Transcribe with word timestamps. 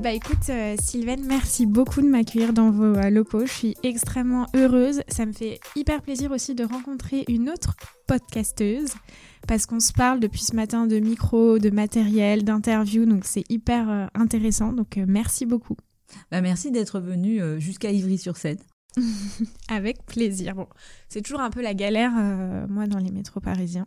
Bah 0.00 0.10
écoute, 0.10 0.48
euh, 0.48 0.74
Sylvaine, 0.80 1.24
merci 1.26 1.66
beaucoup 1.66 2.00
de 2.00 2.08
m'accueillir 2.08 2.54
dans 2.54 2.70
vos 2.70 2.96
euh, 2.96 3.10
locaux. 3.10 3.46
Je 3.46 3.52
suis 3.52 3.74
extrêmement 3.82 4.46
heureuse. 4.54 5.02
Ça 5.06 5.26
me 5.26 5.32
fait 5.32 5.60
hyper 5.76 6.00
plaisir 6.00 6.32
aussi 6.32 6.54
de 6.54 6.64
rencontrer 6.64 7.24
une 7.28 7.50
autre 7.50 7.76
podcasteuse 8.08 8.94
parce 9.46 9.66
qu'on 9.66 9.80
se 9.80 9.92
parle 9.92 10.18
depuis 10.18 10.40
ce 10.40 10.56
matin 10.56 10.86
de 10.86 10.98
micro, 10.98 11.58
de 11.58 11.68
matériel, 11.68 12.42
d'interview. 12.42 13.04
Donc 13.04 13.24
c'est 13.26 13.44
hyper 13.50 13.90
euh, 13.90 14.06
intéressant. 14.14 14.72
Donc 14.72 14.96
merci 14.96 15.44
beaucoup. 15.44 15.76
Bah 16.30 16.40
merci 16.40 16.70
d'être 16.70 16.98
venue 16.98 17.40
jusqu'à 17.60 17.92
Ivry-sur-Seine. 17.92 18.58
Avec 19.68 20.04
plaisir. 20.04 20.54
Bon, 20.54 20.66
c'est 21.10 21.22
toujours 21.22 21.40
un 21.40 21.50
peu 21.50 21.62
la 21.62 21.74
galère, 21.74 22.12
moi, 22.68 22.86
dans 22.86 22.98
les 22.98 23.10
métros 23.10 23.40
parisiens. 23.40 23.86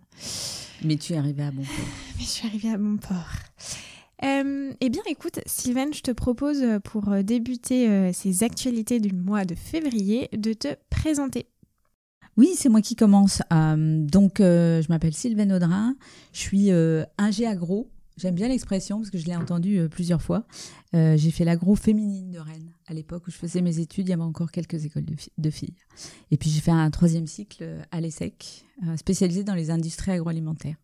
Mais 0.83 0.97
tu 0.97 1.13
es 1.13 1.17
arrivée 1.17 1.43
à 1.43 1.51
bon 1.51 1.63
port. 1.63 1.85
Mais 2.17 2.23
je 2.23 2.29
suis 2.29 2.47
arrivée 2.47 2.71
à 2.71 2.77
bon 2.77 2.97
port. 2.97 3.29
Euh, 4.23 4.73
eh 4.79 4.89
bien, 4.89 5.01
écoute, 5.07 5.39
Sylvain, 5.45 5.91
je 5.91 6.01
te 6.01 6.11
propose 6.11 6.61
euh, 6.61 6.79
pour 6.79 7.09
euh, 7.09 7.21
débuter 7.21 8.13
ces 8.13 8.43
actualités 8.43 8.99
du 8.99 9.13
mois 9.13 9.45
de 9.45 9.55
février 9.55 10.29
de 10.33 10.53
te 10.53 10.75
présenter. 10.89 11.47
Oui, 12.37 12.51
c'est 12.55 12.69
moi 12.69 12.81
qui 12.81 12.95
commence. 12.95 13.41
donc, 13.51 14.35
je 14.39 14.87
m'appelle 14.89 15.13
Sylvain 15.13 15.49
Audrin. 15.51 15.95
Je 16.33 16.39
suis 16.39 16.69
ingé 17.17 17.47
agro. 17.47 17.89
J'aime 18.17 18.35
bien 18.35 18.49
l'expression 18.49 18.97
parce 18.97 19.09
que 19.09 19.17
je 19.17 19.25
l'ai 19.25 19.35
entendue 19.35 19.87
plusieurs 19.89 20.21
fois. 20.21 20.45
J'ai 20.91 21.31
fait 21.31 21.45
l'agro 21.45 21.75
féminine 21.75 22.31
de 22.31 22.39
Rennes 22.39 22.73
à 22.87 22.93
l'époque 22.93 23.27
où 23.27 23.31
je 23.31 23.37
faisais 23.37 23.61
mes 23.61 23.79
études. 23.79 24.07
Il 24.07 24.09
y 24.09 24.13
avait 24.13 24.21
encore 24.21 24.51
quelques 24.51 24.83
écoles 24.83 25.05
de, 25.05 25.15
de 25.37 25.49
filles. 25.49 25.75
Et 26.29 26.35
puis, 26.35 26.49
j'ai 26.49 26.59
fait 26.59 26.71
un 26.71 26.89
troisième 26.91 27.27
cycle 27.27 27.65
à 27.91 28.01
l'ESSEC, 28.01 28.65
spécialisé 28.97 29.45
dans 29.45 29.55
les 29.55 29.71
industries 29.71 30.11
agroalimentaires. 30.11 30.75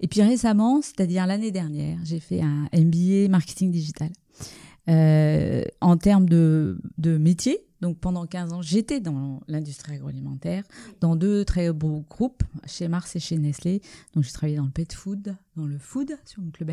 Et 0.00 0.08
puis 0.08 0.22
récemment, 0.22 0.82
c'est-à-dire 0.82 1.26
l'année 1.26 1.50
dernière, 1.50 1.98
j'ai 2.04 2.20
fait 2.20 2.40
un 2.40 2.68
MBA 2.72 3.28
marketing 3.28 3.70
digital. 3.70 4.10
Euh, 4.88 5.62
en 5.80 5.96
termes 5.96 6.28
de, 6.28 6.78
métier, 7.02 7.58
donc 7.80 7.98
pendant 7.98 8.26
15 8.26 8.52
ans, 8.52 8.62
j'étais 8.62 9.00
dans 9.00 9.40
l'industrie 9.48 9.94
agroalimentaire, 9.94 10.64
dans 11.00 11.16
deux 11.16 11.44
très 11.44 11.72
beaux 11.72 12.04
groupes, 12.08 12.42
chez 12.66 12.88
Mars 12.88 13.16
et 13.16 13.20
chez 13.20 13.38
Nestlé. 13.38 13.80
Donc 14.14 14.24
j'ai 14.24 14.32
travaillé 14.32 14.56
dans 14.56 14.64
le 14.64 14.70
pet 14.70 14.92
food, 14.92 15.36
dans 15.56 15.66
le 15.66 15.78
food 15.78 16.16
sur 16.26 16.42
mon 16.42 16.50
club 16.50 16.70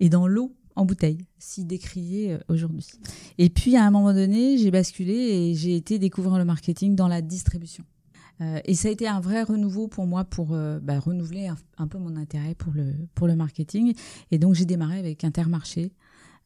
et 0.00 0.08
dans 0.08 0.26
l'eau 0.26 0.54
en 0.74 0.84
bouteille, 0.84 1.18
si 1.38 1.64
décriée 1.64 2.34
euh, 2.34 2.38
aujourd'hui. 2.48 2.86
Et 3.36 3.50
puis 3.50 3.76
à 3.76 3.84
un 3.84 3.90
moment 3.90 4.14
donné, 4.14 4.58
j'ai 4.58 4.70
basculé 4.70 5.12
et 5.12 5.54
j'ai 5.54 5.76
été 5.76 5.98
découvrir 5.98 6.38
le 6.38 6.44
marketing 6.44 6.94
dans 6.94 7.08
la 7.08 7.20
distribution. 7.20 7.84
Euh, 8.40 8.60
et 8.64 8.74
ça 8.74 8.88
a 8.88 8.90
été 8.90 9.08
un 9.08 9.20
vrai 9.20 9.42
renouveau 9.42 9.88
pour 9.88 10.06
moi 10.06 10.24
pour 10.24 10.52
euh, 10.52 10.78
bah, 10.80 10.98
renouveler 10.98 11.50
un, 11.78 11.88
peu 11.88 11.98
mon 11.98 12.16
intérêt 12.16 12.54
pour 12.54 12.72
le, 12.72 12.94
pour 13.14 13.26
le 13.26 13.36
marketing. 13.36 13.94
Et 14.30 14.38
donc 14.38 14.54
j'ai 14.54 14.64
démarré 14.64 14.98
avec 14.98 15.24
Intermarché, 15.24 15.92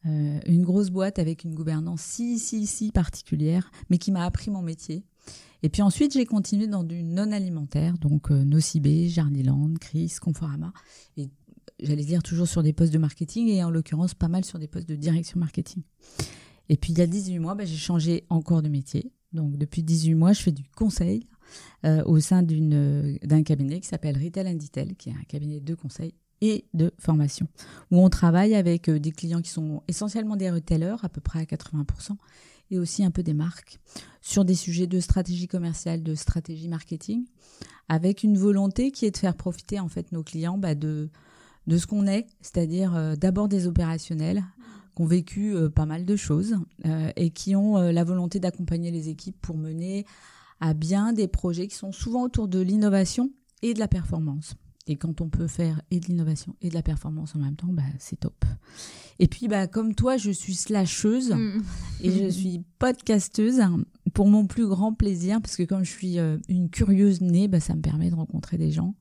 euh, 0.05 0.39
une 0.47 0.63
grosse 0.63 0.89
boîte 0.89 1.19
avec 1.19 1.43
une 1.43 1.53
gouvernance 1.53 2.01
si, 2.01 2.39
si, 2.39 2.65
si 2.65 2.91
particulière, 2.91 3.71
mais 3.89 3.97
qui 3.97 4.11
m'a 4.11 4.25
appris 4.25 4.49
mon 4.49 4.61
métier. 4.61 5.03
Et 5.61 5.69
puis 5.69 5.81
ensuite, 5.81 6.13
j'ai 6.13 6.25
continué 6.25 6.67
dans 6.67 6.83
du 6.83 7.03
non 7.03 7.31
alimentaire, 7.31 7.97
donc 7.97 8.31
Nocibé, 8.31 9.07
Jardiland, 9.07 9.73
Chris, 9.79 10.13
Conforama. 10.19 10.73
Et 11.15 11.29
j'allais 11.79 12.03
dire 12.03 12.21
toujours 12.21 12.47
sur 12.47 12.63
des 12.63 12.73
postes 12.73 12.91
de 12.91 12.97
marketing 12.97 13.47
et 13.47 13.63
en 13.63 13.69
l'occurrence 13.69 14.13
pas 14.13 14.27
mal 14.27 14.43
sur 14.43 14.59
des 14.59 14.67
postes 14.67 14.89
de 14.89 14.95
direction 14.95 15.39
marketing. 15.39 15.83
Et 16.67 16.75
puis 16.75 16.91
il 16.91 16.99
y 16.99 17.01
a 17.01 17.07
18 17.07 17.39
mois, 17.39 17.55
bah, 17.55 17.63
j'ai 17.63 17.77
changé 17.77 18.25
encore 18.29 18.61
de 18.61 18.67
métier. 18.67 19.13
Donc 19.31 19.57
depuis 19.57 19.83
18 19.83 20.15
mois, 20.15 20.33
je 20.33 20.41
fais 20.41 20.51
du 20.51 20.63
conseil 20.75 21.27
euh, 21.85 22.01
au 22.05 22.19
sein 22.19 22.43
d'un 22.43 23.43
cabinet 23.43 23.81
qui 23.81 23.87
s'appelle 23.87 24.17
Retail 24.17 24.47
and 24.47 24.55
Detail, 24.55 24.95
qui 24.95 25.09
est 25.09 25.13
un 25.13 25.23
cabinet 25.27 25.59
de 25.59 25.75
conseil 25.75 26.13
et 26.39 26.65
de 26.73 26.93
formation, 26.97 27.47
où 27.91 27.99
on 27.99 28.09
travaille 28.09 28.55
avec 28.55 28.89
euh, 28.89 28.99
des 28.99 29.11
clients 29.11 29.41
qui 29.41 29.49
sont 29.49 29.83
essentiellement 29.87 30.35
des 30.35 30.49
retailers, 30.49 31.03
à 31.03 31.09
peu 31.09 31.21
près 31.21 31.39
à 31.39 31.43
80%, 31.43 32.15
et 32.71 32.79
aussi 32.79 33.03
un 33.03 33.11
peu 33.11 33.21
des 33.23 33.33
marques, 33.33 33.79
sur 34.21 34.45
des 34.45 34.55
sujets 34.55 34.87
de 34.87 34.99
stratégie 34.99 35.47
commerciale, 35.47 36.03
de 36.03 36.15
stratégie 36.15 36.69
marketing, 36.69 37.25
avec 37.89 38.23
une 38.23 38.37
volonté 38.37 38.91
qui 38.91 39.05
est 39.05 39.11
de 39.11 39.17
faire 39.17 39.35
profiter 39.35 39.79
en 39.79 39.89
fait 39.89 40.11
nos 40.11 40.23
clients 40.23 40.57
bah, 40.57 40.75
de, 40.75 41.09
de 41.67 41.77
ce 41.77 41.85
qu'on 41.85 42.07
est, 42.07 42.27
c'est-à-dire 42.41 42.95
euh, 42.95 43.15
d'abord 43.15 43.47
des 43.47 43.67
opérationnels 43.67 44.43
qui 44.95 45.01
ont 45.01 45.05
vécu 45.05 45.55
pas 45.75 45.87
mal 45.87 46.05
de 46.05 46.15
choses 46.15 46.55
et 47.15 47.31
qui 47.31 47.55
ont 47.55 47.77
la 47.77 48.03
volonté 48.03 48.39
d'accompagner 48.39 48.91
les 48.91 49.09
équipes 49.09 49.35
pour 49.41 49.57
mener 49.57 50.05
à 50.63 50.73
bien 50.73 51.11
des 51.11 51.27
projets 51.27 51.67
qui 51.67 51.75
sont 51.75 51.91
souvent 51.91 52.23
autour 52.23 52.47
de 52.47 52.59
l'innovation 52.59 53.29
et 53.63 53.73
de 53.73 53.79
la 53.79 53.89
performance. 53.89 54.55
Et 54.87 54.95
quand 54.95 55.19
on 55.19 55.27
peut 55.27 55.47
faire 55.47 55.81
et 55.91 55.99
de 55.99 56.05
l'innovation 56.05 56.55
et 56.61 56.69
de 56.69 56.73
la 56.73 56.81
performance 56.81 57.35
en 57.35 57.39
même 57.39 57.57
temps, 57.57 57.67
bah, 57.67 57.83
c'est 57.99 58.21
top. 58.21 58.45
Et 59.19 59.27
puis, 59.27 59.49
bah, 59.49 59.67
comme 59.67 59.93
toi, 59.93 60.15
je 60.15 60.31
suis 60.31 60.55
slasheuse 60.55 61.31
mm. 61.31 61.63
et 62.01 62.11
je 62.11 62.29
suis 62.29 62.61
podcasteuse 62.79 63.61
pour 64.13 64.29
mon 64.29 64.47
plus 64.47 64.65
grand 64.65 64.93
plaisir, 64.93 65.41
parce 65.41 65.57
que 65.57 65.63
comme 65.63 65.83
je 65.83 65.91
suis 65.91 66.17
euh, 66.17 66.37
une 66.47 66.69
curieuse 66.69 67.19
née, 67.19 67.49
bah, 67.49 67.59
ça 67.59 67.75
me 67.75 67.81
permet 67.81 68.09
de 68.09 68.15
rencontrer 68.15 68.57
des 68.57 68.71
gens, 68.71 68.95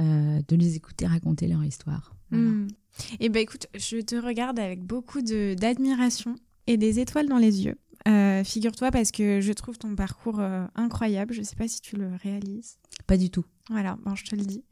euh, 0.00 0.40
de 0.48 0.56
les 0.56 0.74
écouter 0.74 1.06
raconter 1.06 1.46
leur 1.46 1.64
histoire. 1.64 2.16
Mm. 2.32 2.66
Et 3.12 3.26
eh 3.26 3.28
ben 3.28 3.40
écoute, 3.40 3.68
je 3.76 3.98
te 3.98 4.16
regarde 4.16 4.58
avec 4.58 4.82
beaucoup 4.82 5.22
d'admiration 5.22 6.34
et 6.66 6.76
des 6.76 6.98
étoiles 6.98 7.28
dans 7.28 7.38
les 7.38 7.64
yeux. 7.64 7.76
Euh, 8.06 8.44
figure-toi 8.44 8.90
parce 8.90 9.10
que 9.10 9.40
je 9.40 9.52
trouve 9.52 9.78
ton 9.78 9.94
parcours 9.94 10.40
euh, 10.40 10.64
incroyable. 10.74 11.34
Je 11.34 11.40
ne 11.40 11.44
sais 11.44 11.56
pas 11.56 11.68
si 11.68 11.80
tu 11.80 11.96
le 11.96 12.10
réalises. 12.22 12.78
Pas 13.06 13.16
du 13.16 13.30
tout. 13.30 13.44
Voilà, 13.70 13.98
bon, 14.04 14.14
je 14.14 14.24
te 14.24 14.36
le 14.36 14.42
dis. 14.42 14.64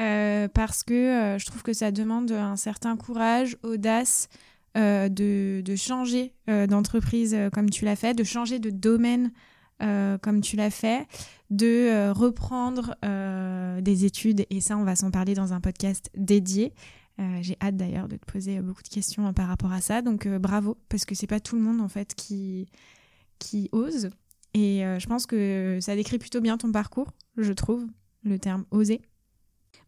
Euh, 0.00 0.48
parce 0.48 0.82
que 0.82 1.36
je 1.38 1.44
trouve 1.44 1.62
que 1.62 1.74
ça 1.74 1.90
demande 1.90 2.32
un 2.32 2.56
certain 2.56 2.96
courage, 2.96 3.56
audace 3.62 4.28
de, 4.74 5.60
de, 5.60 5.76
changer 5.76 6.32
d'entreprise 6.48 7.36
comme 7.52 7.68
tu 7.68 7.84
l'as 7.84 7.96
fait, 7.96 8.14
de 8.14 8.24
changer 8.24 8.58
de 8.58 8.70
domaine 8.70 9.32
comme 9.78 10.40
tu 10.40 10.56
l'as 10.56 10.70
fait, 10.70 11.06
de 11.50 12.10
reprendre 12.10 12.96
des 13.82 14.04
études, 14.06 14.46
et 14.48 14.62
ça 14.62 14.78
on 14.78 14.84
va 14.84 14.96
s'en 14.96 15.10
parler 15.10 15.34
dans 15.34 15.52
un 15.52 15.60
podcast 15.60 16.08
dédié, 16.16 16.72
euh, 17.20 17.38
j'ai 17.42 17.56
hâte 17.60 17.76
d'ailleurs 17.76 18.08
de 18.08 18.16
te 18.16 18.24
poser 18.24 18.60
beaucoup 18.60 18.82
de 18.82 18.88
questions 18.88 19.26
hein, 19.26 19.32
par 19.32 19.48
rapport 19.48 19.72
à 19.72 19.80
ça. 19.80 20.02
Donc 20.02 20.26
euh, 20.26 20.38
bravo, 20.38 20.76
parce 20.88 21.04
que 21.04 21.14
c'est 21.14 21.26
pas 21.26 21.40
tout 21.40 21.56
le 21.56 21.62
monde 21.62 21.80
en 21.80 21.88
fait 21.88 22.14
qui, 22.14 22.68
qui 23.38 23.68
ose. 23.72 24.10
Et 24.54 24.84
euh, 24.84 24.98
je 24.98 25.06
pense 25.06 25.26
que 25.26 25.78
ça 25.80 25.94
décrit 25.94 26.18
plutôt 26.18 26.40
bien 26.40 26.58
ton 26.58 26.72
parcours, 26.72 27.12
je 27.36 27.52
trouve, 27.52 27.86
le 28.24 28.38
terme 28.38 28.64
oser. 28.70 29.00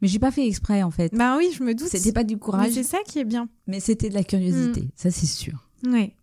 Mais 0.01 0.09
j'ai 0.09 0.19
pas 0.19 0.31
fait 0.31 0.47
exprès 0.47 0.83
en 0.83 0.91
fait. 0.91 1.15
Bah 1.15 1.37
oui, 1.37 1.51
je 1.57 1.63
me 1.63 1.75
doute. 1.75 1.89
C'était 1.89 2.13
pas 2.13 2.25
du 2.25 2.39
courage. 2.39 2.73
C'est 2.73 2.83
ça 2.83 2.99
qui 3.07 3.19
est 3.19 3.25
bien. 3.25 3.49
Mais 3.67 3.81
c'était 3.81 4.09
de 4.09 4.15
la 4.15 4.25
curiosité, 4.25 4.83
mm. 4.83 4.91
ça 4.95 5.11
c'est 5.11 5.27
sûr. 5.27 5.69
Ouais. 5.87 6.15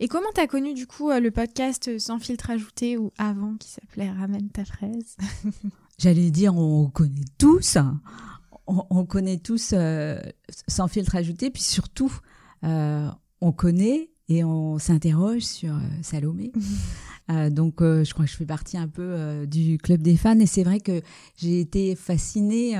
Et 0.00 0.08
comment 0.08 0.28
t'as 0.34 0.46
connu 0.46 0.74
du 0.74 0.86
coup 0.86 1.10
le 1.10 1.30
podcast 1.30 1.98
Sans 1.98 2.18
filtre 2.18 2.50
ajouté 2.50 2.96
ou 2.96 3.12
avant 3.18 3.56
qui 3.56 3.68
s'appelait 3.68 4.10
Ramène 4.10 4.48
ta 4.48 4.64
fraise 4.64 5.16
J'allais 5.98 6.30
dire 6.30 6.56
on 6.56 6.88
connaît 6.88 7.24
tous. 7.38 7.76
On, 8.90 9.04
connaît 9.04 9.38
tous 9.38 9.70
euh, 9.72 10.20
sans 10.68 10.86
filtre 10.86 11.16
ajouté, 11.16 11.50
puis 11.50 11.62
surtout, 11.62 12.12
euh, 12.64 13.08
on 13.40 13.50
connaît 13.50 14.10
et 14.28 14.44
on 14.44 14.78
s'interroge 14.78 15.42
sur 15.42 15.74
euh, 15.74 15.80
Salomé. 16.02 16.52
donc, 17.50 17.76
je 17.80 18.12
crois 18.12 18.24
que 18.26 18.30
je 18.30 18.36
fais 18.36 18.46
partie 18.46 18.76
un 18.76 18.88
peu 18.88 19.46
du 19.46 19.78
club 19.78 20.02
des 20.02 20.16
fans. 20.16 20.38
Et 20.40 20.46
c'est 20.46 20.64
vrai 20.64 20.80
que 20.80 21.00
j'ai 21.36 21.60
été 21.60 21.94
fascinée 21.94 22.74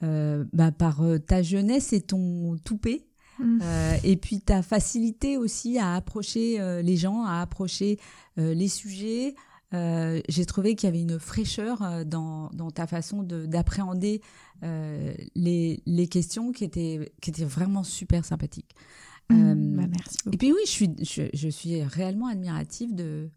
bah, 0.00 0.72
par 0.72 1.02
ta 1.26 1.42
jeunesse 1.42 1.92
et 1.92 2.00
ton 2.00 2.56
toupet. 2.64 3.06
Mm. 3.40 3.60
et 4.04 4.16
puis 4.18 4.40
ta 4.40 4.60
facilité 4.60 5.38
aussi 5.38 5.78
à 5.78 5.94
approcher 5.94 6.60
les 6.82 6.96
gens, 6.96 7.24
à 7.24 7.40
approcher 7.40 7.98
les 8.36 8.68
sujets, 8.68 9.34
j'ai 9.72 10.46
trouvé 10.46 10.76
qu'il 10.76 10.86
y 10.86 10.90
avait 10.90 11.00
une 11.00 11.18
fraîcheur 11.18 12.04
dans, 12.06 12.50
dans 12.52 12.70
ta 12.70 12.86
façon 12.86 13.24
d'appréhender 13.24 14.20
euh, 14.62 15.14
les, 15.34 15.82
les, 15.86 16.06
questions 16.08 16.52
qui 16.52 16.64
étaient, 16.64 17.12
qui 17.20 17.30
étaient 17.30 17.44
vraiment 17.44 17.82
super 17.82 18.24
sympathiques. 18.24 18.74
Mmh, 19.28 19.76
bah 19.76 19.86
merci 19.88 20.18
Et 20.32 20.36
puis 20.36 20.52
oui, 20.52 20.60
je 20.64 20.70
suis, 20.70 20.90
je, 21.02 21.22
je 21.32 21.48
suis 21.48 21.82
réellement 21.82 22.26
admirative 22.26 22.94
de, 22.94 23.30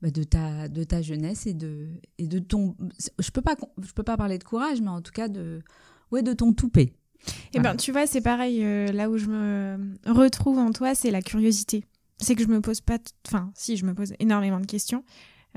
bah, 0.00 0.10
de, 0.10 0.22
ta, 0.22 0.68
de 0.68 0.84
ta 0.84 1.02
jeunesse 1.02 1.46
et 1.46 1.54
de, 1.54 1.88
et 2.18 2.26
de 2.26 2.38
ton... 2.38 2.76
Je 3.18 3.30
peux 3.30 3.42
pas, 3.42 3.56
je 3.82 3.92
peux 3.92 4.04
pas 4.04 4.16
parler 4.16 4.38
de 4.38 4.44
courage, 4.44 4.80
mais 4.80 4.90
en 4.90 5.02
tout 5.02 5.12
cas 5.12 5.28
de, 5.28 5.62
ouais, 6.12 6.22
de 6.22 6.32
ton 6.32 6.52
toupet. 6.52 6.92
Eh 7.52 7.58
ben, 7.58 7.74
tu 7.74 7.90
vois, 7.90 8.06
c'est 8.06 8.20
pareil. 8.20 8.60
là 8.92 9.10
où 9.10 9.18
je 9.18 9.26
me 9.26 9.96
retrouve 10.06 10.58
en 10.58 10.70
toi, 10.70 10.94
c'est 10.94 11.10
la 11.10 11.20
curiosité. 11.20 11.84
C'est 12.20 12.34
que 12.36 12.42
je 12.42 12.48
me 12.48 12.60
pose 12.60 12.80
pas, 12.80 12.98
enfin, 13.26 13.50
si 13.54 13.76
je 13.76 13.84
me 13.84 13.94
pose 13.94 14.14
énormément 14.18 14.60
de 14.60 14.66
questions, 14.66 15.04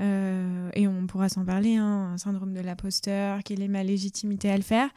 euh, 0.00 0.70
et 0.74 0.88
on 0.88 1.06
pourra 1.06 1.28
s'en 1.28 1.44
parler, 1.44 1.76
hein, 1.76 2.12
un 2.14 2.18
syndrome 2.18 2.52
de 2.52 2.60
l'imposteur, 2.60 3.42
quelle 3.44 3.62
est 3.62 3.68
ma 3.68 3.82
légitimité 3.82 4.50
à 4.50 4.56
le 4.56 4.62
faire. 4.62 4.90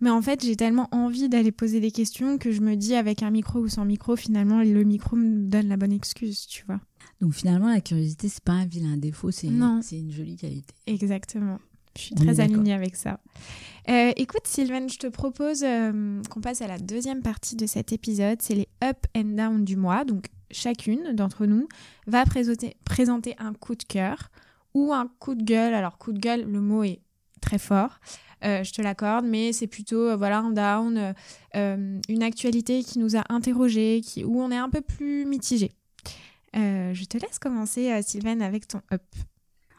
Mais 0.00 0.10
en 0.10 0.20
fait, 0.20 0.44
j'ai 0.44 0.56
tellement 0.56 0.88
envie 0.90 1.28
d'aller 1.28 1.52
poser 1.52 1.78
des 1.80 1.92
questions 1.92 2.36
que 2.36 2.50
je 2.50 2.60
me 2.60 2.74
dis 2.74 2.96
avec 2.96 3.22
un 3.22 3.30
micro 3.30 3.60
ou 3.60 3.68
sans 3.68 3.84
micro, 3.84 4.16
finalement, 4.16 4.60
le 4.62 4.82
micro 4.82 5.16
me 5.16 5.48
donne 5.48 5.68
la 5.68 5.76
bonne 5.76 5.92
excuse, 5.92 6.46
tu 6.46 6.64
vois. 6.66 6.80
Donc 7.20 7.34
finalement, 7.34 7.68
la 7.68 7.80
curiosité, 7.80 8.28
c'est 8.28 8.42
pas 8.42 8.52
un 8.52 8.66
vilain 8.66 8.96
défaut, 8.96 9.30
c'est 9.30 9.46
une, 9.46 9.80
une 9.92 10.10
jolie 10.10 10.36
qualité. 10.36 10.74
Exactement. 10.88 11.58
Je 11.96 12.02
suis 12.02 12.14
très 12.14 12.40
alignée 12.40 12.72
avec 12.72 12.96
ça. 12.96 13.20
Euh, 13.88 14.12
écoute, 14.16 14.46
Sylvain, 14.46 14.88
je 14.88 14.96
te 14.96 15.06
propose 15.08 15.62
euh, 15.62 16.22
qu'on 16.30 16.40
passe 16.40 16.62
à 16.62 16.66
la 16.66 16.78
deuxième 16.78 17.20
partie 17.20 17.54
de 17.54 17.66
cet 17.66 17.92
épisode. 17.92 18.40
C'est 18.40 18.54
les 18.54 18.68
up 18.82 19.06
and 19.16 19.36
down 19.36 19.64
du 19.64 19.76
mois. 19.76 20.04
Donc, 20.04 20.28
chacune 20.52 21.12
d'entre 21.14 21.46
nous 21.46 21.68
va 22.06 22.24
présenter, 22.24 23.34
un 23.38 23.52
coup 23.54 23.74
de 23.74 23.82
cœur 23.82 24.30
ou 24.74 24.92
un 24.92 25.08
coup 25.18 25.34
de 25.34 25.42
gueule. 25.42 25.74
Alors, 25.74 25.98
coup 25.98 26.12
de 26.12 26.18
gueule, 26.18 26.44
le 26.50 26.60
mot 26.60 26.84
est 26.84 27.00
très 27.40 27.58
fort. 27.58 27.98
Euh, 28.44 28.64
je 28.64 28.72
te 28.72 28.82
l'accorde, 28.82 29.24
mais 29.24 29.52
c'est 29.52 29.66
plutôt 29.66 30.16
voilà 30.16 30.38
un 30.38 30.50
down, 30.50 31.14
une 31.54 32.22
actualité 32.22 32.82
qui 32.82 32.98
nous 32.98 33.16
a 33.16 33.24
interrogés, 33.28 34.00
qui, 34.04 34.24
où 34.24 34.40
on 34.40 34.50
est 34.50 34.56
un 34.56 34.68
peu 34.68 34.80
plus 34.80 35.24
mitigé. 35.24 35.72
je 36.54 37.04
te 37.04 37.18
laisse 37.18 37.38
commencer, 37.38 38.00
Sylvain, 38.02 38.40
avec 38.40 38.68
ton 38.68 38.80
up. 38.92 39.02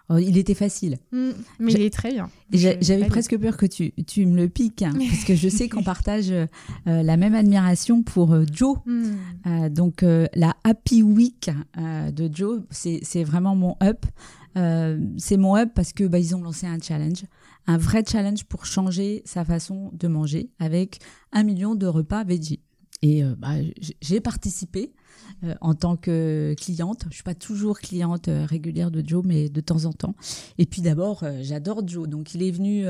Oh, 0.09 0.17
il 0.17 0.37
était 0.37 0.53
facile. 0.53 0.97
Mm, 1.13 1.29
mais 1.59 1.71
il 1.71 1.81
est 1.81 1.93
très 1.93 2.11
bien. 2.11 2.29
J'avais 2.51 3.05
presque 3.05 3.37
peur 3.37 3.55
que 3.55 3.65
tu, 3.65 3.93
tu 4.05 4.25
me 4.25 4.35
le 4.35 4.49
piques, 4.49 4.81
hein, 4.81 4.91
parce 4.93 5.23
que 5.23 5.33
je 5.33 5.47
sais 5.47 5.69
qu'on 5.69 5.83
partage 5.83 6.29
euh, 6.29 6.47
la 6.85 7.15
même 7.15 7.33
admiration 7.33 8.03
pour 8.03 8.33
euh, 8.33 8.43
Joe. 8.51 8.77
Mm. 8.85 9.03
Euh, 9.47 9.69
donc, 9.69 10.03
la 10.35 10.55
Happy 10.63 11.03
Week 11.03 11.49
de 11.77 12.29
Joe, 12.33 12.61
c'est 12.69 13.23
vraiment 13.23 13.55
mon 13.55 13.77
up. 13.81 14.05
c'est 15.17 15.37
mon 15.37 15.55
up 15.55 15.69
parce 15.73 15.93
que 15.93 16.03
bah, 16.03 16.19
ils 16.19 16.35
ont 16.35 16.41
lancé 16.41 16.67
un 16.67 16.79
challenge, 16.79 17.23
un 17.67 17.77
vrai 17.77 18.03
challenge 18.05 18.43
pour 18.43 18.65
changer 18.65 19.21
sa 19.25 19.45
façon 19.45 19.89
de 19.93 20.07
manger 20.07 20.49
avec 20.59 20.99
un 21.31 21.43
million 21.43 21.75
de 21.75 21.87
repas 21.87 22.25
veggie. 22.25 22.59
Et 23.01 23.23
bah, 23.37 23.55
j'ai 24.01 24.19
participé. 24.19 24.93
Euh, 25.43 25.55
en 25.61 25.73
tant 25.73 25.97
que 25.97 26.55
cliente. 26.57 27.05
Je 27.09 27.15
suis 27.15 27.23
pas 27.23 27.35
toujours 27.35 27.79
cliente 27.79 28.27
euh, 28.27 28.45
régulière 28.45 28.91
de 28.91 29.03
Joe, 29.05 29.23
mais 29.25 29.49
de 29.49 29.61
temps 29.61 29.85
en 29.85 29.91
temps. 29.91 30.15
Et 30.57 30.65
puis 30.65 30.81
d'abord, 30.81 31.23
euh, 31.23 31.39
j'adore 31.41 31.85
Joe. 31.85 32.07
Donc 32.07 32.33
il 32.33 32.43
est 32.43 32.51
venu 32.51 32.85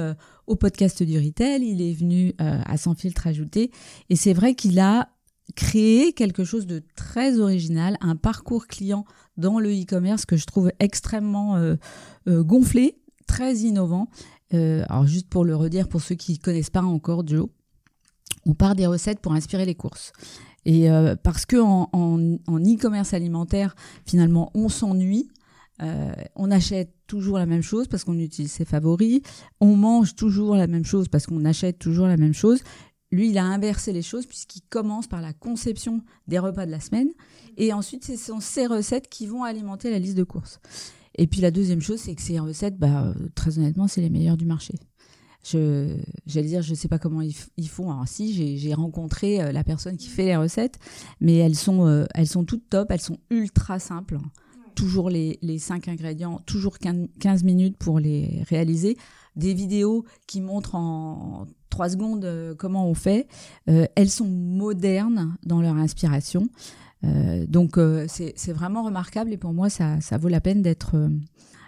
au 0.47 0.55
podcast 0.55 1.01
du 1.03 1.17
retail, 1.17 1.63
il 1.63 1.81
est 1.81 1.93
venu 1.93 2.33
à 2.37 2.77
Sans 2.77 2.93
filtre 2.95 3.27
ajouté, 3.27 3.71
et 4.09 4.15
c'est 4.15 4.33
vrai 4.33 4.55
qu'il 4.55 4.79
a 4.79 5.09
créé 5.55 6.13
quelque 6.13 6.43
chose 6.43 6.67
de 6.67 6.83
très 6.95 7.39
original, 7.39 7.97
un 8.01 8.15
parcours 8.15 8.67
client 8.67 9.05
dans 9.37 9.59
le 9.59 9.69
e-commerce 9.69 10.25
que 10.25 10.37
je 10.37 10.45
trouve 10.45 10.71
extrêmement 10.79 11.57
gonflé, 12.27 12.97
très 13.27 13.55
innovant. 13.57 14.09
alors 14.51 15.05
juste 15.05 15.29
pour 15.29 15.45
le 15.45 15.55
redire 15.55 15.87
pour 15.87 16.01
ceux 16.01 16.15
qui 16.15 16.39
connaissent 16.39 16.69
pas 16.69 16.81
encore 16.81 17.25
Joe, 17.27 17.47
on 18.45 18.53
part 18.53 18.75
des 18.75 18.87
recettes 18.87 19.19
pour 19.19 19.33
inspirer 19.33 19.65
les 19.65 19.75
courses. 19.75 20.11
Et 20.65 20.89
euh, 20.89 21.15
parce 21.15 21.45
que 21.45 21.57
en, 21.57 22.17
e-commerce 22.47 23.13
alimentaire, 23.13 23.75
finalement, 24.05 24.51
on 24.53 24.69
s'ennuie. 24.69 25.29
Euh, 25.81 26.13
on 26.35 26.51
achète 26.51 26.93
toujours 27.07 27.37
la 27.37 27.45
même 27.45 27.63
chose 27.63 27.87
parce 27.87 28.03
qu'on 28.03 28.19
utilise 28.19 28.51
ses 28.51 28.65
favoris. 28.65 29.21
On 29.59 29.75
mange 29.75 30.15
toujours 30.15 30.55
la 30.55 30.67
même 30.67 30.85
chose 30.85 31.07
parce 31.07 31.25
qu'on 31.25 31.43
achète 31.45 31.79
toujours 31.79 32.07
la 32.07 32.17
même 32.17 32.33
chose. 32.33 32.61
Lui, 33.11 33.29
il 33.29 33.37
a 33.37 33.43
inversé 33.43 33.91
les 33.91 34.01
choses 34.01 34.25
puisqu'il 34.25 34.61
commence 34.69 35.07
par 35.07 35.21
la 35.21 35.33
conception 35.33 36.01
des 36.27 36.39
repas 36.39 36.65
de 36.65 36.71
la 36.71 36.79
semaine 36.79 37.09
et 37.57 37.73
ensuite 37.73 38.05
ce 38.05 38.15
sont 38.15 38.39
ces 38.39 38.65
recettes 38.65 39.09
qui 39.09 39.27
vont 39.27 39.43
alimenter 39.43 39.91
la 39.91 39.99
liste 39.99 40.17
de 40.17 40.23
courses. 40.23 40.59
Et 41.15 41.27
puis 41.27 41.41
la 41.41 41.51
deuxième 41.51 41.81
chose, 41.81 41.99
c'est 41.99 42.15
que 42.15 42.21
ces 42.21 42.39
recettes, 42.39 42.77
bah, 42.77 43.13
très 43.35 43.59
honnêtement, 43.59 43.87
c'est 43.87 44.01
les 44.01 44.09
meilleures 44.09 44.37
du 44.37 44.45
marché 44.45 44.73
je 45.43 45.97
j'allais 46.25 46.47
dire 46.47 46.61
je 46.61 46.73
sais 46.73 46.87
pas 46.87 46.99
comment 46.99 47.21
ils, 47.21 47.67
font. 47.67 47.91
Alors 47.91 48.07
si 48.07 48.57
j'ai 48.57 48.73
rencontré 48.73 49.41
euh, 49.41 49.51
la 49.51 49.63
personne 49.63 49.97
qui 49.97 50.07
fait 50.07 50.25
les 50.25 50.37
recettes 50.37 50.79
mais 51.19 51.35
elles 51.35 51.55
sont 51.55 51.85
euh, 51.85 52.05
elles 52.15 52.27
sont 52.27 52.45
toutes 52.45 52.69
top 52.69 52.91
elles 52.91 53.01
sont 53.01 53.19
ultra 53.29 53.79
simples. 53.79 54.17
Toujours 54.75 55.09
les, 55.11 55.37
les 55.43 55.59
5 55.59 55.87
ingrédients 55.87 56.41
toujours 56.45 56.77
15 56.79 57.43
minutes 57.43 57.77
pour 57.77 57.99
les 57.99 58.43
réaliser. 58.49 58.97
Des 59.35 59.53
vidéos 59.53 60.05
qui 60.27 60.41
montrent 60.41 60.75
en 60.75 61.45
3 61.69 61.89
secondes 61.89 62.25
euh, 62.25 62.55
comment 62.55 62.87
on 62.87 62.93
fait. 62.93 63.27
Elles 63.67 64.09
sont 64.09 64.27
modernes 64.27 65.35
dans 65.43 65.61
leur 65.61 65.75
inspiration. 65.75 66.47
Donc 67.47 67.77
c'est 68.07 68.53
vraiment 68.53 68.83
remarquable 68.83 69.33
et 69.33 69.37
pour 69.37 69.53
moi 69.53 69.69
ça, 69.69 69.99
ça 69.99 70.17
vaut 70.17 70.29
la 70.29 70.39
peine 70.39 70.61
d'être 70.61 70.95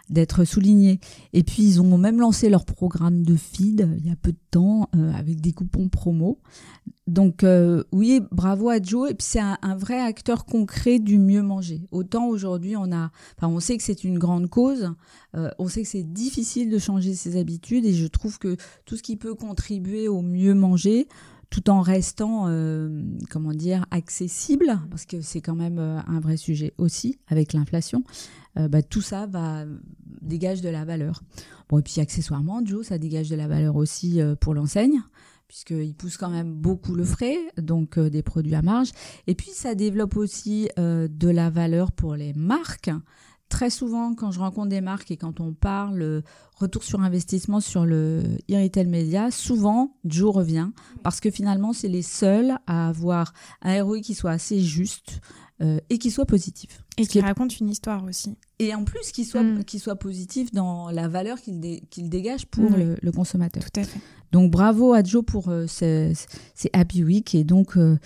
d'être 0.10 0.46
souligné. 0.46 1.00
Et 1.34 1.44
puis 1.44 1.64
ils 1.64 1.82
ont 1.82 1.98
même 1.98 2.20
lancé 2.20 2.50
leur 2.50 2.66
programme 2.66 3.24
de 3.24 3.36
feed 3.36 3.90
il 3.98 4.08
y 4.08 4.12
a 4.12 4.16
peu 4.16 4.32
de 4.32 4.38
temps 4.52 4.90
euh, 4.96 5.12
avec 5.14 5.42
des 5.42 5.52
coupons 5.52 5.90
promo. 5.90 6.40
Donc 7.08 7.44
euh, 7.44 7.84
oui, 7.92 8.22
bravo 8.32 8.70
à 8.70 8.82
Joe. 8.82 9.12
Et 9.12 9.14
puis 9.14 9.28
c'est 9.28 9.40
un, 9.40 9.76
vrai 9.78 10.00
acteur 10.00 10.46
concret 10.46 11.00
du 11.00 11.18
mieux 11.18 11.42
manger. 11.42 11.82
Autant 11.92 12.28
aujourd'hui 12.28 12.76
on 12.78 12.92
a, 12.92 13.12
on 13.42 13.60
sait 13.60 13.78
que 13.78 13.84
c'est 13.84 14.04
une 14.04 14.20
grande 14.20 14.50
cause, 14.50 14.92
euh, 15.36 15.50
on 15.60 15.68
sait 15.68 15.84
que 15.84 15.88
c'est 15.90 16.04
difficile 16.04 16.70
de 16.70 16.80
changer 16.80 17.14
ses 17.14 17.38
habitudes 17.38 17.86
et 17.86 17.94
je 17.94 18.08
trouve 18.08 18.40
que 18.40 18.58
tout 18.86 18.98
ce 18.98 19.04
qui 19.04 19.18
peut 19.18 19.36
contribuer 19.36 20.08
au 20.08 20.22
mieux 20.22 20.54
manger, 20.54 21.08
tout 21.50 21.70
en 21.70 21.82
restant, 21.82 22.50
comment 23.30 23.54
dire, 23.54 23.86
accessible, 23.92 24.80
parce 24.90 25.06
que 25.06 25.22
c'est 25.22 25.42
quand 25.42 25.56
même 25.56 25.78
un 25.80 26.20
vrai 26.20 26.38
sujet 26.38 26.74
aussi 26.78 27.20
avec 27.28 27.54
l'inflation. 27.54 28.04
Euh, 28.58 28.68
bah, 28.68 28.82
tout 28.82 29.02
ça 29.02 29.26
va 29.26 29.66
dégage 30.22 30.62
de 30.62 30.70
la 30.70 30.86
valeur. 30.86 31.22
Bon, 31.70 31.80
et 31.80 31.82
puis 31.82 32.00
accessoirement, 32.00 32.62
Joe, 32.64 32.86
ça 32.86 32.98
dégage 32.98 33.30
de 33.30 33.36
la 33.36 33.48
valeur 33.48 33.76
aussi 33.76 34.22
euh, 34.22 34.36
pour 34.36 34.54
l'enseigne 34.54 35.02
puisqu'il 35.48 35.94
pousse 35.94 36.18
quand 36.18 36.32
même 36.32 36.56
beaucoup 36.56 36.96
le 36.96 37.06
frais, 37.06 37.38
donc 37.58 38.00
euh, 38.00 38.10
des 38.10 38.24
produits 38.24 38.56
à 38.56 38.64
marge. 38.64 38.90
Et 39.28 39.36
puis 39.36 39.52
ça 39.52 39.76
développe 39.76 40.18
aussi 40.18 40.70
de 40.76 41.30
la 41.30 41.52
valeur 41.52 41.92
pour 41.92 42.16
les 42.16 42.34
marques. 42.34 42.90
Très 43.48 43.70
souvent, 43.70 44.16
quand 44.16 44.32
je 44.32 44.40
rencontre 44.40 44.70
des 44.70 44.82
marques 44.82 45.12
et 45.12 45.18
quand 45.18 45.40
on 45.40 45.54
parle 45.54 46.24
retour 46.56 46.84
sur 46.84 47.02
investissement 47.02 47.60
sur 47.60 47.86
le 47.86 48.24
e-retail 48.50 48.88
média, 48.88 49.30
souvent 49.30 49.96
Joe 50.04 50.34
revient 50.34 50.70
parce 51.04 51.20
que 51.20 51.30
finalement, 51.30 51.72
c'est 51.72 51.88
les 51.88 52.02
seuls 52.02 52.58
à 52.66 52.88
avoir 52.88 53.34
un 53.62 53.84
ROI 53.84 54.00
qui 54.00 54.16
soit 54.16 54.32
assez 54.32 54.62
juste, 54.62 55.22
euh, 55.62 55.80
et 55.90 55.98
qui 55.98 56.12
soit 56.12 56.26
positif. 56.26 56.84
Et 56.98 57.08
qui 57.08 57.22
raconte 57.22 57.60
une 57.60 57.70
histoire 57.70 58.04
aussi. 58.04 58.36
Et 58.60 58.76
en 58.76 58.84
plus, 58.84 59.12
qui 59.14 59.24
soit, 59.24 59.44
mm. 59.44 59.64
soit 59.78 59.96
positif 59.96 60.52
dans 60.52 60.90
la 60.90 61.08
valeur 61.08 61.40
qu'il 61.40 61.82
qu'il 61.90 62.10
dégage 62.10 62.46
pour 62.46 62.70
mm. 62.70 62.98
le, 63.02 63.12
consommateur. 63.12 63.64
Tout 63.64 63.80
à 63.80 63.84
fait. 63.84 64.00
Donc 64.34 64.52
bravo 64.52 64.94
à 64.94 65.02
Joe 65.02 65.24
pour 65.24 65.48
euh, 65.48 65.66
ces, 65.68 66.14
Happy 66.74 67.06
Week. 67.06 67.34
Et 67.36 67.46
donc, 67.46 67.78
euh, 67.78 67.98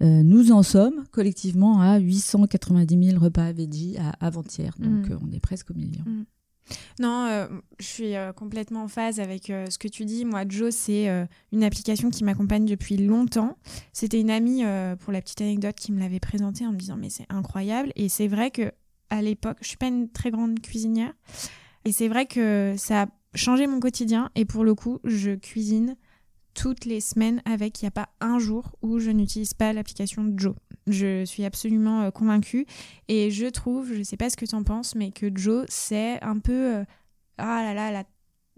nous 0.00 0.52
en 0.52 0.62
sommes 0.62 1.04
collectivement 1.10 1.80
à 1.80 1.98
890 1.98 3.10
000 3.12 3.24
repas 3.24 3.52
veggie 3.52 3.96
à 3.96 4.10
avant-hier. 4.26 4.74
Donc 4.78 5.08
mm. 5.08 5.18
on 5.26 5.32
est 5.32 5.40
presque 5.40 5.70
au 5.70 5.74
million. 5.74 6.04
Non, 6.98 7.26
euh, 7.26 7.46
je 7.78 7.86
suis 7.86 8.16
euh, 8.16 8.32
complètement 8.32 8.84
en 8.84 8.88
phase 8.88 9.20
avec 9.20 9.50
euh, 9.50 9.66
ce 9.70 9.78
que 9.78 9.88
tu 9.88 10.04
dis. 10.04 10.24
Moi, 10.24 10.44
Joe, 10.48 10.74
c'est 10.74 11.08
une 11.52 11.64
application 11.64 12.10
qui 12.10 12.24
m'accompagne 12.24 12.66
depuis 12.66 12.96
longtemps. 12.96 13.56
C'était 13.92 14.20
une 14.20 14.30
amie, 14.30 14.62
pour 15.00 15.12
la 15.12 15.20
petite 15.20 15.40
anecdote, 15.40 15.76
qui 15.76 15.92
me 15.92 16.00
l'avait 16.00 16.20
présentée 16.20 16.66
en 16.66 16.72
me 16.72 16.78
disant 16.78 16.96
mais 16.96 17.10
c'est 17.10 17.26
incroyable. 17.28 17.92
Et 17.96 18.08
c'est 18.08 18.28
vrai 18.28 18.50
que 18.50 18.72
à 19.10 19.22
l'époque, 19.22 19.56
je 19.62 19.68
suis 19.68 19.76
pas 19.76 19.86
une 19.86 20.10
très 20.10 20.30
grande 20.30 20.60
cuisinière, 20.60 21.14
et 21.86 21.92
c'est 21.92 22.08
vrai 22.08 22.26
que 22.26 22.74
ça 22.76 23.02
a 23.02 23.06
changé 23.34 23.66
mon 23.66 23.80
quotidien. 23.80 24.30
Et 24.34 24.44
pour 24.44 24.64
le 24.64 24.74
coup, 24.74 24.98
je 25.04 25.34
cuisine 25.34 25.96
toutes 26.54 26.84
les 26.84 27.00
semaines 27.00 27.40
avec. 27.44 27.80
Il 27.80 27.84
n'y 27.84 27.88
a 27.88 27.92
pas 27.92 28.08
un 28.20 28.38
jour 28.38 28.76
où 28.82 28.98
je 28.98 29.10
n'utilise 29.10 29.54
pas 29.54 29.72
l'application 29.72 30.30
Joe. 30.36 30.54
Je 30.90 31.24
suis 31.24 31.44
absolument 31.44 32.02
euh, 32.02 32.10
convaincue. 32.10 32.66
Et 33.08 33.30
je 33.30 33.46
trouve, 33.46 33.92
je 33.92 33.98
ne 33.98 34.04
sais 34.04 34.16
pas 34.16 34.30
ce 34.30 34.36
que 34.36 34.46
tu 34.46 34.54
en 34.54 34.62
penses, 34.62 34.94
mais 34.94 35.10
que 35.10 35.30
Joe, 35.34 35.66
c'est 35.68 36.22
un 36.22 36.38
peu. 36.38 36.76
Euh, 36.76 36.84
ah 37.38 37.62
là 37.62 37.90
là, 37.90 38.04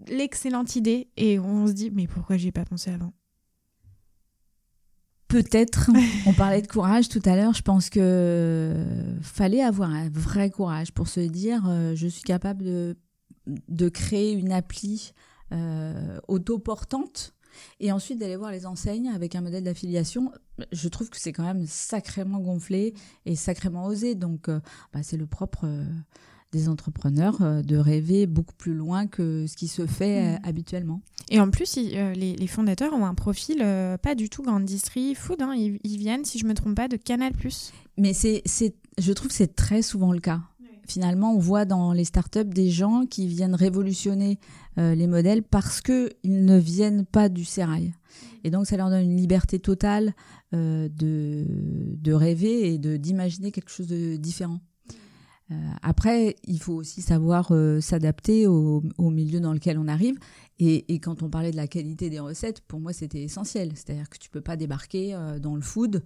l'excellente 0.07 0.75
idée. 0.75 1.09
Et 1.17 1.39
on 1.39 1.67
se 1.67 1.73
dit, 1.73 1.91
mais 1.91 2.07
pourquoi 2.07 2.37
j'y 2.37 2.47
ai 2.47 2.51
pas 2.51 2.65
pensé 2.65 2.91
avant? 2.91 3.13
Peut-être. 5.27 5.89
On 6.25 6.33
parlait 6.33 6.61
de 6.61 6.67
courage 6.67 7.07
tout 7.07 7.21
à 7.23 7.35
l'heure. 7.35 7.53
Je 7.53 7.61
pense 7.61 7.89
que 7.89 8.85
fallait 9.21 9.61
avoir 9.61 9.89
un 9.89 10.09
vrai 10.09 10.49
courage 10.49 10.91
pour 10.91 11.07
se 11.07 11.21
dire 11.21 11.63
euh, 11.67 11.95
je 11.95 12.07
suis 12.07 12.23
capable 12.23 12.63
de, 12.63 12.97
de 13.47 13.89
créer 13.89 14.33
une 14.33 14.51
appli 14.51 15.13
autoportante 16.29 17.33
et 17.79 17.91
ensuite 17.91 18.19
d'aller 18.19 18.35
voir 18.35 18.51
les 18.51 18.65
enseignes 18.65 19.09
avec 19.09 19.35
un 19.35 19.41
modèle 19.41 19.63
d'affiliation, 19.63 20.31
je 20.71 20.87
trouve 20.87 21.09
que 21.09 21.19
c'est 21.19 21.33
quand 21.33 21.43
même 21.43 21.65
sacrément 21.65 22.39
gonflé 22.39 22.93
et 23.25 23.35
sacrément 23.35 23.85
osé. 23.85 24.15
Donc, 24.15 24.49
euh, 24.49 24.59
bah, 24.93 24.99
c'est 25.03 25.17
le 25.17 25.25
propre 25.25 25.65
euh, 25.65 25.85
des 26.51 26.69
entrepreneurs 26.69 27.41
euh, 27.41 27.61
de 27.61 27.77
rêver 27.77 28.27
beaucoup 28.27 28.55
plus 28.55 28.73
loin 28.73 29.07
que 29.07 29.45
ce 29.47 29.55
qui 29.55 29.67
se 29.67 29.85
fait 29.85 30.33
mmh. 30.33 30.39
habituellement. 30.43 31.01
Et 31.29 31.39
en 31.39 31.49
plus, 31.49 31.77
les, 31.77 32.47
fondateurs 32.47 32.93
ont 32.93 33.05
un 33.05 33.15
profil 33.15 33.59
pas 34.01 34.15
du 34.15 34.29
tout 34.29 34.43
grande 34.43 34.65
distri 34.65 35.15
food. 35.15 35.41
Hein. 35.41 35.53
Ils, 35.55 35.79
ils, 35.83 35.97
viennent, 35.97 36.25
si 36.25 36.39
je 36.39 36.45
me 36.45 36.53
trompe 36.53 36.75
pas, 36.75 36.89
de 36.89 36.97
Canal+. 36.97 37.31
Mais 37.97 38.13
c'est, 38.13 38.43
je 38.97 39.13
trouve 39.13 39.29
que 39.29 39.33
c'est 39.33 39.55
très 39.55 39.81
souvent 39.81 40.11
le 40.11 40.19
cas 40.19 40.41
finalement, 40.87 41.33
on 41.33 41.39
voit 41.39 41.65
dans 41.65 41.93
les 41.93 42.05
startups 42.05 42.45
des 42.45 42.69
gens 42.69 43.05
qui 43.05 43.27
viennent 43.27 43.55
révolutionner 43.55 44.39
euh, 44.77 44.95
les 44.95 45.07
modèles 45.07 45.43
parce 45.43 45.81
qu'ils 45.81 46.11
ne 46.23 46.57
viennent 46.57 47.05
pas 47.05 47.29
du 47.29 47.45
sérail. 47.45 47.93
Et 48.43 48.51
donc, 48.51 48.67
ça 48.67 48.77
leur 48.77 48.89
donne 48.89 49.03
une 49.03 49.17
liberté 49.17 49.59
totale 49.59 50.13
euh, 50.53 50.89
de, 50.89 52.13
rêver 52.13 52.73
et 52.73 52.77
d'imaginer 52.77 53.51
quelque 53.51 53.69
chose 53.69 53.87
de 53.87 54.17
différent. 54.17 54.59
après, 55.81 56.35
il 56.45 56.59
faut 56.59 56.73
aussi 56.73 57.01
savoir 57.01 57.53
s'adapter 57.81 58.47
au, 58.47 58.81
milieu 58.99 59.39
dans 59.39 59.53
lequel 59.53 59.77
on 59.77 59.87
arrive. 59.87 60.17
Et, 60.59 60.93
et, 60.93 60.99
quand 60.99 61.23
on 61.23 61.29
parlait 61.29 61.51
de 61.51 61.55
la 61.55 61.67
qualité 61.67 62.09
des 62.09 62.19
recettes, 62.19 62.61
pour 62.61 62.79
moi, 62.79 62.93
c'était 62.93 63.21
essentiel. 63.21 63.71
C'est-à-dire 63.75 64.09
que 64.09 64.17
tu 64.17 64.29
peux 64.29 64.41
pas 64.41 64.55
débarquer 64.55 65.17
dans 65.41 65.55
le 65.55 65.61
food 65.61 66.03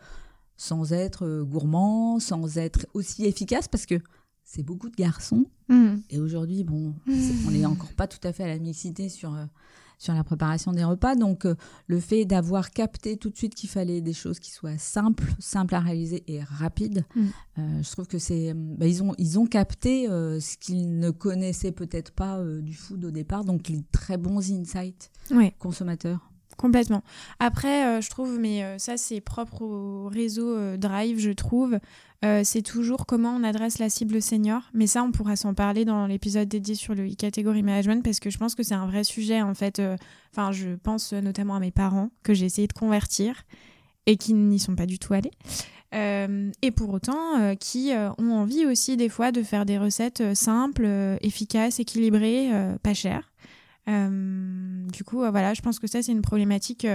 sans 0.58 0.94
être 0.94 1.44
gourmand, 1.44 2.20
sans 2.20 2.58
être 2.58 2.86
aussi 2.94 3.26
efficace, 3.26 3.68
parce 3.68 3.86
que 3.86 4.00
c'est 4.46 4.64
beaucoup 4.64 4.90
de 4.90 4.96
garçons. 4.96 5.46
Mm. 5.68 5.96
Et 6.12 6.20
aujourd'hui, 6.20 6.64
bon, 6.64 6.94
on 7.48 7.52
n'est 7.52 7.66
encore 7.66 7.94
pas 7.94 8.08
tout 8.08 8.26
à 8.26 8.32
fait 8.32 8.44
à 8.44 8.48
la 8.48 8.60
mixité 8.60 9.10
sur, 9.10 9.34
euh, 9.34 9.46
sur 9.98 10.14
la 10.14 10.24
préparation 10.24 10.72
des 10.72 10.84
repas. 10.84 11.16
Donc, 11.16 11.46
euh, 11.46 11.56
le 11.88 12.00
fait 12.00 12.26
d'avoir 12.26 12.70
capté 12.70 13.18
tout 13.18 13.32
de 13.32 13.36
suite 13.36 13.56
qu'il 13.56 13.70
fallait 13.70 14.02
des 14.02 14.14
choses 14.14 14.40
qui 14.40 14.52
soient 14.52 14.78
simples, 14.78 15.34
simples 15.40 15.74
à 15.74 15.80
réaliser 15.80 16.24
et 16.28 16.44
rapides, 16.44 17.06
mm. 17.16 17.26
euh, 17.58 17.82
je 17.82 17.92
trouve 17.92 18.08
que 18.08 18.20
c'est. 18.20 18.54
Bah, 18.54 18.86
ils, 18.86 19.04
ont, 19.04 19.16
ils 19.18 19.40
ont 19.40 19.48
capté 19.48 20.06
ce 20.08 20.58
qu'ils 20.58 21.00
ne 21.00 21.10
connaissaient 21.10 21.72
peut-être 21.72 22.12
pas 22.12 22.40
du 22.62 22.76
food 22.76 23.04
au 23.04 23.12
départ. 23.12 23.44
Donc, 23.44 23.68
les 23.68 23.84
très 23.92 24.18
bons 24.18 24.52
insights 24.52 25.12
consommateurs. 25.58 26.32
Complètement. 26.58 27.04
Après, 27.40 28.02
je 28.02 28.10
trouve, 28.10 28.40
mais 28.40 28.78
ça 28.80 28.98
c'est 28.98 29.22
propre 29.22 29.62
au 29.62 30.08
réseau 30.08 30.78
Drive, 30.78 31.20
je 31.20 31.32
trouve, 31.32 31.80
euh, 32.26 32.42
c'est 32.44 32.62
toujours 32.62 33.06
comment 33.06 33.36
on 33.36 33.44
adresse 33.44 33.78
la 33.78 33.90
cible 33.90 34.22
senior. 34.22 34.62
Mais 34.74 34.88
ça, 34.88 35.04
on 35.04 35.12
pourra 35.12 35.36
s'en 35.36 35.54
parler 35.54 35.86
dans 35.86 36.08
l'épisode 36.08 36.48
dédié 36.48 36.76
sur 36.76 36.96
le 36.96 37.06
e-category 37.08 37.62
management 37.62 38.04
parce 38.04 38.20
que 38.20 38.30
je 38.30 38.38
pense 38.38 38.56
que 38.56 38.64
c'est 38.64 38.74
un 38.74 38.88
vrai 38.88 39.04
sujet 39.04 39.42
en 39.42 39.54
fait. 39.54 39.80
Euh, 39.80 39.96
enfin, 40.32 40.52
je 40.52 40.70
pense 40.76 41.14
notamment 41.14 41.56
à 41.56 41.60
mes 41.60 41.72
parents 41.72 42.10
que 42.24 42.34
j'ai 42.34 42.46
essayé 42.46 42.68
de 42.68 42.74
convertir 42.74 43.44
et 44.06 44.18
qui 44.18 44.34
n'y 44.34 44.60
sont 44.60 44.76
pas 44.76 44.86
du 44.86 44.98
tout 44.98 45.14
allés. 45.14 45.32
Euh, 45.94 46.52
et 46.62 46.72
pour 46.72 46.92
autant, 46.94 47.56
qui 47.60 47.92
ont 48.18 48.34
envie 48.34 48.66
aussi 48.66 48.98
des 48.98 49.10
fois 49.10 49.32
de 49.32 49.44
faire 49.44 49.66
des 49.66 49.78
recettes 49.78 50.36
simples, 50.36 50.88
efficaces, 51.22 51.80
équilibrées, 51.80 52.50
pas 52.84 52.94
chères. 52.94 53.32
Du 53.88 55.04
coup, 55.04 55.18
voilà, 55.18 55.54
je 55.54 55.62
pense 55.62 55.80
que 55.80 55.88
ça, 55.88 56.02
c'est 56.02 56.12
une 56.12 56.22
problématique 56.22 56.88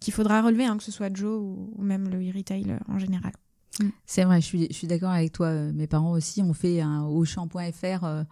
qu'il 0.00 0.12
faudra 0.12 0.42
relever, 0.42 0.64
hein, 0.64 0.76
que 0.76 0.84
ce 0.84 0.92
soit 0.92 1.14
Joe 1.14 1.40
ou, 1.40 1.74
même 1.82 2.08
le 2.08 2.18
e-retail 2.18 2.78
en 2.88 2.98
général. 2.98 3.32
Mm. 3.80 3.88
C'est 4.06 4.24
vrai, 4.24 4.40
je 4.40 4.66
suis, 4.70 4.86
d'accord 4.86 5.10
avec 5.10 5.32
toi. 5.32 5.46
Euh, 5.48 5.72
mes 5.72 5.86
parents 5.86 6.12
aussi 6.12 6.42
ont 6.42 6.52
fait 6.52 6.80
un 6.80 7.04
Auchan.fr 7.04 8.04
euh, 8.04 8.22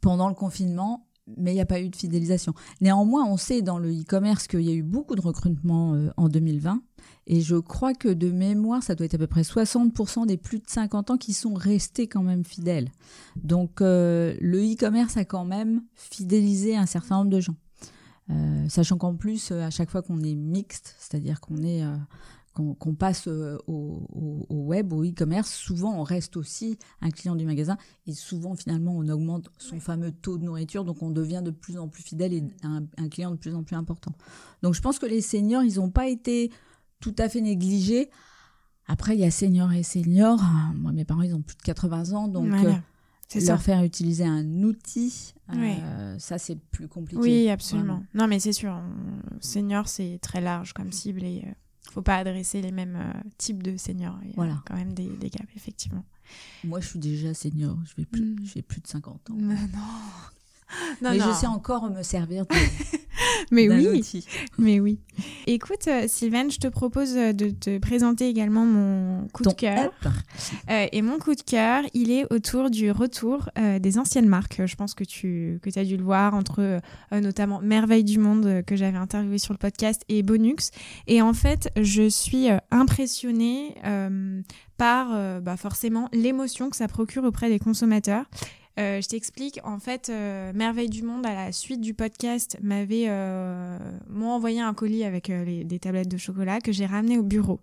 pendant 0.00 0.28
le 0.28 0.34
confinement, 0.34 1.06
mais 1.36 1.52
il 1.52 1.54
n'y 1.54 1.60
a 1.60 1.66
pas 1.66 1.80
eu 1.80 1.88
de 1.88 1.96
fidélisation. 1.96 2.54
Néanmoins, 2.80 3.26
on 3.26 3.36
sait 3.36 3.62
dans 3.62 3.78
le 3.78 3.90
e-commerce 3.90 4.46
qu'il 4.46 4.62
y 4.62 4.70
a 4.70 4.74
eu 4.74 4.82
beaucoup 4.82 5.14
de 5.14 5.20
recrutement 5.20 5.94
euh, 5.94 6.10
en 6.16 6.28
2020. 6.28 6.82
Et 7.32 7.42
je 7.42 7.54
crois 7.54 7.94
que 7.94 8.08
de 8.08 8.28
mémoire, 8.28 8.82
ça 8.82 8.96
doit 8.96 9.06
être 9.06 9.14
à 9.14 9.18
peu 9.18 9.28
près 9.28 9.42
60% 9.42 10.26
des 10.26 10.36
plus 10.36 10.58
de 10.58 10.64
50 10.66 11.12
ans 11.12 11.16
qui 11.16 11.32
sont 11.32 11.54
restés 11.54 12.08
quand 12.08 12.24
même 12.24 12.42
fidèles. 12.44 12.90
Donc 13.36 13.78
le 13.80 14.38
e-commerce 14.40 15.16
a 15.16 15.24
quand 15.24 15.44
même 15.44 15.84
fidélisé 15.94 16.76
un 16.76 16.86
certain 16.86 17.18
nombre 17.18 17.30
de 17.30 17.38
gens. 17.38 17.54
sachant 18.68 18.98
qu'en 18.98 19.14
plus, 19.14 19.52
à 19.52 19.70
chaque 19.70 19.90
fois 19.90 20.02
qu'on 20.02 20.20
est 20.22 20.34
mixte, 20.34 20.96
c'est-à-dire 20.98 21.40
qu'on 21.40 21.62
est 21.62 21.84
qu'on 22.52 22.94
passe 22.94 23.28
euh, 23.28 23.58
au, 23.66 24.46
web, 24.50 24.92
au 24.92 25.04
e-commerce, 25.04 25.50
souvent 25.52 25.98
on 25.98 26.02
reste 26.02 26.36
aussi 26.36 26.78
un 27.00 27.10
client 27.10 27.36
du 27.36 27.46
magasin 27.46 27.78
et 28.06 28.12
souvent 28.12 28.54
finalement 28.54 28.92
on 28.96 29.08
augmente 29.08 29.50
son 29.58 29.78
fameux 29.78 30.10
taux 30.10 30.36
de 30.36 30.44
nourriture, 30.44 30.84
donc 30.84 31.00
on 31.02 31.10
devient 31.10 31.42
de 31.44 31.52
plus 31.52 31.78
en 31.78 31.88
plus 31.88 32.02
fidèle 32.02 32.32
et 32.32 32.44
un, 32.62 33.08
client 33.08 33.30
de 33.30 33.36
plus 33.36 33.54
en 33.54 33.62
plus 33.62 33.76
important. 33.76 34.12
Donc 34.62 34.74
je 34.74 34.82
pense 34.82 34.98
que 34.98 35.06
les 35.06 35.20
seniors, 35.20 35.62
ils 35.62 35.76
n'ont 35.76 35.90
pas 35.90 36.08
été 36.08 36.50
tout 37.00 37.14
à 37.18 37.28
fait 37.28 37.40
négligés. 37.40 38.10
Après, 38.86 39.14
il 39.14 39.20
y 39.20 39.24
a 39.24 39.30
seniors 39.30 39.72
et 39.72 39.82
seniors. 39.82 40.42
Moi, 40.74 40.92
mes 40.92 41.04
parents, 41.04 41.22
ils 41.22 41.34
ont 41.34 41.42
plus 41.42 41.56
de 41.56 41.62
80 41.62 42.12
ans, 42.12 42.28
donc 42.28 42.52
euh, 42.52 42.72
leur 43.34 43.62
faire 43.62 43.84
utiliser 43.84 44.24
un 44.24 44.62
outil, 44.62 45.34
euh, 45.54 46.18
ça 46.18 46.38
c'est 46.38 46.56
plus 46.56 46.88
compliqué. 46.88 47.22
Oui, 47.22 47.48
absolument. 47.48 48.02
Non, 48.14 48.26
mais 48.26 48.40
c'est 48.40 48.52
sûr, 48.52 48.76
senior, 49.40 49.88
c'est 49.88 50.18
très 50.20 50.40
large 50.40 50.72
comme 50.72 50.90
cible 50.90 51.22
et 51.22 51.44
faut 51.90 52.02
pas 52.02 52.16
adresser 52.16 52.62
les 52.62 52.72
mêmes 52.72 52.96
euh, 52.96 53.20
types 53.36 53.62
de 53.62 53.76
seniors. 53.76 54.18
Il 54.22 54.28
y 54.28 54.32
a 54.32 54.36
voilà. 54.36 54.62
quand 54.66 54.76
même 54.76 54.92
des, 54.92 55.08
des 55.08 55.28
gaps, 55.28 55.50
effectivement. 55.56 56.04
Moi, 56.64 56.80
je 56.80 56.88
suis 56.88 56.98
déjà 56.98 57.34
senior. 57.34 57.76
Je 57.84 57.94
vais 57.96 58.04
plus, 58.04 58.36
mm. 58.36 58.62
plus 58.62 58.80
de 58.80 58.86
50 58.86 59.30
ans. 59.30 59.34
non. 59.38 59.56
Mais 61.00 61.18
je 61.18 61.32
sais 61.32 61.46
encore 61.46 61.90
me 61.90 62.02
servir 62.02 62.46
de, 62.46 62.54
mais 63.50 63.68
oui, 63.68 64.24
mais 64.58 64.80
oui. 64.80 64.98
Écoute, 65.46 65.88
euh, 65.88 66.04
Sylvain, 66.06 66.48
je 66.48 66.58
te 66.58 66.68
propose 66.68 67.16
euh, 67.16 67.32
de 67.32 67.50
te 67.50 67.78
présenter 67.78 68.28
également 68.28 68.64
mon 68.64 69.26
coup 69.28 69.42
de 69.42 69.52
cœur. 69.52 69.90
Euh, 70.70 70.86
et 70.92 71.02
mon 71.02 71.18
coup 71.18 71.34
de 71.34 71.42
cœur, 71.42 71.82
il 71.94 72.10
est 72.10 72.30
autour 72.32 72.70
du 72.70 72.90
retour 72.90 73.48
des 73.80 73.98
anciennes 73.98 74.28
marques. 74.28 74.62
Je 74.64 74.76
pense 74.76 74.94
que 74.94 75.04
tu 75.04 75.58
que 75.62 75.78
as 75.78 75.84
dû 75.84 75.96
le 75.96 76.04
voir 76.04 76.34
entre 76.34 76.80
notamment 77.12 77.60
Merveille 77.60 78.04
du 78.04 78.18
Monde 78.18 78.62
que 78.66 78.76
j'avais 78.76 78.98
interviewé 78.98 79.38
sur 79.38 79.52
le 79.52 79.58
podcast 79.58 80.02
et 80.08 80.22
Bonux. 80.22 80.70
Et 81.06 81.22
en 81.22 81.32
fait, 81.32 81.70
je 81.80 82.08
suis 82.08 82.48
impressionnée 82.70 83.74
par 84.76 85.40
bah, 85.40 85.56
forcément 85.56 86.08
l'émotion 86.12 86.70
que 86.70 86.76
ça 86.76 86.88
procure 86.88 87.24
auprès 87.24 87.48
des 87.48 87.58
consommateurs. 87.58 88.24
Euh, 88.80 89.02
je 89.02 89.08
t'explique, 89.08 89.60
en 89.62 89.78
fait, 89.78 90.08
euh, 90.08 90.52
Merveille 90.54 90.88
du 90.88 91.02
Monde, 91.02 91.26
à 91.26 91.34
la 91.34 91.52
suite 91.52 91.82
du 91.82 91.92
podcast, 91.92 92.56
m'avait 92.62 93.06
euh, 93.08 93.78
envoyé 94.22 94.60
un 94.60 94.72
colis 94.72 95.04
avec 95.04 95.30
des 95.30 95.78
tablettes 95.78 96.08
de 96.08 96.16
chocolat 96.16 96.60
que 96.60 96.72
j'ai 96.72 96.86
ramené 96.86 97.18
au 97.18 97.22
bureau. 97.22 97.60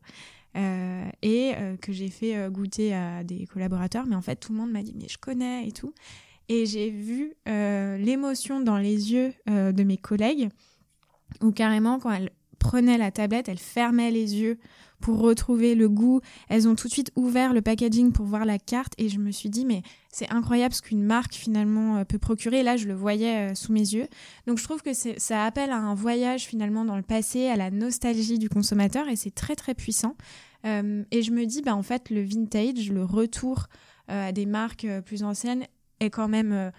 et 0.56 1.54
que 1.82 1.92
j'ai 1.92 2.10
fait 2.10 2.50
goûter 2.50 2.94
à 2.94 3.24
des 3.24 3.46
collaborateurs, 3.46 4.06
mais 4.08 4.16
en 4.16 4.22
fait 4.22 4.38
tout 4.38 4.54
le 4.54 4.58
monde 4.58 4.72
m'a 4.72 4.82
dit 4.82 4.96
mais 5.00 5.08
je 5.08 5.18
connais 5.20 5.68
et 5.68 5.72
tout. 5.72 5.94
Et 6.50 6.66
j'ai 6.66 6.90
vu 6.90 7.34
l'émotion 7.46 8.60
dans 8.60 8.78
les 8.78 9.14
yeux 9.14 9.34
de 9.48 9.84
mes 9.84 9.98
collègues, 9.98 10.50
où 11.42 11.52
carrément 11.52 12.00
quand 12.00 12.12
elles 12.12 12.32
prenaient 12.58 12.98
la 12.98 13.12
tablette, 13.12 13.50
elles 13.50 13.60
fermaient 13.60 14.10
les 14.10 14.36
yeux 14.36 14.58
pour 15.00 15.20
retrouver 15.20 15.75
le 15.75 15.89
goût. 15.89 16.22
Elles 16.50 16.68
ont 16.68 16.75
tout 16.75 16.88
de 16.88 16.94
suite 16.94 17.12
ouvert 17.16 17.54
le 17.54 17.62
packaging 17.62 18.12
pour 18.12 18.25
voir 18.25 18.46
la 18.46 18.60
carte 18.60 18.94
et 18.98 19.10
je 19.10 19.20
me 19.20 19.32
suis 19.32 19.50
dit 19.50 19.66
mais 19.66 19.82
c'est 20.10 20.32
incroyable 20.32 20.74
ce 20.74 20.82
qu'une 20.82 21.04
marque 21.04 21.34
finalement 21.34 21.98
euh, 21.98 22.04
peut 22.04 22.18
procurer. 22.18 22.63
Là, 22.63 22.77
je 22.77 22.88
le 22.88 22.94
voyais 22.94 23.51
euh, 23.51 23.56
sous 23.56 23.72
mes 23.72 23.80
yeux. 23.80 24.08
Donc 24.48 24.58
je 24.58 24.63
trouve 24.63 24.82
que 24.82 24.92
ça 24.94 25.46
appelle 25.46 25.72
à 25.72 25.77
un 25.77 25.96
voyage 25.96 26.46
finalement 26.46 26.86
dans 26.86 26.96
le 26.96 27.04
passé, 27.04 27.48
à 27.48 27.56
la 27.56 27.72
nostalgie 27.72 28.39
du 28.39 28.50
consommateur 28.50 29.08
et 29.08 29.16
c'est 29.16 29.34
très 29.34 29.56
très 29.56 29.74
puissant. 29.74 30.16
Euh, 30.66 31.04
et 31.12 31.22
je 31.22 31.32
me 31.32 31.46
dis 31.46 31.62
bah 31.62 31.75
en 31.75 31.84
fait 31.84 32.10
le 32.10 32.22
vintage, 32.22 32.92
le 32.92 33.04
retour 33.04 33.68
à 34.10 34.32
des 34.32 34.46
marques 34.46 34.88
plus 35.06 35.24
anciennes 35.24 35.66
est 36.00 36.10
quand 36.10 36.30
même 36.30 36.72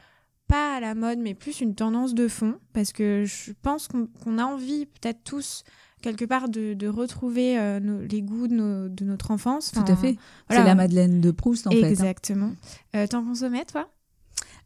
pas 0.48 0.76
à 0.76 0.80
la 0.80 0.94
mode, 0.94 1.18
mais 1.18 1.34
plus 1.34 1.60
une 1.60 1.74
tendance 1.74 2.14
de 2.14 2.26
fond, 2.26 2.58
parce 2.72 2.92
que 2.92 3.24
je 3.26 3.52
pense 3.62 3.86
qu'on 3.86 4.38
a 4.38 4.44
envie, 4.44 4.86
peut-être 4.86 5.22
tous, 5.22 5.62
quelque 6.02 6.24
part 6.24 6.48
de, 6.48 6.88
retrouver 6.88 7.58
euh, 7.58 8.06
les 8.08 8.22
goûts 8.22 8.48
de, 8.48 9.04
notre 9.04 9.30
enfance. 9.30 9.72
Tout 9.72 9.92
à 9.92 9.96
fait. 9.96 10.16
C'est 10.50 10.62
la 10.62 10.74
Madeleine 10.74 11.20
de 11.20 11.30
Proust 11.30 11.66
en 11.66 11.70
fait. 11.70 11.84
Hein. 11.84 11.88
Exactement. 11.88 12.52
Euh, 12.96 13.06
T'en 13.06 13.24
consommais 13.24 13.64
toi? 13.64 13.88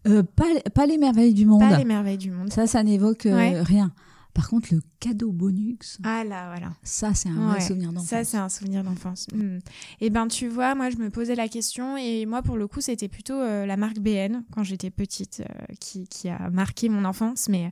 Euh, 0.08 0.22
pas, 0.22 0.44
pas, 0.74 0.86
les 0.86 0.98
merveilles 0.98 1.34
du 1.34 1.46
monde. 1.46 1.60
Pas 1.60 1.78
les 1.78 1.84
merveilles 1.84 2.18
du 2.18 2.30
monde. 2.30 2.52
Ça, 2.52 2.66
ça 2.66 2.82
n'évoque 2.82 3.26
euh, 3.26 3.62
rien. 3.62 3.92
Par 4.34 4.48
contre, 4.48 4.68
le 4.72 4.80
cadeau 4.98 5.30
bonus. 5.30 5.98
Ah 6.04 6.24
là, 6.24 6.48
voilà. 6.48 6.72
Ça, 6.82 7.12
c'est 7.12 7.28
un 7.28 7.50
vrai 7.50 7.60
souvenir 7.60 7.92
d'enfance. 7.92 8.08
Ça, 8.08 8.24
c'est 8.24 8.38
un 8.38 8.48
souvenir 8.48 8.82
d'enfance. 8.82 9.26
Et 9.34 10.06
eh 10.06 10.10
ben, 10.10 10.26
tu 10.26 10.48
vois, 10.48 10.74
moi, 10.74 10.88
je 10.88 10.96
me 10.96 11.10
posais 11.10 11.34
la 11.34 11.48
question 11.48 11.98
et 11.98 12.24
moi, 12.24 12.40
pour 12.40 12.56
le 12.56 12.66
coup, 12.66 12.80
c'était 12.80 13.08
plutôt 13.08 13.34
euh, 13.34 13.66
la 13.66 13.76
marque 13.76 13.98
BN 13.98 14.42
quand 14.52 14.62
j'étais 14.62 14.90
petite 14.90 15.40
euh, 15.40 15.74
qui, 15.80 16.06
qui, 16.08 16.30
a 16.30 16.48
marqué 16.50 16.88
mon 16.88 17.04
enfance. 17.04 17.48
Mais, 17.50 17.70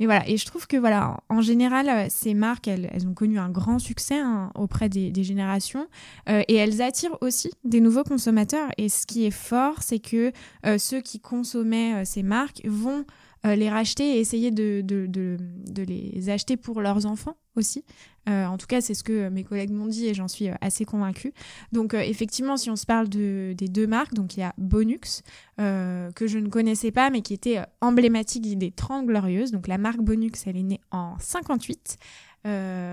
mais 0.00 0.06
voilà. 0.06 0.28
Et 0.28 0.36
je 0.36 0.46
trouve 0.46 0.66
que, 0.66 0.76
voilà, 0.76 1.20
en 1.28 1.42
général, 1.42 1.88
euh, 1.88 2.06
ces 2.08 2.34
marques, 2.34 2.66
elles, 2.66 2.90
elles 2.92 3.06
ont 3.06 3.14
connu 3.14 3.38
un 3.38 3.50
grand 3.50 3.78
succès 3.78 4.18
hein, 4.18 4.50
auprès 4.56 4.88
des, 4.88 5.12
des 5.12 5.22
générations 5.22 5.86
et 6.26 6.54
elles 6.54 6.82
attirent 6.82 7.16
aussi 7.20 7.50
des 7.64 7.80
nouveaux 7.80 8.04
consommateurs. 8.04 8.68
Et 8.78 8.88
ce 8.88 9.06
qui 9.06 9.24
est 9.24 9.30
fort, 9.30 9.82
c'est 9.82 9.98
que 9.98 10.32
ceux 10.78 11.00
qui 11.00 11.20
consommaient 11.20 12.04
ces 12.04 12.22
marques 12.22 12.62
vont 12.64 13.04
euh, 13.46 13.54
les 13.54 13.70
racheter 13.70 14.16
et 14.16 14.20
essayer 14.20 14.50
de, 14.50 14.82
de, 14.84 15.06
de, 15.06 15.38
de, 15.40 15.82
les 15.82 16.28
acheter 16.28 16.58
pour 16.58 16.82
leurs 16.82 17.06
enfants 17.06 17.36
aussi. 17.56 17.86
Euh, 18.28 18.44
en 18.44 18.58
tout 18.58 18.66
cas, 18.66 18.82
c'est 18.82 18.92
ce 18.92 19.02
que 19.02 19.30
mes 19.30 19.44
collègues 19.44 19.70
m'ont 19.70 19.86
dit 19.86 20.08
et 20.08 20.14
j'en 20.14 20.28
suis 20.28 20.50
euh, 20.50 20.54
assez 20.60 20.84
convaincue. 20.84 21.32
Donc, 21.72 21.94
effectivement, 21.94 22.58
si 22.58 22.68
on 22.68 22.76
se 22.76 22.84
parle 22.84 23.08
de, 23.08 23.54
des 23.56 23.68
deux 23.68 23.86
marques, 23.86 24.12
donc 24.12 24.36
il 24.36 24.40
y 24.40 24.42
a 24.42 24.52
Bonux, 24.58 25.22
que 25.56 26.26
je 26.26 26.38
ne 26.38 26.48
connaissais 26.48 26.90
pas, 26.90 27.08
mais 27.10 27.22
qui 27.22 27.34
était 27.34 27.60
emblématique 27.80 28.58
des 28.58 28.70
30 28.70 29.06
Glorieuses. 29.06 29.52
Donc, 29.52 29.68
la 29.68 29.78
marque 29.78 30.00
Bonux, 30.00 30.32
elle 30.44 30.56
est 30.56 30.62
née 30.62 30.80
en 30.90 31.18
58. 31.18 31.96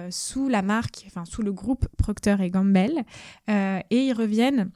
sous 0.09 0.47
la 0.47 0.61
marque, 0.61 1.03
enfin 1.07 1.25
sous 1.25 1.41
le 1.41 1.51
groupe 1.51 1.87
Procter 1.97 2.37
et 2.41 2.49
Gamble, 2.49 3.03
et 3.47 3.83
ils 3.91 4.13
reviennent 4.13 4.71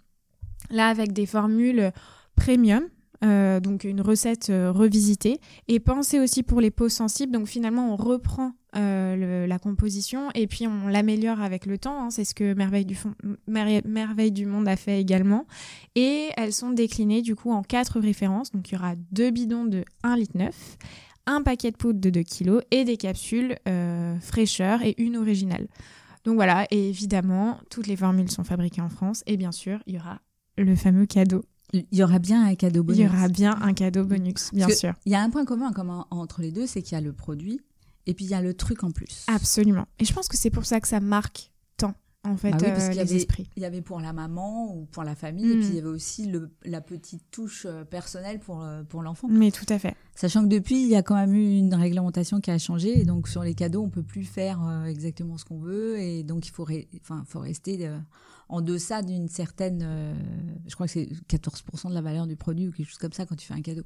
là 0.70 0.88
avec 0.88 1.12
des 1.14 1.26
formules 1.26 1.92
premium, 2.36 2.84
donc 3.22 3.84
une 3.84 4.02
recette 4.02 4.48
revisitée. 4.50 5.40
Et 5.68 5.80
pensée 5.80 6.20
aussi 6.20 6.44
pour 6.44 6.62
les 6.62 6.72
peaux 6.72 6.90
sensibles. 6.90 7.32
Donc 7.32 7.48
finalement, 7.48 7.94
on 7.94 7.96
reprend 7.96 8.54
la 8.74 9.60
composition 9.60 10.30
et 10.34 10.48
puis 10.48 10.68
on 10.68 10.88
l'améliore 10.88 11.42
avec 11.42 11.66
le 11.66 11.78
temps. 11.78 12.04
Hein. 12.04 12.10
C'est 12.10 12.26
ce 12.26 12.34
que 12.34 12.54
Merveille 12.54 14.32
du, 14.32 14.46
Monde 14.46 14.68
a 14.68 14.76
fait 14.76 15.00
également. 15.00 15.46
Et 15.96 16.30
elles 16.38 16.54
sont 16.54 16.72
déclinées 16.72 17.22
du 17.22 17.36
coup 17.36 17.52
en 17.52 17.64
quatre 17.64 18.00
références. 18.00 18.52
Donc 18.52 18.70
il 18.70 18.76
y 18.76 18.78
aura 18.78 18.96
deux 19.12 19.30
bidons 19.30 19.66
de 19.66 19.84
1,9 20.04 20.18
litre 20.18 20.34
un 21.26 21.42
paquet 21.42 21.72
de 21.72 21.78
poudre 21.78 22.00
de 22.00 22.10
2 22.10 22.24
kg 22.24 22.60
et 22.72 22.84
des 22.84 22.98
capsules 22.98 23.56
euh, 23.68 24.20
fraîcheur 24.20 24.82
et 24.84 24.96
une 24.98 25.18
originale. 25.18 25.68
Donc 26.24 26.36
voilà, 26.36 26.66
et 26.72 26.90
évidemment, 26.90 27.60
toutes 27.70 27.88
les 27.88 27.96
formules 27.96 28.30
sont 28.30 28.44
fabriquées 28.44 28.82
en 28.82 28.90
France 28.90 29.24
et 29.26 29.38
bien 29.38 29.52
sûr, 29.52 29.80
il 29.88 29.96
y 29.96 29.98
aura 29.98 30.20
le 30.58 30.76
fameux 30.76 31.06
cadeau. 31.06 31.44
Il 31.74 31.86
y 31.92 32.04
aura 32.04 32.20
bien 32.20 32.46
un 32.46 32.56
cadeau 32.56 32.84
bonus. 32.84 33.00
Il 33.00 33.04
y 33.04 33.08
aura 33.08 33.28
bien 33.28 33.58
un 33.62 33.74
cadeau 33.74 34.04
bonus, 34.04 34.52
bien 34.54 34.70
sûr. 34.70 34.94
Il 35.06 35.12
y 35.12 35.16
a 35.16 35.22
un 35.22 35.30
point 35.30 35.46
commun, 35.46 35.72
entre 36.10 36.42
les 36.42 36.52
deux, 36.52 36.68
c'est 36.68 36.82
qu'il 36.82 36.94
y 36.94 36.98
a 36.98 37.02
le 37.02 37.14
produit 37.14 37.62
et 38.08 38.14
puis 38.14 38.26
il 38.26 38.32
y 38.32 38.34
a 38.34 38.42
le 38.42 38.54
truc 38.54 38.84
en 38.84 38.92
plus. 38.92 39.26
Absolument. 39.28 39.86
Et 40.00 40.06
je 40.06 40.14
pense 40.14 40.28
que 40.28 40.38
c'est 40.38 40.50
pour 40.50 40.66
ça 40.66 40.80
que 40.80 40.88
ça 40.88 41.00
marque 41.00 41.52
en 42.24 42.38
fait, 42.38 42.52
bah 42.52 42.58
oui, 42.62 42.68
parce 42.68 42.90
euh, 42.90 43.04
les 43.04 43.16
esprits. 43.16 43.50
Il 43.56 43.64
y 43.64 43.66
avait 43.66 43.82
pour 43.82 44.00
la 44.00 44.14
maman 44.14 44.76
ou 44.76 44.86
pour 44.86 45.04
la 45.04 45.16
famille, 45.16 45.52
et 45.52 45.58
puis 45.58 45.70
il 45.70 45.76
y 45.76 45.80
avait 45.80 45.88
aussi 45.88 46.28
le, 46.28 46.52
la 46.64 46.80
petite 46.80 47.24
touche 47.32 47.66
euh, 47.68 47.84
personnelle 47.84 48.40
pour, 48.40 48.62
euh, 48.64 48.84
pour 48.84 49.02
l'enfant. 49.02 49.28
Mais 49.28 49.50
tout 49.50 49.66
à 49.70 49.80
fait. 49.80 49.96
Sachant 50.14 50.44
que 50.44 50.48
depuis, 50.48 50.84
il 50.84 50.88
y 50.88 50.96
a 50.96 51.02
quand 51.02 51.16
même 51.16 51.34
eu 51.34 51.58
une 51.58 51.74
réglementation 51.74 52.40
qui 52.40 52.52
a 52.52 52.60
changé, 52.60 53.00
et 53.00 53.06
donc 53.06 53.28
sur 53.28 53.44
les 53.44 53.56
cadeaux, 53.56 53.82
on 53.82 53.90
peut 53.90 54.04
plus 54.04 54.24
faire 54.24 54.86
exactement 54.88 55.40
ce 55.40 55.46
qu'on 55.46 55.58
veut, 55.58 56.00
et 56.00 56.22
donc 56.22 56.48
il 56.48 56.52
faut 56.52 56.66
rester 57.40 57.90
en 58.52 58.62
deçà 58.62 59.02
d'une 59.02 59.28
certaine, 59.28 60.16
je 60.68 60.74
crois 60.76 60.86
que 60.86 60.94
c'est 60.94 61.10
14% 61.30 61.90
de 61.90 61.94
la 61.94 62.02
valeur 62.02 62.28
du 62.28 62.36
produit 62.36 62.68
ou 62.68 62.72
quelque 62.72 62.88
chose 62.88 62.98
comme 62.98 63.14
ça 63.14 63.26
quand 63.26 63.36
tu 63.36 63.48
fais 63.48 63.54
un 63.54 63.62
cadeau. 63.62 63.84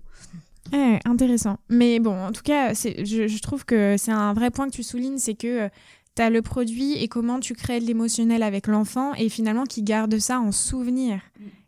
Eh, 0.74 0.98
intéressant. 1.06 1.58
Mais 1.70 2.00
bon, 2.00 2.20
en 2.20 2.32
tout 2.32 2.42
cas, 2.42 2.74
je, 2.74 3.28
je 3.28 3.42
trouve 3.42 3.66
que 3.66 3.96
c'est 3.98 4.12
un 4.12 4.34
vrai 4.34 4.52
point 4.52 4.68
que 4.68 4.74
tu 4.74 4.84
soulignes, 4.84 5.20
c'est 5.20 5.36
que 5.36 5.70
tu 6.16 6.22
as 6.22 6.30
le 6.30 6.42
produit 6.42 6.94
et 6.94 7.08
comment 7.08 7.40
tu 7.40 7.54
crées 7.54 7.80
de 7.80 7.86
l'émotionnel 7.86 8.42
avec 8.42 8.68
l'enfant 8.68 9.14
et 9.14 9.30
finalement 9.30 9.66
qui 9.66 9.84
garde 9.84 10.18
ça 10.18 10.40
en 10.40 10.52
souvenir 10.52 11.22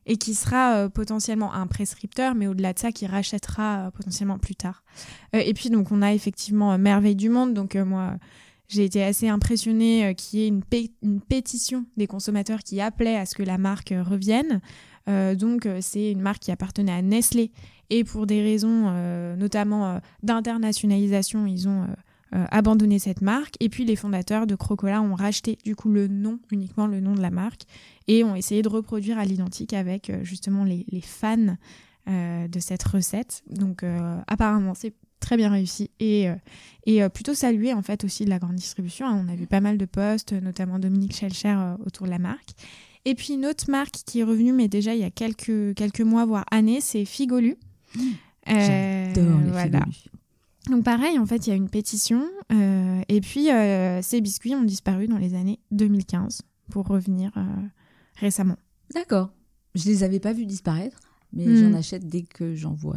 et 0.07 0.17
qui 0.17 0.33
sera 0.33 0.75
euh, 0.75 0.89
potentiellement 0.89 1.53
un 1.53 1.67
prescripteur, 1.67 2.33
mais 2.33 2.47
au-delà 2.47 2.73
de 2.73 2.79
ça, 2.79 2.91
qui 2.91 3.05
rachètera 3.05 3.87
euh, 3.87 3.91
potentiellement 3.91 4.39
plus 4.39 4.55
tard. 4.55 4.83
Euh, 5.35 5.41
et 5.45 5.53
puis, 5.53 5.69
donc, 5.69 5.91
on 5.91 6.01
a 6.01 6.13
effectivement 6.13 6.77
Merveille 6.77 7.15
du 7.17 7.29
Monde. 7.29 7.53
Donc, 7.53 7.75
moi, 7.75 8.15
j'ai 8.67 8.85
été 8.85 9.03
assez 9.03 9.29
impressionnée 9.29 10.13
qu'il 10.15 10.39
y 10.39 10.43
ait 10.43 10.47
une, 10.47 11.21
pétition 11.21 11.85
des 11.95 12.07
consommateurs 12.07 12.59
qui 12.59 12.81
appelait 12.81 13.17
à 13.17 13.25
ce 13.25 13.35
que 13.35 13.43
la 13.43 13.57
marque 13.57 13.93
revienne. 13.97 14.61
donc, 15.07 15.67
c'est 15.79 16.11
une 16.11 16.21
marque 16.21 16.43
qui 16.43 16.51
appartenait 16.51 16.91
à 16.91 17.01
Nestlé. 17.01 17.51
Et 17.89 18.03
pour 18.03 18.27
des 18.27 18.41
raisons 18.41 18.91
notamment 19.37 20.01
d'internationalisation, 20.21 21.45
ils 21.45 21.69
ont 21.69 21.87
euh, 22.35 22.45
abandonné 22.51 22.99
cette 22.99 23.21
marque. 23.21 23.55
Et 23.61 23.69
puis 23.69 23.85
les 23.85 23.95
fondateurs 23.95 24.47
de 24.47 24.55
Crocola 24.55 25.01
ont 25.01 25.15
racheté 25.15 25.57
du 25.63 25.77
coup 25.77 25.89
le 25.89 26.09
nom, 26.09 26.39
uniquement 26.51 26.85
le 26.85 26.99
nom 26.99 27.15
de 27.15 27.21
la 27.21 27.29
marque, 27.29 27.61
et 28.09 28.25
ont 28.25 28.35
essayé 28.35 28.61
de 28.61 28.67
reproduire 28.67 29.17
à 29.17 29.23
l'identique 29.23 29.71
avec 29.71 30.09
euh, 30.09 30.25
justement 30.25 30.65
les, 30.65 30.85
fans 31.01 31.55
euh, 32.09 32.47
de 32.49 32.59
cette 32.59 32.83
recette. 32.83 33.43
Donc 33.49 33.85
apparemment 34.27 34.73
c'est 34.73 34.93
très 35.19 35.37
bien 35.37 35.49
réussi 35.49 35.89
et, 35.99 36.27
et 36.85 37.07
plutôt 37.09 37.33
salué 37.33 37.73
en 37.73 37.81
fait 37.81 38.03
aussi 38.03 38.25
de 38.25 38.29
la 38.29 38.39
grande 38.39 38.55
distribution. 38.55 39.07
Hein. 39.07 39.25
On 39.25 39.31
a 39.31 39.35
vu 39.35 39.47
pas 39.47 39.61
mal 39.61 39.77
de 39.77 39.85
posts, 39.85 40.33
notamment 40.33 40.79
Dominique 40.79 41.15
Schelcher 41.15 41.57
autour 41.85 42.05
de 42.05 42.11
la 42.11 42.19
marque. 42.19 42.51
Et 43.05 43.15
puis 43.15 43.33
une 43.33 43.45
autre 43.45 43.69
marque 43.69 43.95
qui 44.05 44.19
est 44.19 44.23
revenue, 44.23 44.53
mais 44.53 44.67
déjà 44.67 44.93
il 44.93 45.01
y 45.01 45.03
a 45.03 45.09
quelques, 45.09 45.73
quelques 45.75 46.01
mois, 46.01 46.25
voire 46.25 46.45
années, 46.51 46.81
c'est 46.81 47.05
Figolu. 47.05 47.55
Mmh. 47.95 48.01
J'adore 48.47 49.39
les 49.39 49.51
voilà. 49.51 49.79
Donc 50.69 50.83
pareil, 50.83 51.17
en 51.17 51.25
fait, 51.25 51.47
il 51.47 51.49
y 51.49 51.53
a 51.53 51.55
une 51.55 51.69
pétition 51.69 52.27
euh, 52.51 53.01
et 53.07 53.21
puis 53.21 53.51
euh, 53.51 54.01
ces 54.01 54.21
biscuits 54.21 54.55
ont 54.55 54.63
disparu 54.63 55.07
dans 55.07 55.17
les 55.17 55.33
années 55.33 55.59
2015 55.71 56.41
pour 56.69 56.87
revenir 56.87 57.31
euh, 57.37 57.43
récemment. 58.17 58.57
D'accord. 58.93 59.31
Je 59.75 59.85
les 59.85 60.03
avais 60.03 60.19
pas 60.19 60.33
vus 60.33 60.45
disparaître, 60.45 60.99
mais 61.37 61.45
hmm. 61.45 61.71
j'en 61.71 61.73
achète 61.77 62.07
dès 62.07 62.23
que 62.23 62.55
j'en 62.55 62.73
vois. 62.73 62.95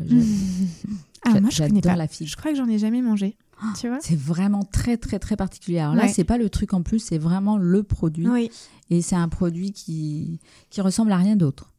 ah, 1.22 1.40
moi, 1.40 1.50
je 1.50 1.62
connais 1.62 1.80
pas. 1.80 1.96
la 1.96 2.08
fille. 2.08 2.26
Je 2.26 2.36
crois 2.36 2.50
que 2.50 2.56
j'en 2.56 2.68
ai 2.68 2.78
jamais 2.78 3.02
mangé. 3.02 3.36
Ah, 3.62 3.72
tu 3.78 3.88
vois 3.88 3.98
C'est 4.00 4.18
vraiment 4.18 4.62
très 4.62 4.96
très 4.96 5.18
très 5.18 5.36
particulier. 5.36 5.78
Alors 5.78 5.94
là, 5.94 6.08
c'est 6.08 6.24
pas 6.24 6.38
le 6.38 6.48
truc 6.48 6.72
en 6.72 6.82
plus, 6.82 6.98
c'est 6.98 7.18
vraiment 7.18 7.58
le 7.58 7.82
produit. 7.82 8.26
Oui. 8.26 8.50
Et 8.88 9.02
c'est 9.02 9.16
un 9.16 9.28
produit 9.28 9.72
qui 9.72 10.40
qui 10.70 10.80
ressemble 10.80 11.12
à 11.12 11.18
rien 11.18 11.36
d'autre, 11.36 11.74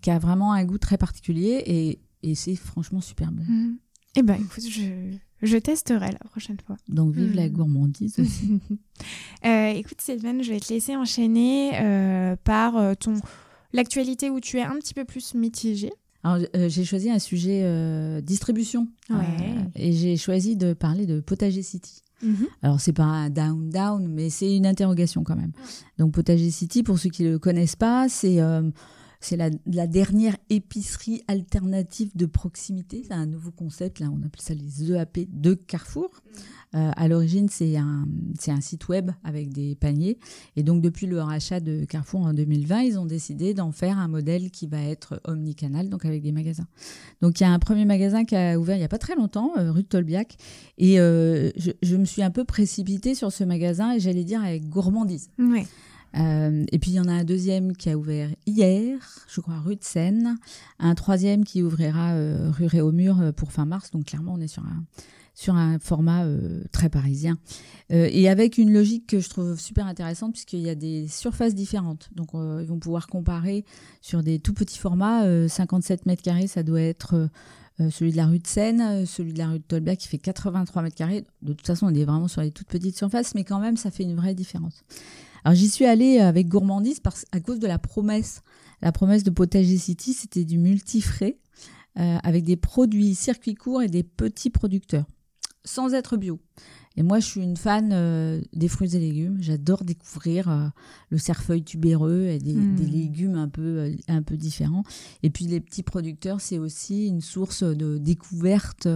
qui 0.00 0.10
a 0.10 0.18
vraiment 0.18 0.52
un 0.54 0.64
goût 0.64 0.78
très 0.78 0.96
particulier 0.96 1.62
et, 1.66 2.00
et 2.22 2.34
c'est 2.34 2.56
franchement 2.56 3.02
super 3.02 3.30
bon. 3.30 3.42
Hmm. 3.42 3.76
Eh 4.16 4.22
ben, 4.22 4.34
écoute, 4.34 4.64
je, 4.68 5.16
je 5.42 5.56
testerai 5.56 6.12
la 6.12 6.18
prochaine 6.30 6.58
fois. 6.66 6.76
Donc, 6.88 7.14
vive 7.14 7.34
la 7.34 7.48
hmm. 7.48 7.52
gourmandise 7.52 8.18
aussi. 8.20 8.60
euh, 9.44 9.68
écoute, 9.68 10.00
Sylvain, 10.00 10.40
je 10.42 10.52
vais 10.52 10.60
te 10.60 10.72
laisser 10.72 10.96
enchaîner 10.96 11.72
euh, 11.74 12.36
par 12.44 12.76
euh, 12.76 12.94
ton 12.94 13.14
l'actualité 13.72 14.30
où 14.30 14.40
tu 14.40 14.58
es 14.58 14.62
un 14.62 14.76
petit 14.76 14.94
peu 14.94 15.04
plus 15.04 15.34
mitigée. 15.34 15.92
Alors, 16.24 16.46
euh, 16.54 16.68
j'ai 16.68 16.84
choisi 16.84 17.10
un 17.10 17.18
sujet 17.18 17.62
distribution. 18.22 18.88
et 19.74 19.92
j'ai 19.92 20.16
choisi 20.16 20.56
de 20.56 20.72
parler 20.72 21.06
de 21.06 21.20
Potager 21.20 21.62
City. 21.62 22.02
Mhm. 22.22 22.46
Alors, 22.62 22.80
c'est 22.80 22.92
pas 22.92 23.02
un 23.02 23.30
down-down, 23.30 24.06
mais 24.08 24.30
c'est 24.30 24.54
une 24.54 24.66
interrogation 24.66 25.24
quand 25.24 25.34
même. 25.34 25.52
Donc, 25.98 26.12
Potager 26.12 26.50
City, 26.50 26.84
pour 26.84 26.98
ceux 26.98 27.10
qui 27.10 27.24
ne 27.24 27.30
le 27.30 27.38
connaissent 27.40 27.76
pas, 27.76 28.08
c'est 28.08 28.40
c'est 29.24 29.36
la, 29.36 29.86
dernière 29.86 30.36
épicerie 30.50 31.22
alternative 31.28 32.10
de 32.14 32.26
proximité. 32.26 33.04
C'est 33.06 33.14
un 33.14 33.26
nouveau 33.26 33.50
concept. 33.50 34.00
Là, 34.00 34.08
on 34.12 34.18
appelle 34.18 34.40
ça 34.40 34.54
les 34.54 34.92
EAP 34.92 35.28
de 35.30 35.54
Carrefour. 35.54 36.10
Mm. 36.10 36.38
Euh, 36.74 36.90
à 36.96 37.06
l'origine, 37.06 37.48
c'est 37.50 37.76
un, 37.76 38.06
site 38.60 38.88
web 38.88 39.10
avec 39.24 39.52
des 39.52 39.74
paniers. 39.74 40.18
Et 40.56 40.62
donc, 40.62 40.80
depuis 40.82 41.06
le 41.06 41.20
rachat 41.20 41.60
de 41.60 41.84
Carrefour 41.84 42.22
en 42.22 42.32
2020, 42.32 42.80
ils 42.82 42.98
ont 42.98 43.06
décidé 43.06 43.54
d'en 43.54 43.72
faire 43.72 43.98
un 43.98 44.08
modèle 44.08 44.50
qui 44.50 44.66
va 44.66 44.80
être 44.82 45.20
omnicanal, 45.24 45.88
donc 45.88 46.04
avec 46.04 46.22
des 46.22 46.32
magasins. 46.32 46.66
Donc, 47.20 47.40
il 47.40 47.44
y 47.44 47.46
a 47.46 47.50
un 47.50 47.58
premier 47.58 47.84
magasin 47.84 48.24
qui 48.24 48.34
a 48.34 48.58
ouvert 48.58 48.76
il 48.76 48.80
n'y 48.80 48.84
a 48.84 48.88
pas 48.88 48.98
très 48.98 49.14
longtemps, 49.14 49.52
euh, 49.58 49.70
rue 49.70 49.82
de 49.82 49.88
Tolbiac. 49.88 50.36
Et 50.78 50.98
euh, 50.98 51.50
je, 51.56 51.70
je, 51.82 51.96
me 51.96 52.06
suis 52.06 52.22
un 52.22 52.30
peu 52.30 52.44
précipitée 52.44 53.14
sur 53.14 53.30
ce 53.30 53.44
magasin 53.44 53.92
et 53.92 54.00
j'allais 54.00 54.24
dire 54.24 54.42
avec 54.42 54.68
gourmandise. 54.68 55.28
Oui. 55.38 55.66
Euh, 56.16 56.64
et 56.70 56.78
puis 56.78 56.90
il 56.90 56.94
y 56.94 57.00
en 57.00 57.08
a 57.08 57.12
un 57.12 57.24
deuxième 57.24 57.76
qui 57.76 57.90
a 57.90 57.96
ouvert 57.96 58.28
hier, 58.46 58.98
je 59.28 59.40
crois 59.40 59.58
rue 59.58 59.76
de 59.76 59.84
Seine, 59.84 60.36
un 60.78 60.94
troisième 60.94 61.44
qui 61.44 61.62
ouvrira 61.62 62.12
euh, 62.12 62.50
rue 62.50 62.66
Réaumur 62.66 63.20
euh, 63.20 63.32
pour 63.32 63.52
fin 63.52 63.64
mars. 63.64 63.90
Donc 63.90 64.06
clairement 64.06 64.34
on 64.34 64.40
est 64.40 64.48
sur 64.48 64.64
un 64.64 64.84
sur 65.34 65.54
un 65.54 65.78
format 65.78 66.26
très 66.72 66.90
parisien 66.90 67.38
et 67.88 68.28
avec 68.28 68.58
une 68.58 68.70
logique 68.70 69.06
que 69.06 69.18
je 69.18 69.30
trouve 69.30 69.58
super 69.58 69.86
intéressante 69.86 70.32
puisqu'il 70.32 70.60
y 70.60 70.68
a 70.68 70.74
des 70.74 71.08
surfaces 71.08 71.54
différentes. 71.54 72.10
Donc 72.14 72.28
ils 72.34 72.66
vont 72.66 72.78
pouvoir 72.78 73.06
comparer 73.06 73.64
sur 74.02 74.22
des 74.22 74.40
tout 74.40 74.52
petits 74.52 74.78
formats. 74.78 75.48
57 75.48 76.04
mètres 76.04 76.20
carrés, 76.20 76.48
ça 76.48 76.62
doit 76.62 76.82
être 76.82 77.30
celui 77.78 78.12
de 78.12 78.18
la 78.18 78.26
rue 78.26 78.40
de 78.40 78.46
Seine, 78.46 79.06
celui 79.06 79.32
de 79.32 79.38
la 79.38 79.48
rue 79.48 79.58
de 79.58 79.64
Tolbiac 79.64 80.00
qui 80.00 80.08
fait 80.08 80.18
83 80.18 80.82
mètres 80.82 80.96
carrés. 80.96 81.24
De 81.40 81.54
toute 81.54 81.66
façon, 81.66 81.86
on 81.86 81.94
est 81.94 82.04
vraiment 82.04 82.28
sur 82.28 82.42
les 82.42 82.50
toutes 82.50 82.68
petites 82.68 82.98
surfaces, 82.98 83.34
mais 83.34 83.44
quand 83.44 83.58
même, 83.58 83.78
ça 83.78 83.90
fait 83.90 84.02
une 84.02 84.14
vraie 84.14 84.34
différence. 84.34 84.84
Alors 85.44 85.56
j'y 85.56 85.68
suis 85.68 85.84
allée 85.84 86.18
avec 86.18 86.48
gourmandise 86.48 87.00
parce, 87.00 87.24
à 87.32 87.40
cause 87.40 87.58
de 87.58 87.66
la 87.66 87.78
promesse. 87.78 88.42
La 88.80 88.92
promesse 88.92 89.22
de 89.22 89.30
Potager 89.30 89.78
City, 89.78 90.12
c'était 90.12 90.44
du 90.44 90.58
multifrais 90.58 91.38
euh, 91.98 92.18
avec 92.22 92.44
des 92.44 92.56
produits 92.56 93.14
circuits 93.14 93.54
courts 93.54 93.82
et 93.82 93.88
des 93.88 94.02
petits 94.02 94.50
producteurs, 94.50 95.06
sans 95.64 95.94
être 95.94 96.16
bio. 96.16 96.40
Et 96.96 97.02
moi, 97.02 97.20
je 97.20 97.26
suis 97.26 97.42
une 97.42 97.56
fan 97.56 97.90
euh, 97.92 98.40
des 98.52 98.68
fruits 98.68 98.94
et 98.94 98.98
légumes. 98.98 99.38
J'adore 99.40 99.84
découvrir 99.84 100.48
euh, 100.48 100.66
le 101.10 101.18
cerfeuil 101.18 101.62
tubéreux 101.62 102.26
et 102.26 102.38
des, 102.38 102.54
hmm. 102.54 102.76
légumes 102.76 103.36
un 103.36 103.48
peu, 103.48 103.62
euh, 103.62 103.96
un 104.08 104.22
peu 104.22 104.36
différents. 104.36 104.84
Et 105.22 105.30
puis, 105.30 105.46
les 105.46 105.60
petits 105.60 105.82
producteurs, 105.82 106.40
c'est 106.40 106.58
aussi 106.58 107.06
une 107.06 107.20
source 107.20 107.62
de 107.62 107.98
découverte 107.98 108.88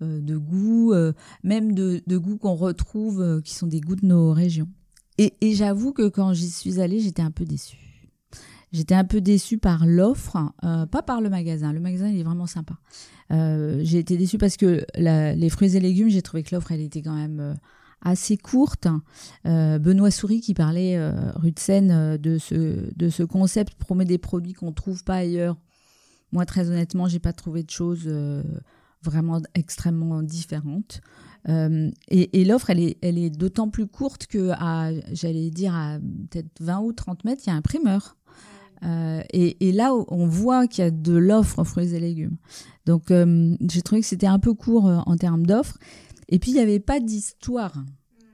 de 0.00 0.36
goûts, 0.36 0.94
même 1.42 1.74
de, 1.74 2.02
de 2.06 2.16
goûts 2.18 2.38
qu'on 2.38 2.54
retrouve, 2.54 3.42
qui 3.44 3.54
sont 3.54 3.66
des 3.66 3.80
goûts 3.80 3.96
de 3.96 4.06
nos 4.06 4.32
régions. 4.32 4.68
Et, 5.18 5.54
j'avoue 5.54 5.92
que 5.92 6.08
quand 6.08 6.32
j'y 6.32 6.48
suis 6.48 6.80
allée, 6.80 7.00
j'étais 7.00 7.22
un 7.22 7.32
peu 7.32 7.44
déçue. 7.44 7.76
J'étais 8.72 8.94
un 8.94 9.04
peu 9.04 9.20
déçue 9.20 9.58
par 9.58 9.84
l'offre, 9.84 10.36
euh, 10.62 10.86
pas 10.86 11.02
par 11.02 11.20
le 11.20 11.28
magasin. 11.28 11.72
Le 11.72 11.80
magasin, 11.80 12.08
il 12.08 12.20
est 12.20 12.22
vraiment 12.22 12.46
sympa. 12.46 12.74
Euh, 13.32 13.80
j'ai 13.82 13.98
été 13.98 14.16
déçue 14.16 14.38
parce 14.38 14.56
que 14.56 14.84
les 14.96 15.48
fruits 15.50 15.76
et 15.76 15.80
légumes, 15.80 16.08
j'ai 16.08 16.22
trouvé 16.22 16.44
que 16.44 16.54
l'offre, 16.54 16.70
elle 16.70 16.82
était 16.82 17.02
quand 17.02 17.16
même 17.16 17.40
euh, 17.40 17.54
assez 18.02 18.36
courte. 18.36 18.86
Benoît 19.44 20.12
Souris, 20.12 20.40
qui 20.40 20.54
parlait 20.54 20.96
rue 21.34 21.50
de 21.50 21.58
Seine 21.58 22.16
de 22.16 22.38
ce, 22.38 22.94
de 22.94 23.08
ce 23.08 23.24
concept, 23.24 23.74
promet 23.74 24.04
des 24.04 24.18
produits 24.18 24.52
qu'on 24.52 24.68
ne 24.68 24.74
trouve 24.74 25.02
pas 25.02 25.16
ailleurs. 25.16 25.56
Moi, 26.30 26.44
très 26.46 26.68
honnêtement, 26.68 27.08
j'ai 27.08 27.18
pas 27.18 27.32
trouvé 27.32 27.64
de 27.64 27.70
choses 27.70 28.08
vraiment 29.02 29.40
extrêmement 29.54 30.22
différentes. 30.22 31.00
Euh, 31.48 31.90
et, 32.08 32.44
l'offre, 32.44 32.70
elle 32.70 32.80
est, 32.80 33.30
d'autant 33.30 33.68
plus 33.68 33.86
courte 33.86 34.26
que, 34.26 34.50
à, 34.52 34.90
j'allais 35.12 35.50
dire, 35.50 35.74
à 35.74 35.98
peut-être 36.30 36.50
20 36.60 36.80
ou 36.80 36.92
30 36.92 37.24
mètres, 37.24 37.42
il 37.46 37.50
y 37.50 37.52
a 37.52 37.56
un 37.56 37.62
primeur. 37.62 38.16
Euh, 38.84 39.22
et, 39.32 39.72
là, 39.72 39.92
on 40.08 40.26
voit 40.26 40.66
qu'il 40.66 40.84
y 40.84 40.86
a 40.86 40.90
de 40.90 41.14
l'offre 41.14 41.64
fruits 41.64 41.94
et 41.94 42.00
légumes. 42.00 42.36
Donc, 42.86 43.10
euh, 43.10 43.56
j'ai 43.68 43.82
trouvé 43.82 44.02
que 44.02 44.06
c'était 44.06 44.26
un 44.26 44.38
peu 44.38 44.54
court 44.54 44.84
en 44.84 45.16
termes 45.16 45.46
d'offres. 45.46 45.78
Et 46.28 46.38
puis, 46.38 46.50
il 46.50 46.54
n'y 46.54 46.60
avait 46.60 46.80
pas 46.80 47.00
d'histoire. 47.00 47.72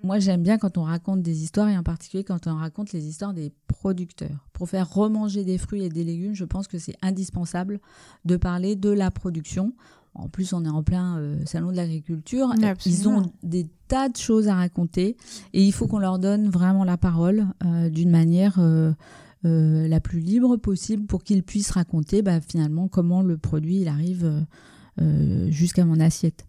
Moi, 0.02 0.18
j'aime 0.18 0.42
bien 0.42 0.58
quand 0.58 0.76
on 0.76 0.82
raconte 0.82 1.22
des 1.22 1.42
histoires, 1.42 1.68
et 1.70 1.78
en 1.78 1.82
particulier 1.82 2.24
quand 2.24 2.46
on 2.46 2.56
raconte 2.56 2.92
les 2.92 3.06
histoires 3.06 3.32
des 3.32 3.52
producteurs. 3.68 4.46
Pour 4.52 4.68
faire 4.68 4.92
remanger 4.92 5.44
des 5.44 5.56
fruits 5.56 5.82
et 5.82 5.88
des 5.88 6.04
légumes, 6.04 6.34
je 6.34 6.44
pense 6.44 6.68
que 6.68 6.78
c'est 6.78 6.96
indispensable 7.00 7.80
de 8.26 8.36
parler 8.36 8.76
de 8.76 8.90
la 8.90 9.10
production. 9.10 9.72
En 10.14 10.28
plus, 10.28 10.52
on 10.52 10.64
est 10.64 10.68
en 10.68 10.82
plein 10.82 11.18
euh, 11.18 11.36
salon 11.44 11.70
de 11.70 11.76
l'agriculture. 11.76 12.52
Ils 12.86 13.08
ont 13.08 13.32
des 13.42 13.66
tas 13.88 14.08
de 14.08 14.16
choses 14.16 14.48
à 14.48 14.54
raconter 14.54 15.16
et 15.52 15.64
il 15.64 15.72
faut 15.72 15.86
qu'on 15.86 15.98
leur 15.98 16.18
donne 16.18 16.48
vraiment 16.48 16.84
la 16.84 16.96
parole 16.96 17.46
euh, 17.64 17.90
d'une 17.90 18.10
manière 18.10 18.58
euh, 18.58 18.92
la 19.42 20.00
plus 20.00 20.20
libre 20.20 20.56
possible 20.56 21.06
pour 21.06 21.24
qu'ils 21.24 21.42
puissent 21.42 21.72
raconter 21.72 22.22
bah, 22.22 22.40
finalement 22.40 22.88
comment 22.88 23.22
le 23.22 23.36
produit 23.36 23.80
il 23.80 23.88
arrive 23.88 24.46
jusqu'à 25.48 25.84
mon 25.84 26.00
assiette. 26.00 26.46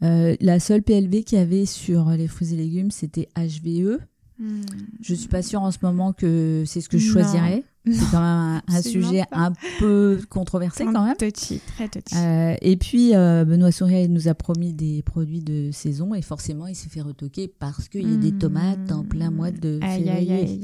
la 0.00 0.58
seule 0.58 0.82
PLV 0.82 1.22
qu'il 1.22 1.38
y 1.38 1.40
avait 1.40 1.66
sur 1.66 2.08
les 2.10 2.26
fruits 2.26 2.54
et 2.54 2.56
légumes, 2.56 2.90
c'était 2.90 3.28
HVE. 3.36 4.00
Hmm. 4.38 4.62
Je 5.00 5.14
suis 5.14 5.28
pas 5.28 5.42
sûre 5.42 5.62
en 5.62 5.70
ce 5.70 5.78
moment 5.82 6.12
que 6.12 6.64
c'est 6.66 6.80
ce 6.80 6.88
que 6.88 6.98
je 6.98 7.10
choisirais. 7.10 7.64
C'est 7.84 8.10
quand 8.12 8.20
même 8.20 8.62
un, 8.68 8.82
sujet 8.82 9.24
un 9.32 9.52
peu 9.80 10.20
controversé 10.30 10.84
quand 10.84 11.04
même. 11.04 11.16
Touchy, 11.16 11.60
très 11.74 11.88
touchy. 11.88 12.16
Euh, 12.16 12.54
et 12.60 12.76
puis 12.76 13.14
euh, 13.14 13.44
Benoît 13.44 13.72
Souria 13.72 14.06
nous 14.06 14.28
a 14.28 14.34
promis 14.34 14.72
des 14.72 15.02
produits 15.02 15.40
de 15.40 15.70
saison 15.72 16.14
et 16.14 16.22
forcément 16.22 16.68
il 16.68 16.76
s'est 16.76 16.88
fait 16.88 17.00
retoquer 17.00 17.48
parce 17.48 17.88
qu'il 17.88 18.08
y 18.08 18.14
a 18.14 18.16
des 18.16 18.32
tomates 18.32 18.92
en 18.92 19.02
plein 19.02 19.30
mois 19.30 19.50
de 19.50 19.80
février. 19.82 20.60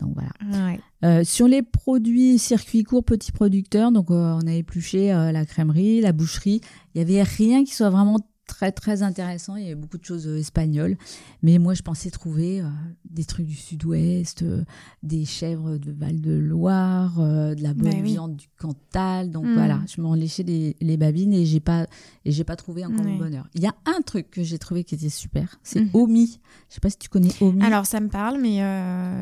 Donc 0.00 0.14
voilà. 0.14 0.78
Euh, 1.04 1.24
sur 1.24 1.48
les 1.48 1.62
produits 1.62 2.38
circuits 2.38 2.84
courts, 2.84 3.04
petits 3.04 3.32
producteurs, 3.32 3.90
donc 3.90 4.10
on 4.10 4.46
a 4.46 4.52
épluché 4.52 5.08
la 5.08 5.44
crèmerie, 5.44 6.00
la 6.00 6.12
boucherie. 6.12 6.60
Il 6.94 6.98
y 6.98 7.00
avait 7.00 7.22
rien 7.22 7.64
qui 7.64 7.74
soit 7.74 7.90
vraiment 7.90 8.20
très 8.46 8.72
très 8.72 9.02
intéressant. 9.02 9.56
Il 9.56 9.66
y 9.66 9.70
a 9.70 9.74
beaucoup 9.74 9.98
de 9.98 10.04
choses 10.04 10.26
euh, 10.26 10.38
espagnoles, 10.38 10.96
mais 11.42 11.58
moi 11.58 11.74
je 11.74 11.82
pensais 11.82 12.10
trouver 12.10 12.60
euh, 12.60 12.64
des 13.04 13.24
trucs 13.24 13.46
du 13.46 13.54
Sud-Ouest, 13.54 14.42
euh, 14.42 14.64
des 15.02 15.24
chèvres 15.24 15.78
de 15.78 15.92
Val-de-Loire, 15.92 17.16
de 17.16 17.62
la 17.62 17.74
bonne 17.74 17.92
bah 17.92 18.00
viande 18.02 18.36
du 18.36 18.46
Cantal. 18.58 19.30
Donc 19.30 19.46
hmm. 19.46 19.54
voilà, 19.54 19.80
je 19.94 20.00
m'en 20.00 20.14
léchais 20.14 20.42
les, 20.42 20.76
les, 20.80 20.96
babines 20.96 21.32
et 21.32 21.44
j'ai 21.44 21.60
pas 21.60 21.86
et 22.24 22.32
j'ai 22.32 22.44
pas 22.44 22.56
trouvé 22.56 22.84
encore 22.84 23.04
mon 23.04 23.16
bonheur. 23.16 23.48
Il 23.54 23.62
y 23.62 23.66
a 23.66 23.74
un 23.86 24.00
truc 24.02 24.30
que 24.30 24.42
j'ai 24.42 24.58
trouvé 24.58 24.84
qui 24.84 24.94
était 24.94 25.08
super, 25.08 25.58
c'est 25.62 25.80
mhm. 25.80 25.90
Omi. 25.94 26.40
Je 26.68 26.74
sais 26.74 26.80
pas 26.80 26.90
si 26.90 26.98
tu 26.98 27.08
connais 27.08 27.32
Omi. 27.40 27.62
Alors 27.62 27.86
ça 27.86 28.00
me 28.00 28.08
parle, 28.08 28.40
mais 28.40 28.58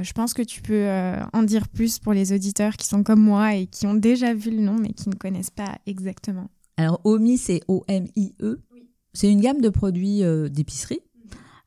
je 0.02 0.12
pense 0.12 0.34
que 0.34 0.42
tu 0.42 0.62
peux 0.62 0.88
en 1.32 1.42
dire 1.42 1.68
plus 1.68 1.98
pour 1.98 2.12
les 2.12 2.32
auditeurs 2.32 2.76
qui 2.76 2.86
sont 2.86 3.02
comme 3.02 3.20
moi 3.20 3.54
et 3.56 3.66
qui 3.66 3.86
ont 3.86 3.94
déjà 3.94 4.34
vu 4.34 4.50
le 4.50 4.62
nom 4.62 4.76
mais 4.78 4.92
qui 4.92 5.08
ne 5.08 5.14
connaissent 5.14 5.50
pas 5.50 5.78
exactement. 5.86 6.48
Alors 6.76 7.00
Omi, 7.04 7.38
c'est 7.38 7.60
O-M-I-E. 7.68 8.60
C'est 9.14 9.30
une 9.30 9.40
gamme 9.40 9.60
de 9.60 9.68
produits 9.68 10.22
euh, 10.22 10.48
d'épicerie. 10.48 11.00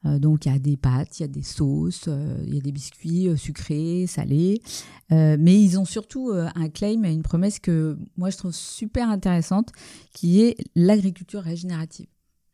Euh, 0.05 0.19
donc 0.19 0.45
il 0.45 0.51
y 0.51 0.55
a 0.55 0.59
des 0.59 0.77
pâtes, 0.77 1.19
il 1.19 1.23
y 1.23 1.25
a 1.25 1.27
des 1.27 1.43
sauces, 1.43 2.05
euh, 2.07 2.37
il 2.45 2.55
y 2.55 2.57
a 2.57 2.61
des 2.61 2.71
biscuits 2.71 3.29
sucrés, 3.37 4.05
salés. 4.07 4.61
mais 5.09 5.61
ils 5.61 5.79
ont 5.79 5.85
surtout 5.85 6.31
un 6.33 6.69
claim 6.69 7.03
et 7.03 7.11
une 7.11 7.23
promesse 7.23 7.59
que 7.59 7.97
moi 8.17 8.29
je 8.29 8.37
trouve 8.37 8.53
super 8.53 9.09
intéressante, 9.09 9.71
qui 10.13 10.41
est 10.41 10.57
l'agriculture 10.75 11.41
régénérative. 11.41 12.07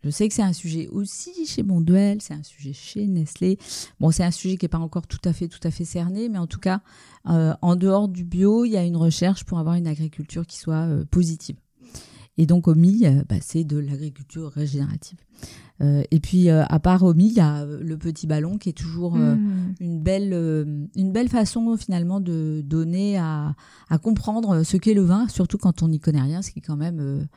Je 0.04 0.10
sais 0.10 0.28
que 0.28 0.34
c'est 0.34 0.42
un 0.42 0.54
sujet 0.54 0.88
aussi 0.88 1.46
chez 1.46 1.62
Bonduel, 1.62 2.22
c'est 2.22 2.34
un 2.34 2.42
sujet 2.42 2.74
chez 2.74 3.06
Nestlé. 3.06 3.60
Bon, 4.00 4.10
c'est 4.10 4.24
un 4.24 4.32
sujet 4.32 4.58
qui 4.58 4.66
n'est 4.66 4.70
pas 4.70 4.80
encore 4.80 5.06
tout 5.06 5.22
à 5.26 5.32
fait, 5.32 5.48
tout 5.48 5.60
à 5.62 5.70
fait 5.70 5.86
cerné, 5.86 6.28
mais 6.28 6.40
en 6.40 6.48
tout 6.48 6.60
cas, 6.60 6.82
en 7.26 7.76
dehors 7.76 8.08
du 8.08 8.24
bio, 8.24 8.66
il 8.66 8.72
y 8.72 8.78
a 8.78 8.84
une 8.84 8.98
recherche 8.98 9.44
pour 9.44 9.60
avoir 9.60 9.76
une 9.76 9.88
agriculture 9.88 10.48
qui 10.48 10.58
soit 10.58 10.88
positive. 11.12 11.58
Et 12.38 12.46
donc 12.46 12.68
OMI, 12.68 13.06
euh, 13.06 13.24
bah, 13.28 13.36
c'est 13.42 13.64
de 13.64 13.78
l'agriculture 13.78 14.50
régénérative. 14.52 15.20
Euh, 15.82 16.04
et 16.12 16.20
puis 16.20 16.50
euh, 16.50 16.64
à 16.66 16.80
part 16.80 17.04
OMI, 17.04 17.28
il 17.28 17.34
y 17.34 17.40
a 17.40 17.66
le 17.66 17.98
petit 17.98 18.28
ballon 18.28 18.58
qui 18.58 18.70
est 18.70 18.78
toujours 18.78 19.16
hmm. 19.16 19.74
une, 19.80 20.02
belle, 20.02 20.34
une 20.96 21.12
belle 21.12 21.30
façon 21.30 21.76
finalement 21.76 22.20
de 22.20 22.62
donner 22.64 23.18
à, 23.18 23.56
à 23.90 23.98
comprendre 23.98 24.64
ce 24.64 24.78
qu'est 24.78 24.94
le 24.94 25.02
vin, 25.02 25.28
surtout 25.28 25.58
quand 25.58 25.84
on 25.84 25.90
n'y 25.90 26.00
connaît 26.00 26.22
rien, 26.22 26.42
ce 26.42 26.52
qui 26.52 26.60
est 26.60 26.64
quand 26.64 26.78
même 26.78 27.28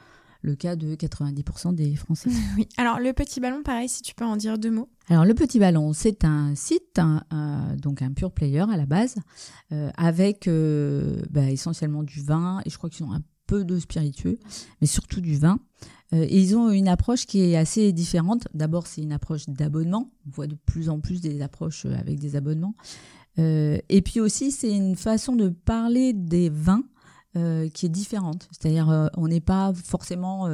le 0.42 0.54
cas 0.54 0.76
de 0.76 0.94
90% 0.94 1.74
des 1.74 1.96
Français. 1.96 2.30
Oui. 2.56 2.68
Alors 2.76 3.00
le 3.00 3.12
petit 3.14 3.40
ballon, 3.40 3.62
pareil, 3.62 3.88
si 3.88 4.02
tu 4.02 4.14
peux 4.14 4.26
en 4.26 4.36
dire 4.36 4.58
deux 4.58 4.70
mots. 4.70 4.90
Alors 5.08 5.24
le 5.24 5.34
petit 5.34 5.58
ballon, 5.58 5.92
c'est 5.92 6.24
un 6.24 6.54
site, 6.54 7.00
donc 7.78 8.02
un 8.02 8.12
pure 8.12 8.30
player 8.30 8.60
à 8.70 8.76
la 8.76 8.86
base, 8.86 9.16
avec 9.70 10.48
bah, 11.30 11.50
essentiellement 11.50 12.02
du 12.02 12.22
vin 12.22 12.60
et 12.64 12.70
je 12.70 12.76
crois 12.76 12.90
qu'ils 12.90 13.04
ont 13.04 13.12
un 13.12 13.22
peu 13.46 13.64
de 13.64 13.78
spiritueux, 13.78 14.38
mais 14.80 14.86
surtout 14.86 15.20
du 15.20 15.36
vin. 15.36 15.58
Euh, 16.12 16.26
et 16.28 16.40
ils 16.40 16.56
ont 16.56 16.70
une 16.70 16.88
approche 16.88 17.26
qui 17.26 17.40
est 17.40 17.56
assez 17.56 17.92
différente. 17.92 18.46
D'abord, 18.54 18.86
c'est 18.86 19.02
une 19.02 19.12
approche 19.12 19.48
d'abonnement. 19.48 20.10
On 20.26 20.30
voit 20.30 20.46
de 20.46 20.56
plus 20.66 20.88
en 20.88 21.00
plus 21.00 21.20
des 21.20 21.42
approches 21.42 21.86
euh, 21.86 21.94
avec 21.98 22.18
des 22.18 22.36
abonnements. 22.36 22.74
Euh, 23.38 23.78
et 23.88 24.02
puis 24.02 24.20
aussi, 24.20 24.50
c'est 24.52 24.70
une 24.70 24.96
façon 24.96 25.34
de 25.34 25.48
parler 25.48 26.12
des 26.12 26.48
vins 26.48 26.84
qui 27.74 27.86
est 27.86 27.88
différente. 27.88 28.48
C'est-à-dire, 28.52 29.10
on 29.16 29.26
n'est 29.26 29.40
pas 29.40 29.72
forcément 29.74 30.48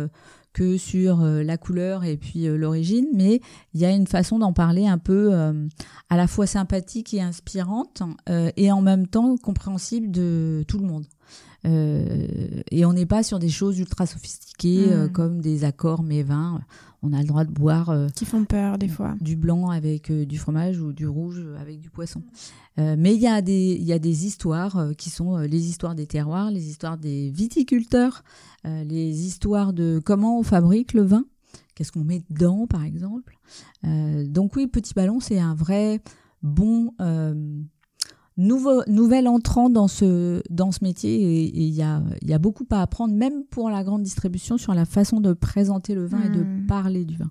que 0.55 0.79
sur 0.79 1.21
la 1.21 1.59
couleur 1.59 2.05
et 2.05 2.17
puis 2.17 2.47
l'origine, 2.47 3.07
mais 3.13 3.43
il 3.75 3.81
y 3.81 3.85
a 3.85 3.91
une 3.91 4.07
façon 4.07 4.39
d'en 4.39 4.55
parler 4.55 4.87
un 4.87 4.97
peu 4.97 5.35
à 5.35 6.17
la 6.17 6.27
fois 6.27 6.47
sympathique 6.47 7.13
et 7.13 7.21
inspirante, 7.21 8.03
et 8.57 8.73
en 8.73 8.81
même 8.81 9.07
temps 9.07 9.37
compréhensible 9.37 10.11
de 10.11 10.65
tout 10.69 10.79
le 10.79 10.87
monde. 10.87 11.05
Euh, 11.67 12.63
et 12.71 12.85
on 12.85 12.93
n'est 12.93 13.07
pas 13.07 13.23
sur 13.23 13.39
des 13.39 13.49
choses 13.49 13.79
ultra 13.79 14.07
sophistiquées 14.07 14.93
euh, 14.93 15.07
mm. 15.07 15.13
comme 15.13 15.41
des 15.41 15.65
accords 15.65 16.03
mais 16.03 16.23
vins. 16.23 16.61
On 17.03 17.13
a 17.13 17.21
le 17.21 17.27
droit 17.27 17.45
de 17.45 17.53
boire. 17.53 17.91
Euh, 17.91 18.09
qui 18.15 18.25
font 18.25 18.45
peur 18.45 18.79
des 18.79 18.89
fois. 18.89 19.15
Du 19.21 19.37
blanc 19.37 19.71
avec 19.71 20.13
du 20.13 20.39
fromage 20.39 20.81
ou 20.81 20.93
du 20.93 21.07
rouge 21.07 21.43
avec 21.59 21.81
du 21.81 21.91
poisson. 21.91 22.23
mais 22.77 23.15
il 23.15 23.21
y, 23.21 23.27
a 23.27 23.43
des, 23.43 23.77
y 23.77 23.93
a 23.93 23.99
des 23.99 24.27
histoires 24.27 24.91
qui 24.97 25.11
sont 25.11 25.37
les 25.39 25.69
histoires 25.69 25.95
des 25.95 26.07
terroirs, 26.07 26.51
les 26.51 26.69
histoires 26.69 26.99
des 26.99 27.31
viticulteurs, 27.31 28.23
les 28.65 29.27
histoires 29.27 29.73
de 29.73 30.01
comment 30.05 30.39
on 30.39 30.43
fabrique 30.43 30.93
le 30.93 31.03
vin, 31.03 31.25
qu'est-ce 31.75 31.93
qu'on 31.93 32.05
met 32.05 32.23
dedans 32.31 32.67
par 32.67 32.85
exemple. 32.85 33.39
donc 33.83 34.57
oui, 34.57 34.67
Petit 34.67 34.95
Ballon, 34.95 35.21
c'est 35.21 35.41
un 35.41 35.55
vrai 35.55 36.01
bon 36.43 36.93
nouveau, 38.41 38.83
nouvel 38.87 39.29
entrant 39.29 39.71
dans 39.71 39.87
ce, 39.87 40.43
dans 40.51 40.73
ce 40.73 40.83
métier 40.83 41.23
et 41.23 41.59
il 41.59 41.75
y 41.75 41.83
a, 41.83 42.03
y 42.23 42.33
a 42.33 42.39
beaucoup 42.39 42.65
à 42.71 42.83
apprendre, 42.83 43.15
même 43.15 43.45
pour 43.45 43.71
la 43.71 43.85
grande 43.85 44.03
distribution, 44.03 44.57
sur 44.57 44.75
la 44.75 44.87
façon 44.87 45.21
de 45.21 45.33
présenter 45.33 45.95
le 45.95 46.07
vin 46.07 46.23
et 46.23 46.31
de 46.31 46.43
hmm. 46.43 46.67
parler 46.67 47.05
du 47.05 47.17
vin. 47.17 47.31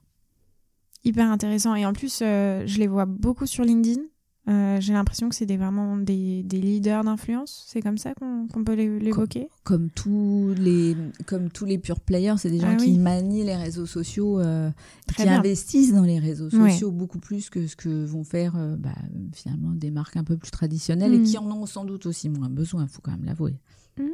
Hyper 1.04 1.30
intéressant. 1.32 1.76
Et 1.76 1.86
en 1.86 1.94
plus, 1.94 2.20
euh, 2.22 2.64
je 2.66 2.78
les 2.78 2.88
vois 2.88 3.06
beaucoup 3.06 3.46
sur 3.46 3.64
LinkedIn. 3.64 4.02
Euh, 4.48 4.80
j'ai 4.80 4.94
l'impression 4.94 5.30
que 5.30 5.36
c'est 5.36 5.46
vraiment 5.58 5.98
des, 5.98 6.42
des 6.44 6.60
leaders 6.60 7.04
d'influence. 7.04 7.66
C'est 7.68 7.82
comme 7.82 7.98
ça 7.98 8.14
qu'on 8.16 8.64
peut 8.64 8.74
l'évoquer? 8.74 9.48
Comme, 9.64 9.90
tous 9.92 10.56
les, 10.58 10.96
comme 11.28 11.50
tous 11.50 11.66
les 11.66 11.78
pure 11.78 12.00
players, 12.00 12.36
c'est 12.38 12.50
des 12.50 12.60
gens 12.60 12.72
ah 12.72 12.76
qui 12.76 12.98
manient 12.98 13.44
les 13.44 13.56
réseaux 13.56 13.86
sociaux, 13.86 14.40
euh, 14.40 14.72
qui 15.16 15.24
investissent 15.24 15.94
dans 15.94 16.04
les 16.04 16.20
réseaux 16.20 16.50
sociaux 16.50 16.92
beaucoup 16.92 17.20
plus 17.20 17.50
que 17.50 17.68
ce 17.68 17.76
que 17.76 18.06
vont 18.06 18.24
faire 18.24 18.56
euh, 18.56 18.76
bah, 18.76 18.96
finalement 19.34 19.72
des 19.72 19.92
marques 19.92 20.18
un 20.18 20.24
peu 20.24 20.38
plus 20.38 20.52
traditionnelles 20.52 21.14
et 21.14 21.22
qui 21.22 21.38
hmm. 21.38 21.44
en 21.44 21.62
ont 21.62 21.66
sans 21.66 21.86
doute 21.86 22.06
aussi 22.06 22.30
moins 22.30 22.50
besoin, 22.50 22.84
il 22.84 22.90
faut 22.90 23.02
quand 23.02 23.12
même 23.12 23.26
l'avouer. 23.26 23.56
Hmm. 23.98 24.08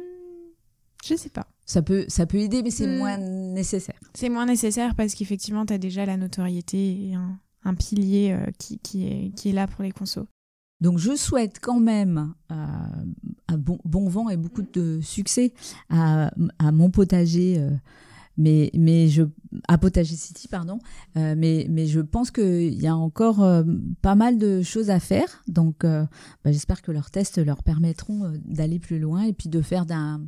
Je 1.04 1.14
sais 1.14 1.30
pas. 1.30 1.46
Ça 1.64 1.82
peut, 1.82 2.04
ça 2.08 2.26
peut 2.26 2.38
aider, 2.38 2.62
mais 2.62 2.70
c'est 2.70 2.86
hmm. 2.86 2.98
moins 2.98 3.16
nécessaire. 3.16 3.98
C'est 4.12 4.28
moins 4.28 4.46
nécessaire 4.46 4.94
parce 4.94 5.14
qu'effectivement, 5.14 5.64
tu 5.64 5.72
as 5.72 5.78
déjà 5.78 6.04
la 6.04 6.16
notoriété 6.18 7.08
et 7.08 7.14
un, 7.14 7.38
un 7.66 7.74
pilier 7.74 8.32
euh, 8.32 8.50
qui, 8.58 8.78
qui, 8.78 9.06
est, 9.06 9.34
qui 9.34 9.50
est 9.50 9.52
là 9.52 9.66
pour 9.66 9.82
les 9.82 9.92
consos. 9.92 10.26
Donc 10.80 10.98
je 10.98 11.16
souhaite 11.16 11.58
quand 11.60 11.80
même 11.80 12.34
euh, 12.52 12.54
un 13.48 13.58
bon, 13.58 13.78
bon, 13.84 14.08
vent 14.08 14.28
et 14.28 14.36
beaucoup 14.36 14.62
de 14.62 15.00
succès 15.02 15.52
à, 15.88 16.30
à 16.58 16.70
mon 16.70 16.90
potager, 16.90 17.58
euh, 17.58 17.70
mais, 18.36 18.70
mais 18.74 19.08
je, 19.08 19.22
à 19.66 19.78
Potager 19.78 20.14
City, 20.14 20.46
pardon. 20.46 20.78
mais, 21.14 21.66
mais 21.70 21.86
je 21.86 22.00
pense 22.00 22.30
qu'il 22.30 22.78
y 22.78 22.86
a 22.86 22.94
encore 22.94 23.64
pas 24.02 24.14
mal 24.14 24.36
de 24.36 24.60
choses 24.60 24.90
à 24.90 25.00
faire. 25.00 25.42
Donc 25.48 25.84
bah, 25.84 26.06
j'espère 26.44 26.82
que 26.82 26.92
leurs 26.92 27.10
tests 27.10 27.38
leur 27.38 27.62
permettront 27.62 28.34
d'aller 28.44 28.78
plus 28.78 28.98
loin 28.98 29.22
et 29.22 29.32
puis 29.32 29.48
de 29.48 29.62
faire 29.62 29.86
d'un 29.86 30.20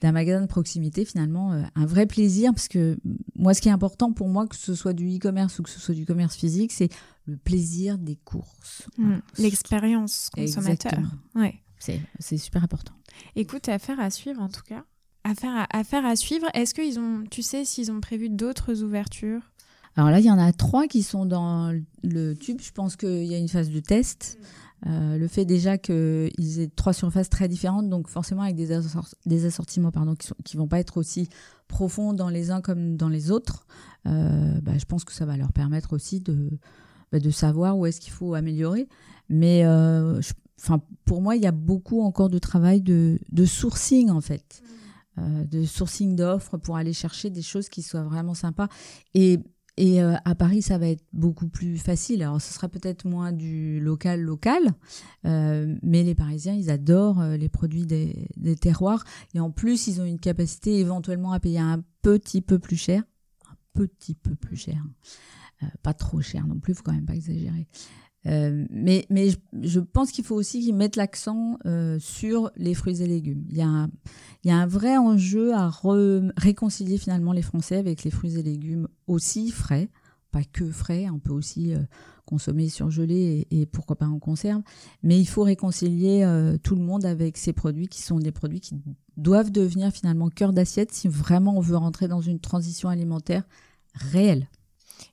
d'un 0.00 0.12
magasin 0.12 0.40
de 0.40 0.46
proximité 0.46 1.04
finalement 1.04 1.52
euh, 1.52 1.62
un 1.74 1.86
vrai 1.86 2.06
plaisir 2.06 2.52
parce 2.52 2.68
que 2.68 2.98
moi 3.36 3.54
ce 3.54 3.60
qui 3.60 3.68
est 3.68 3.72
important 3.72 4.12
pour 4.12 4.28
moi 4.28 4.46
que 4.46 4.56
ce 4.56 4.74
soit 4.74 4.92
du 4.92 5.16
e-commerce 5.16 5.58
ou 5.58 5.62
que 5.62 5.70
ce 5.70 5.80
soit 5.80 5.94
du 5.94 6.04
commerce 6.04 6.36
physique 6.36 6.72
c'est 6.72 6.88
le 7.26 7.36
plaisir 7.36 7.98
des 7.98 8.16
courses. 8.16 8.88
Mmh. 8.98 9.14
l'expérience 9.38 10.28
consommateur. 10.34 10.98
Ouais. 11.34 11.60
C'est 12.18 12.38
super 12.38 12.62
important. 12.62 12.94
Écoute 13.34 13.68
affaire 13.68 13.98
à 13.98 14.10
suivre 14.10 14.40
en 14.40 14.48
tout 14.48 14.62
cas. 14.62 14.84
Affaire 15.24 15.54
à, 15.56 15.78
affaire 15.78 16.04
à 16.04 16.16
suivre 16.16 16.46
est-ce 16.54 16.74
qu'ils 16.74 16.98
ont 16.98 17.24
tu 17.30 17.42
sais 17.42 17.64
s'ils 17.64 17.90
ont 17.92 18.00
prévu 18.00 18.28
d'autres 18.28 18.82
ouvertures? 18.82 19.52
Alors 19.96 20.10
là 20.10 20.20
il 20.20 20.24
y 20.24 20.30
en 20.30 20.38
a 20.38 20.52
trois 20.52 20.86
qui 20.88 21.02
sont 21.02 21.26
dans 21.26 21.72
le 22.02 22.34
tube. 22.34 22.60
Je 22.60 22.72
pense 22.72 22.96
qu'il 22.96 23.24
y 23.24 23.34
a 23.34 23.38
une 23.38 23.48
phase 23.48 23.70
de 23.70 23.80
test 23.80 24.38
le 24.84 25.26
fait 25.28 25.44
déjà 25.44 25.78
qu'ils 25.78 26.60
aient 26.60 26.70
trois 26.74 26.92
surfaces 26.92 27.28
très 27.28 27.48
différentes, 27.48 27.88
donc 27.88 28.08
forcément 28.08 28.42
avec 28.42 28.56
des, 28.56 28.78
des 29.26 29.44
assortiments 29.44 29.92
pardon, 29.92 30.14
qui 30.16 30.56
ne 30.56 30.62
vont 30.62 30.68
pas 30.68 30.80
être 30.80 30.96
aussi 30.96 31.28
profonds 31.68 32.12
dans 32.12 32.28
les 32.28 32.50
uns 32.50 32.60
comme 32.60 32.96
dans 32.96 33.08
les 33.08 33.30
autres, 33.30 33.66
bah, 34.04 34.76
je 34.76 34.84
pense 34.84 35.04
que 35.04 35.12
ça 35.12 35.24
va 35.24 35.36
leur 35.36 35.52
permettre 35.52 35.92
aussi 35.92 36.20
de, 36.20 36.50
bah, 37.12 37.20
de 37.20 37.30
savoir 37.30 37.78
où 37.78 37.86
est-ce 37.86 38.00
qu'il 38.00 38.12
faut 38.12 38.34
améliorer. 38.34 38.88
Mais 39.28 39.64
enfin, 40.58 40.82
pour 41.04 41.22
moi, 41.22 41.36
il 41.36 41.42
y 41.42 41.46
a 41.46 41.52
beaucoup 41.52 42.02
encore 42.02 42.28
de 42.28 42.38
travail 42.38 42.80
de, 42.80 43.18
de 43.30 43.44
sourcing 43.44 44.10
en 44.10 44.20
fait. 44.20 44.62
Euh, 45.18 45.44
de 45.44 45.64
sourcing 45.64 46.16
d'offres 46.16 46.56
pour 46.56 46.78
aller 46.78 46.94
chercher 46.94 47.28
des 47.28 47.42
choses 47.42 47.68
qui 47.68 47.82
soient 47.82 48.02
vraiment 48.02 48.32
sympas. 48.32 48.68
Et, 49.12 49.40
et 49.76 50.02
euh, 50.02 50.14
à 50.24 50.34
Paris, 50.34 50.60
ça 50.60 50.76
va 50.76 50.88
être 50.88 51.04
beaucoup 51.12 51.48
plus 51.48 51.78
facile. 51.78 52.22
Alors, 52.22 52.40
ce 52.40 52.52
sera 52.52 52.68
peut-être 52.68 53.06
moins 53.06 53.32
du 53.32 53.80
local 53.80 54.20
local, 54.20 54.74
euh, 55.24 55.74
mais 55.82 56.02
les 56.02 56.14
Parisiens, 56.14 56.54
ils 56.54 56.70
adorent 56.70 57.22
les 57.24 57.48
produits 57.48 57.86
des, 57.86 58.56
terroirs. 58.60 59.04
Et 59.34 59.40
en 59.40 59.50
plus, 59.50 59.86
ils 59.86 60.00
ont 60.00 60.04
une 60.04 60.20
capacité 60.20 60.78
éventuellement 60.78 61.32
à 61.32 61.40
payer 61.40 61.58
un 61.60 61.82
petit 62.02 62.42
peu 62.42 62.58
plus 62.58 62.76
cher. 62.76 63.02
Un 63.48 63.56
petit 63.72 64.14
peu 64.14 64.34
plus 64.34 64.56
cher. 64.56 64.82
pas 65.82 65.94
trop 65.94 66.20
cher 66.20 66.46
non 66.46 66.58
plus, 66.58 66.74
faut 66.74 66.82
quand 66.82 66.92
même 66.92 67.06
pas 67.06 67.14
exagérer. 67.14 67.66
Euh, 68.26 68.64
mais 68.70 69.04
mais 69.10 69.30
je, 69.62 69.80
pense 69.80 70.12
qu'il 70.12 70.24
faut 70.24 70.36
aussi 70.36 70.60
qu'ils 70.60 70.74
mettent 70.74 70.96
l'accent 70.96 71.58
euh, 71.66 71.98
sur 71.98 72.50
les 72.56 72.74
fruits 72.74 73.02
et 73.02 73.06
légumes. 73.06 73.44
Il 73.50 73.56
y 73.56 73.62
a 73.62 73.68
un, 73.68 73.90
il 74.44 74.48
y 74.48 74.50
a 74.50 74.56
un 74.56 74.66
vrai 74.66 74.96
enjeu 74.96 75.52
à 75.54 75.70
réconcilier 76.36 76.98
finalement 76.98 77.32
les 77.32 77.42
Français 77.42 77.76
avec 77.76 78.04
les 78.04 78.10
fruits 78.10 78.38
et 78.38 78.42
légumes 78.42 78.86
aussi 79.08 79.50
frais, 79.50 79.88
pas 80.30 80.44
que 80.44 80.70
frais, 80.70 81.08
on 81.10 81.18
peut 81.18 81.32
aussi 81.32 81.74
euh, 81.74 81.80
consommer 82.24 82.68
surgelé 82.68 83.46
et, 83.50 83.62
et, 83.62 83.66
pourquoi 83.66 83.96
pas 83.96 84.06
en 84.06 84.20
conserve. 84.20 84.62
Mais 85.02 85.18
il 85.18 85.26
faut 85.26 85.42
réconcilier 85.42 86.24
tout 86.62 86.76
le 86.76 86.82
monde 86.82 87.04
avec 87.04 87.36
ces 87.36 87.52
produits 87.52 87.88
qui 87.88 88.02
sont 88.02 88.20
des 88.20 88.32
produits 88.32 88.60
qui 88.60 88.80
doivent 89.16 89.50
devenir 89.50 89.90
finalement 89.90 90.28
cœur 90.28 90.52
d'assiette 90.52 90.92
si 90.92 91.08
vraiment 91.08 91.56
on 91.56 91.60
veut 91.60 91.76
rentrer 91.76 92.06
dans 92.06 92.20
une 92.20 92.38
transition 92.38 92.88
alimentaire 92.88 93.42
réelle. 93.94 94.48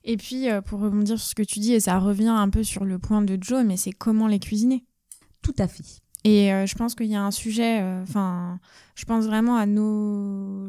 Et 0.04 0.16
puis, 0.16 0.50
euh, 0.50 0.60
pour 0.60 0.80
rebondir 0.80 1.18
sur 1.18 1.28
ce 1.28 1.34
que 1.34 1.42
tu 1.42 1.58
dis, 1.58 1.72
et 1.72 1.80
ça 1.80 1.98
revient 1.98 2.28
un 2.28 2.48
peu 2.48 2.62
sur 2.62 2.84
le 2.84 2.98
point 2.98 3.22
de 3.22 3.38
Joe, 3.40 3.64
mais 3.64 3.76
c'est 3.76 3.92
comment 3.92 4.26
les 4.26 4.38
cuisiner. 4.38 4.84
Tout 5.42 5.54
à 5.58 5.68
fait. 5.68 5.84
Et 6.24 6.52
euh, 6.52 6.66
je 6.66 6.74
pense 6.74 6.94
qu'il 6.94 7.06
y 7.06 7.14
a 7.14 7.22
un 7.22 7.30
sujet, 7.30 7.80
euh, 7.80 8.02
enfin, 8.02 8.60
je 8.94 9.04
pense 9.04 9.24
vraiment 9.24 9.56
à 9.56 9.66
nos 9.66 10.68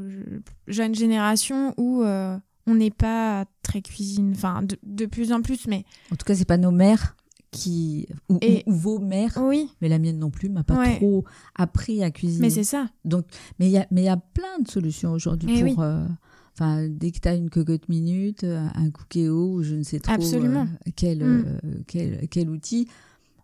jeunes 0.67 0.95
générations 0.95 1.73
où 1.77 2.03
on 2.03 2.75
n'est 2.75 2.91
pas 2.91 3.45
très 3.63 3.81
cuisine, 3.81 4.33
enfin, 4.35 4.61
de, 4.83 5.05
plus 5.05 5.31
en 5.33 5.41
plus, 5.41 5.67
mais. 5.67 5.83
En 6.11 6.15
tout 6.15 6.25
cas, 6.25 6.35
c'est 6.35 6.45
pas 6.45 6.57
nos 6.57 6.71
mères 6.71 7.15
qui 7.51 8.07
ou, 8.29 8.39
vos 8.65 8.99
mères 8.99 9.37
oui 9.41 9.69
mais 9.81 9.89
la 9.89 9.99
mienne 9.99 10.17
non 10.17 10.29
plus 10.29 10.47
m'a 10.47 10.63
pas 10.63 10.95
trop 10.95 11.25
appris 11.53 12.01
à 12.01 12.09
cuisiner 12.09 12.43
mais 12.43 12.49
c'est 12.49 12.63
ça 12.63 12.87
donc 13.03 13.25
mais 13.59 13.65
il 13.65 13.73
y 13.73 13.77
a 13.77 13.85
mais 13.91 14.03
il 14.03 14.05
y 14.05 14.09
a 14.09 14.15
plein 14.15 14.59
de 14.61 14.69
solutions 14.69 15.11
aujourd'hui 15.11 15.61
pour 15.73 15.83
Enfin, 16.53 16.87
dès 16.89 17.11
que 17.11 17.19
tu 17.19 17.27
as 17.27 17.35
une 17.35 17.49
cocotte 17.49 17.87
minute, 17.87 18.43
euh, 18.43 18.67
un 18.75 18.91
cookéo 18.91 19.53
ou 19.53 19.63
je 19.63 19.75
ne 19.75 19.83
sais 19.83 19.99
trop 19.99 20.13
Absolument. 20.13 20.67
Euh, 20.87 20.91
quel, 20.95 21.19
mm. 21.19 21.45
euh, 21.63 21.79
quel, 21.87 22.27
quel, 22.29 22.49
outil, 22.49 22.87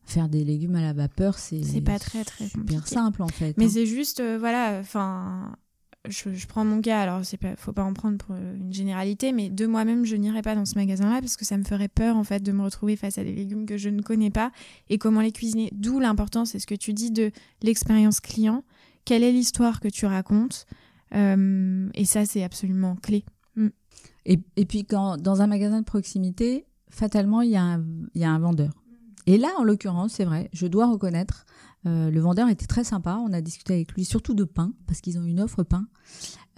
faire 0.03 0.27
des 0.27 0.43
légumes 0.43 0.75
à 0.75 0.81
la 0.81 0.93
vapeur, 0.93 1.39
c'est 1.39 1.63
c'est 1.63 1.81
pas 1.81 1.99
très 1.99 2.23
très 2.23 2.47
super 2.47 2.87
simple 2.87 3.23
en 3.23 3.27
fait. 3.27 3.57
Mais 3.57 3.65
hein. 3.65 3.69
c'est 3.71 3.85
juste, 3.85 4.21
voilà, 4.21 4.77
enfin, 4.79 5.55
je, 6.09 6.33
je, 6.33 6.47
prends 6.47 6.65
mon 6.65 6.81
cas, 6.81 6.99
alors 6.99 7.23
c'est 7.23 7.37
pas, 7.37 7.55
faut 7.55 7.71
pas 7.71 7.83
en 7.83 7.93
prendre 7.93 8.17
pour 8.17 8.35
une 8.35 8.73
généralité, 8.73 9.31
mais 9.31 9.49
de 9.49 9.65
moi-même, 9.65 10.05
je 10.05 10.15
n'irai 10.17 10.41
pas 10.41 10.55
dans 10.55 10.65
ce 10.65 10.75
magasin-là 10.75 11.21
parce 11.21 11.37
que 11.37 11.45
ça 11.45 11.57
me 11.57 11.63
ferait 11.63 11.87
peur 11.87 12.17
en 12.17 12.25
fait 12.25 12.43
de 12.43 12.51
me 12.51 12.63
retrouver 12.63 12.97
face 12.97 13.17
à 13.17 13.23
des 13.23 13.33
légumes 13.33 13.65
que 13.65 13.77
je 13.77 13.89
ne 13.89 14.01
connais 14.01 14.31
pas 14.31 14.51
et 14.89 14.97
comment 14.97 15.21
les 15.21 15.31
cuisiner. 15.31 15.69
D'où 15.73 15.99
l'importance, 15.99 16.51
c'est 16.51 16.59
ce 16.59 16.67
que 16.67 16.75
tu 16.75 16.93
dis 16.93 17.11
de 17.11 17.31
l'expérience 17.61 18.19
client. 18.19 18.63
Quelle 19.05 19.23
est 19.23 19.31
l'histoire 19.31 19.79
que 19.79 19.87
tu 19.87 20.05
racontes? 20.05 20.65
Et 21.13 22.05
ça, 22.05 22.25
c'est 22.25 22.43
absolument 22.43 22.95
clé. 22.95 23.25
Mm. 23.55 23.67
Et, 24.25 24.39
et, 24.55 24.65
puis, 24.65 24.85
quand, 24.85 25.17
dans 25.17 25.41
un 25.41 25.47
magasin 25.47 25.79
de 25.79 25.85
proximité, 25.85 26.65
fatalement, 26.89 27.41
il 27.41 27.51
y, 27.51 27.55
a 27.55 27.63
un, 27.63 27.85
y 28.15 28.23
a 28.23 28.31
un 28.31 28.39
vendeur. 28.39 28.71
Et 29.25 29.37
là, 29.37 29.49
en 29.57 29.63
l'occurrence, 29.63 30.13
c'est 30.13 30.25
vrai, 30.25 30.49
je 30.53 30.67
dois 30.67 30.89
reconnaître, 30.89 31.45
euh, 31.85 32.09
le 32.09 32.19
vendeur 32.21 32.47
était 32.49 32.65
très 32.65 32.85
sympa. 32.85 33.19
On 33.21 33.33
a 33.33 33.41
discuté 33.41 33.73
avec 33.73 33.91
lui 33.93 34.05
surtout 34.05 34.33
de 34.33 34.45
pain, 34.45 34.73
parce 34.87 35.01
qu'ils 35.01 35.19
ont 35.19 35.23
une 35.23 35.41
offre 35.41 35.63
pain 35.63 35.85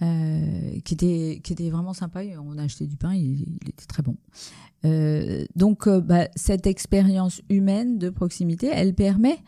euh, 0.02 0.78
qui, 0.84 0.94
était, 0.94 1.40
qui 1.42 1.52
était 1.52 1.68
vraiment 1.68 1.92
sympa. 1.92 2.22
On 2.38 2.58
a 2.58 2.62
acheté 2.62 2.86
du 2.86 2.96
pain, 2.96 3.12
il, 3.12 3.58
était 3.66 3.86
très 3.86 4.02
bon. 4.02 4.16
Euh, 4.84 5.44
donc, 5.56 5.88
euh, 5.88 6.00
bah, 6.00 6.28
cette 6.36 6.66
expérience 6.66 7.42
humaine 7.50 7.98
de 7.98 8.08
proximité, 8.08 8.70
elle 8.72 8.94
permet 8.94 9.38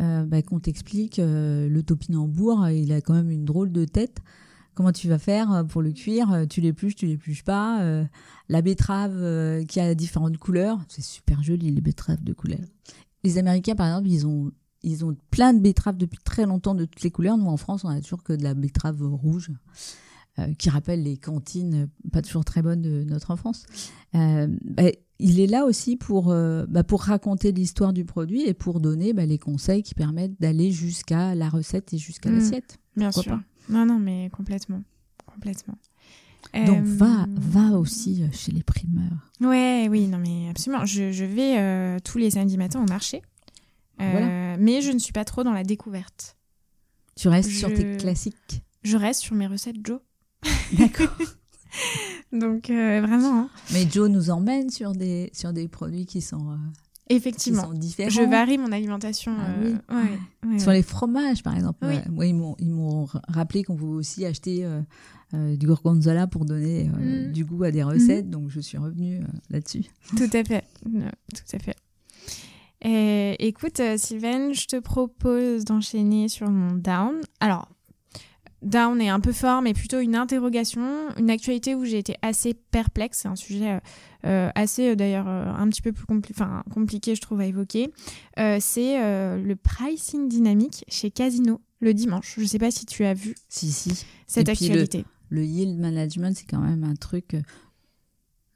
euh, 0.00 0.24
bah, 0.24 0.40
qu'on 0.40 0.58
t'explique 0.58 1.20
le 1.22 1.80
topinambour, 1.82 2.68
il 2.70 2.92
a 2.92 3.02
quand 3.02 3.14
même 3.14 3.30
une 3.30 3.44
drôle 3.44 3.72
de 3.72 3.84
tête 3.84 4.20
comment 4.74 4.92
tu 4.92 5.08
vas 5.08 5.18
faire 5.18 5.52
euh, 5.52 5.64
pour 5.64 5.82
le 5.82 5.92
cuire 5.92 6.32
euh, 6.32 6.46
Tu 6.46 6.60
l'épluches, 6.60 6.94
tu 6.94 7.06
l'épluches 7.06 7.44
pas 7.44 7.82
euh, 7.82 8.04
La 8.48 8.62
betterave 8.62 9.64
qui 9.66 9.80
a 9.80 9.94
différentes 9.94 10.38
couleurs, 10.38 10.78
c'est 10.88 11.02
super 11.02 11.42
joli 11.42 11.70
les 11.70 11.80
betteraves 11.80 12.22
de 12.22 12.32
couleurs. 12.32 12.60
Les 13.24 13.38
Américains 13.38 13.74
par 13.74 13.86
exemple, 13.86 14.08
ils 14.08 14.26
ont 14.26 14.52
ils 14.82 15.04
ont 15.04 15.14
plein 15.30 15.52
de 15.52 15.60
betteraves 15.60 15.98
depuis 15.98 16.18
très 16.24 16.46
longtemps 16.46 16.74
de 16.74 16.86
toutes 16.86 17.02
les 17.02 17.10
couleurs. 17.10 17.36
Nous 17.36 17.48
en 17.48 17.58
France, 17.58 17.84
on 17.84 17.88
a 17.88 18.00
toujours 18.00 18.22
que 18.22 18.32
de 18.32 18.42
la 18.42 18.54
betterave 18.54 19.02
rouge. 19.02 19.50
qui 20.58 20.70
rappelle 20.70 21.02
les 21.02 21.18
cantines 21.18 21.90
pas 22.10 22.22
toujours 22.22 22.46
très 22.46 22.62
bonnes 22.62 22.80
de 22.80 23.04
notre 23.04 23.30
enfance. 23.30 23.66
Bah, 24.14 24.84
il 25.18 25.38
est 25.38 25.46
là 25.46 25.66
aussi 25.66 25.96
pour, 25.96 26.34
bah, 26.68 26.82
pour 26.82 27.02
raconter 27.02 27.52
l'histoire 27.52 27.92
du 27.92 28.06
produit 28.06 28.48
et 28.48 28.54
pour 28.54 28.80
donner 28.80 29.12
bah, 29.12 29.26
les 29.26 29.36
conseils 29.36 29.82
qui 29.82 29.94
permettent 29.94 30.40
d'aller 30.40 30.70
jusqu'à 30.70 31.34
la 31.34 31.50
recette 31.50 31.92
et 31.92 31.98
jusqu'à 31.98 32.30
mmh. 32.30 32.34
l'assiette. 32.34 32.78
Bien 32.96 33.12
sûr. 33.12 33.38
Non, 33.68 33.86
non, 33.86 33.98
mais 33.98 34.30
complètement. 34.32 34.82
Complètement. 35.26 35.78
Donc 36.54 36.82
va, 36.84 37.22
euh, 37.22 37.26
va 37.28 37.78
aussi 37.78 38.22
euh, 38.22 38.26
chez 38.32 38.50
les 38.50 38.62
primeurs. 38.62 39.30
Ouais, 39.40 39.86
oui, 39.88 40.08
non, 40.08 40.18
mais 40.18 40.48
absolument. 40.48 40.84
Je, 40.84 41.12
je 41.12 41.24
vais 41.24 41.58
euh, 41.58 41.98
tous 42.02 42.18
les 42.18 42.30
samedis 42.30 42.56
matins 42.56 42.82
au 42.82 42.86
marché. 42.88 43.22
voilà. 43.98 44.56
Mais 44.56 44.80
je 44.82 44.90
ne 44.90 44.98
suis 44.98 45.12
pas 45.12 45.24
trop 45.24 45.44
dans 45.44 45.52
la 45.52 45.62
découverte. 45.64 46.36
Tu 47.16 47.28
restes 47.28 47.50
sur 47.50 47.72
tes 47.72 47.96
classiques 47.96 48.62
Je 48.82 48.96
reste 48.96 49.20
sur 49.20 49.36
mes 49.36 49.46
recettes 49.46 49.76
Joe. 49.84 50.00
D'accord. 50.78 51.16
Donc 52.32 52.66
vraiment. 52.68 53.42
Hein. 53.42 53.50
Mais 53.72 53.88
Joe 53.88 54.08
nous 54.08 54.30
emmène 54.30 54.70
sur 54.70 54.92
des, 54.92 55.30
sur 55.32 55.52
des 55.52 55.68
produits 55.68 56.06
qui 56.06 56.20
sont 56.20 56.58
Effectivement. 57.10 57.68
Je 57.74 58.30
varie 58.30 58.56
mon 58.56 58.70
alimentation. 58.70 59.34
Ah 59.88 60.02
euh, 60.44 60.58
Sur 60.58 60.70
les 60.70 60.82
fromages, 60.82 61.42
par 61.42 61.56
exemple. 61.56 61.84
Moi, 62.08 62.26
ils 62.26 62.34
m'ont 62.34 63.06
rappelé 63.28 63.64
qu'on 63.64 63.74
pouvait 63.74 63.96
aussi 63.96 64.24
acheter 64.24 64.64
euh, 64.64 64.80
euh, 65.34 65.56
du 65.56 65.66
gorgonzola 65.66 66.28
pour 66.28 66.44
donner 66.44 66.84
mm. 66.84 67.32
du 67.32 67.44
goût 67.44 67.64
à 67.64 67.72
des 67.72 67.82
recettes. 67.82 68.26
Mm. 68.26 68.30
Donc, 68.30 68.48
je 68.48 68.60
suis 68.60 68.78
revenue 68.78 69.22
là-dessus. 69.50 69.84
Tout 70.16 70.30
à 70.32 70.44
fait. 70.44 70.64
tout 70.84 71.56
à 71.56 71.58
fait. 71.58 71.76
Et, 72.82 73.48
écoute, 73.48 73.82
Sylvaine, 73.96 74.54
je 74.54 74.66
te 74.66 74.76
propose 74.76 75.64
d'enchaîner 75.64 76.28
sur 76.28 76.48
mon 76.48 76.76
down. 76.76 77.20
Alors, 77.40 77.68
down 78.62 79.00
est 79.00 79.08
un 79.08 79.20
peu 79.20 79.32
fort, 79.32 79.62
mais 79.62 79.74
plutôt 79.74 80.00
une 80.00 80.14
interrogation, 80.14 81.08
une 81.18 81.30
actualité 81.30 81.74
où 81.74 81.84
j'ai 81.84 81.98
été 81.98 82.16
assez 82.22 82.54
perplexe. 82.54 83.20
C'est 83.22 83.28
un 83.28 83.36
sujet 83.36 83.72
euh, 83.72 83.80
euh, 84.26 84.50
assez, 84.54 84.90
euh, 84.90 84.94
d'ailleurs, 84.94 85.28
un 85.28 85.68
petit 85.68 85.82
peu 85.82 85.92
plus 85.92 86.06
compliqué, 86.06 87.14
je 87.14 87.20
trouve, 87.20 87.40
à 87.40 87.46
évoquer. 87.46 87.90
c'est 88.36 88.98
le 88.98 89.54
pricing 89.54 90.28
dynamique 90.28 90.84
chez 90.88 91.10
Casino 91.10 91.60
le 91.80 91.94
dimanche. 91.94 92.34
Je 92.36 92.42
ne 92.42 92.46
sais 92.46 92.58
pas 92.58 92.70
si 92.70 92.84
tu 92.84 93.04
as 93.04 93.14
vu 93.14 93.34
si, 93.48 93.72
si. 93.72 94.04
cette 94.26 94.50
actualité. 94.50 95.04
le, 95.30 95.44
yield 95.44 95.78
management, 95.78 96.36
c'est 96.36 96.44
quand 96.44 96.60
même 96.60 96.84
un 96.84 96.94
truc 96.94 97.36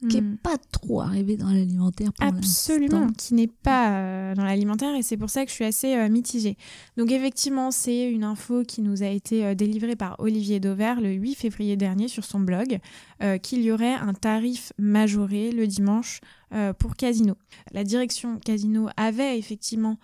qui 0.09 0.17
n'est 0.17 0.23
hmm. 0.23 0.37
pas 0.39 0.57
trop 0.71 1.01
arrivé 1.01 1.37
dans 1.37 1.49
l'alimentaire 1.49 2.11
Absolument, 2.21 3.09
qui 3.17 3.35
n'est 3.35 3.47
pas 3.49 3.93
euh, 3.93 4.35
dans 4.35 4.45
l'alimentaire 4.45 4.95
et 4.95 5.03
c'est 5.03 5.17
pour 5.17 5.31
ça 5.31 5.45
que 5.45 5.51
je 5.51 5.55
suis 5.55 5.65
assez 5.65 5.95
euh, 5.95 6.09
mitigée. 6.09 6.57
Donc 6.97 7.11
effectivement, 7.11 7.71
c'est 7.71 8.11
une 8.11 8.25
info 8.25 8.63
qui 8.63 8.83
nous 8.83 9.03
a 9.03 9.07
été 9.07 9.45
euh, 9.45 9.55
délivrée 9.55 9.97
par 9.97 10.17
Olivier 10.19 10.61
Dauvert 10.61 11.01
le 11.01 11.13
8 11.13 11.35
février 11.35 11.77
dernier 11.77 12.09
sur 12.09 12.25
son 12.25 12.41
blog, 12.41 12.79
qu'il 13.43 13.63
y 13.63 13.73
aurait 13.73 13.95
un 13.95 14.13
tarif 14.13 14.73
majoré 14.79 15.51
le 15.51 15.67
dimanche 15.67 16.21
pour 16.79 16.95
Casino. 16.95 17.37
La 17.73 17.85
direction 17.85 18.39
Casino 18.39 18.89
avait 18.97 19.39
effectivement 19.39 19.99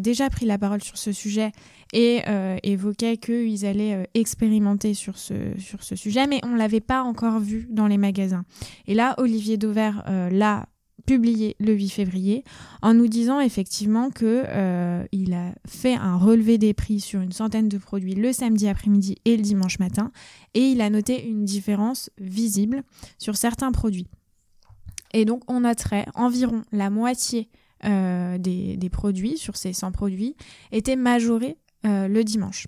déjà 0.00 0.28
pris 0.30 0.46
la 0.46 0.58
parole 0.58 0.82
sur 0.82 0.98
ce 0.98 1.12
sujet 1.12 1.52
et 1.92 2.22
euh, 2.28 2.56
évoquait 2.62 3.16
qu'ils 3.16 3.66
allaient 3.66 3.94
euh, 3.94 4.04
expérimenter 4.14 4.94
sur 4.94 5.18
ce, 5.18 5.34
sujet, 5.94 6.26
mais 6.26 6.40
on 6.44 6.50
ne 6.50 6.58
l'avait 6.58 6.80
pas 6.80 7.02
encore 7.02 7.40
vu 7.40 7.66
dans 7.70 7.86
les 7.86 7.98
magasins. 7.98 8.44
Et 8.86 8.94
là, 8.94 9.14
Olivier 9.18 9.56
Dauvert 9.56 10.04
euh, 10.08 10.30
l'a 10.30 10.66
publié 11.06 11.56
le 11.58 11.72
8 11.72 11.88
février 11.88 12.44
en 12.82 12.94
nous 12.94 13.08
disant 13.08 13.40
effectivement 13.40 14.10
que 14.10 14.44
il 15.12 15.32
a 15.32 15.54
fait 15.66 15.94
un 15.94 16.16
relevé 16.16 16.58
des 16.58 16.74
prix 16.74 17.00
sur 17.00 17.22
une 17.22 17.32
centaine 17.32 17.70
de 17.70 17.78
produits 17.78 18.14
le 18.14 18.34
samedi 18.34 18.68
après-midi 18.68 19.16
et 19.24 19.36
le 19.36 19.42
dimanche 19.42 19.78
matin 19.78 20.12
et 20.52 20.60
il 20.60 20.82
a 20.82 20.90
noté 20.90 21.26
une 21.26 21.46
différence 21.46 22.10
visible 22.20 22.82
sur 23.18 23.34
certains 23.36 23.72
produits. 23.72 24.08
Et 25.14 25.24
donc 25.24 25.42
on 25.48 25.60
noterait 25.60 26.04
environ 26.14 26.62
la 26.70 26.90
moitié 26.90 27.48
des, 27.84 28.76
des, 28.76 28.90
produits, 28.90 29.38
sur 29.38 29.56
ces 29.56 29.72
100 29.72 29.92
produits, 29.92 30.36
était 30.72 30.96
majoré 30.96 31.56
le 31.84 32.22
dimanche. 32.22 32.66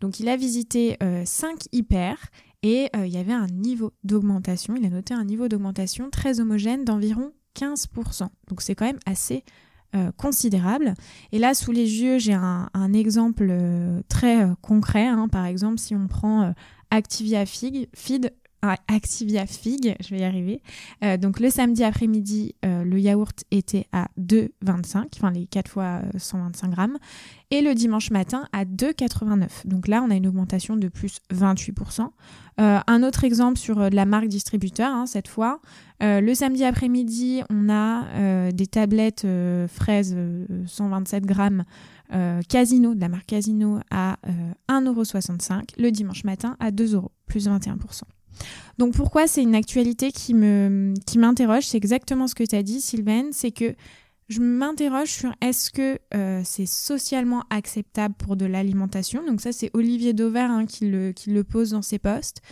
Donc 0.00 0.20
il 0.20 0.28
a 0.28 0.36
visité 0.36 0.96
5 1.24 1.64
hyper 1.72 2.16
et 2.62 2.88
il 2.94 3.08
y 3.08 3.18
avait 3.18 3.32
un 3.32 3.48
niveau 3.48 3.92
d'augmentation, 4.04 4.76
il 4.76 4.86
a 4.86 4.90
noté 4.90 5.12
un 5.14 5.24
niveau 5.24 5.48
d'augmentation 5.48 6.10
très 6.10 6.40
homogène 6.40 6.84
d'environ 6.84 7.32
15%. 7.56 8.28
Donc 8.48 8.62
c'est 8.62 8.74
quand 8.74 8.86
même 8.86 9.00
assez 9.06 9.44
euh, 9.94 10.10
considérable. 10.16 10.94
Et 11.32 11.38
là, 11.38 11.54
sous 11.54 11.72
les 11.72 12.02
yeux, 12.02 12.18
j'ai 12.18 12.34
un, 12.34 12.92
exemple 12.92 13.46
euh, 13.48 14.02
très 14.08 14.42
euh, 14.42 14.54
concret. 14.60 15.06
Hein. 15.06 15.28
Par 15.28 15.46
exemple, 15.46 15.78
si 15.78 15.94
on 15.94 16.06
prend 16.06 16.52
Activia 16.90 17.46
Fig, 17.46 17.88
Feed, 17.94 18.34
Activia 18.88 19.46
Fig, 19.46 19.96
je 20.00 20.10
vais 20.10 20.20
y 20.20 20.24
arriver. 20.24 20.60
donc 21.18 21.40
le 21.40 21.50
samedi 21.50 21.84
après-midi, 21.84 22.54
le 22.62 22.98
yaourt 22.98 23.44
était 23.50 23.86
à 23.92 24.08
2,25, 24.18 25.04
enfin 25.16 25.30
les 25.30 25.46
4 25.46 25.70
fois 25.70 26.02
125 26.16 26.70
grammes, 26.70 26.98
et 27.50 27.60
le 27.60 27.74
dimanche 27.74 28.10
matin 28.10 28.48
à 28.52 28.64
2,89. 28.64 29.66
Donc 29.66 29.88
là, 29.88 30.02
on 30.02 30.10
a 30.10 30.14
une 30.14 30.26
augmentation 30.26 30.76
de 30.76 30.88
plus 30.88 31.18
28%. 31.32 32.08
un 32.58 33.02
autre 33.02 33.24
exemple 33.24 33.58
sur 33.58 33.90
la 33.90 34.06
marque 34.06 34.28
distributeur, 34.28 34.92
hein, 34.92 35.06
cette 35.06 35.28
fois, 35.28 35.60
euh, 36.02 36.20
le 36.20 36.34
samedi 36.34 36.64
après-midi, 36.64 37.42
on 37.50 37.68
a 37.70 38.04
euh, 38.04 38.50
des 38.52 38.66
tablettes 38.66 39.24
euh, 39.24 39.66
fraises 39.68 40.16
127 40.66 41.24
grammes 41.24 41.64
Casino, 42.48 42.94
de 42.94 43.00
la 43.00 43.08
marque 43.08 43.26
Casino, 43.26 43.80
à 43.90 44.16
1,65€. 44.68 45.70
Le 45.76 45.90
dimanche 45.90 46.22
matin, 46.22 46.56
à 46.60 46.70
2€, 46.70 47.08
plus 47.26 47.48
21%. 47.48 48.02
Donc 48.78 48.94
pourquoi 48.94 49.26
c'est 49.26 49.42
une 49.42 49.54
actualité 49.54 50.12
qui 50.12 50.34
me 50.34 50.94
qui 51.06 51.18
m'interroge? 51.18 51.66
C'est 51.66 51.76
exactement 51.76 52.26
ce 52.26 52.34
que 52.34 52.44
tu 52.44 52.56
as 52.56 52.62
dit, 52.62 52.80
Sylvain. 52.80 53.24
C'est 53.32 53.50
que 53.50 53.74
je 54.28 54.40
m'interroge 54.40 55.10
sur 55.10 55.32
est-ce 55.40 55.70
que 55.70 55.98
c'est 56.44 56.66
socialement 56.66 57.44
acceptable 57.50 58.14
pour 58.18 58.36
de 58.36 58.44
l'alimentation? 58.44 59.24
Donc 59.24 59.40
ça, 59.40 59.52
c'est 59.52 59.70
Olivier 59.72 60.12
Dauvert 60.12 60.50
hein, 60.50 60.66
qui, 60.66 60.88
le, 60.88 61.12
qui 61.12 61.30
le 61.30 61.44
pose 61.44 61.70
dans 61.70 61.82
ses 61.82 61.98
posts. 61.98 62.42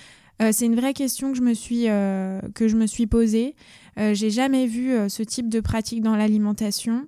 Euh, 0.43 0.51
c'est 0.53 0.67
une 0.67 0.75
vraie 0.75 0.95
question 0.95 1.31
que 1.31 1.39
je 1.39 1.43
me 1.43 1.55
suis, 1.55 1.89
euh, 1.89 2.41
que 2.55 2.69
je 2.69 2.77
me 2.77 2.87
suis 2.87 3.07
posée. 3.07 3.55
Euh, 3.99 4.15
j'ai 4.15 4.31
jamais 4.31 4.67
vu 4.67 4.93
ce 5.09 5.23
type 5.23 5.49
de 5.49 5.61
pratique 5.61 6.03
dans 6.03 6.17
l'alimentation. 6.17 7.07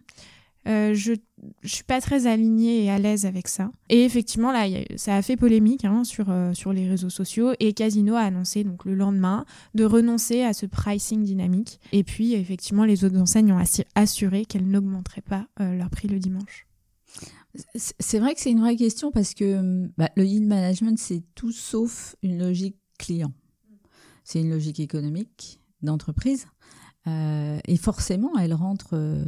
Je 0.67 1.13
ne 1.13 1.69
suis 1.69 1.85
pas 1.85 2.01
très 2.01 2.27
alignée 2.27 2.85
et 2.85 2.91
à 2.91 2.99
l'aise 2.99 3.25
avec 3.25 3.49
ça. 3.49 3.71
Et 3.89 4.05
effectivement, 4.05 4.53
là, 4.53 4.67
ça 4.97 5.15
a 5.15 5.23
fait 5.23 5.37
polémique 5.37 5.85
hein, 5.85 6.05
sur, 6.05 6.27
sur 6.55 6.73
les 6.73 6.89
réseaux 6.89 7.11
sociaux. 7.11 7.53
Et 7.61 7.73
Casino 7.73 8.15
a 8.15 8.21
annoncé 8.21 8.65
donc 8.65 8.85
le 8.85 8.95
lendemain 8.95 9.45
de 9.75 9.85
renoncer 9.85 10.43
à 10.43 10.53
ce 10.53 10.67
pricing 10.67 11.23
dynamique. 11.23 11.81
Et 11.93 12.05
puis, 12.05 12.35
effectivement, 12.35 12.85
les 12.85 13.05
autres 13.05 13.19
enseignes 13.19 13.53
ont 13.53 13.63
assuré 13.95 14.45
qu'elles 14.45 14.69
n'augmenteraient 14.69 15.23
pas 15.23 15.47
leur 15.59 15.91
prix 15.91 16.09
le 16.09 16.19
dimanche. 16.19 16.67
C'est 17.75 18.19
vrai 18.19 18.35
que 18.35 18.41
c'est 18.41 18.51
une 18.51 18.61
vraie 18.61 18.77
question 18.77 19.11
parce 19.11 19.35
que 19.35 19.89
bah, 19.97 20.11
le 20.17 20.25
yield 20.25 20.47
management, 20.47 20.99
c'est 20.99 21.23
tout 21.35 21.53
sauf 21.53 22.17
une 22.23 22.39
logique 22.39 22.77
client. 22.99 23.33
C'est 24.25 24.41
une 24.41 24.51
logique 24.51 24.81
économique 24.81 25.61
d'entreprise. 25.83 26.47
Euh, 27.07 27.59
et 27.67 27.77
forcément, 27.77 28.37
elle 28.39 28.55
rentre 28.55 28.95
euh, 28.95 29.25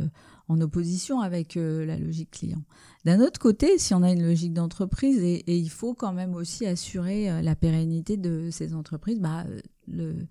en 0.48 0.60
opposition 0.60 1.20
avec 1.20 1.56
euh, 1.56 1.84
la 1.84 1.98
logique 1.98 2.30
client. 2.30 2.62
D'un 3.04 3.20
autre 3.20 3.38
côté, 3.38 3.78
si 3.78 3.94
on 3.94 4.02
a 4.02 4.10
une 4.10 4.22
logique 4.22 4.52
d'entreprise, 4.52 5.22
et, 5.22 5.44
il 5.46 5.70
faut 5.70 5.94
quand 5.94 6.12
même 6.12 6.34
aussi 6.34 6.66
assurer 6.66 7.42
la 7.42 7.54
pérennité 7.54 8.16
de 8.16 8.48
ces 8.50 8.74
entreprises, 8.74 9.20
bah, 9.20 9.44
le, 9.86 10.26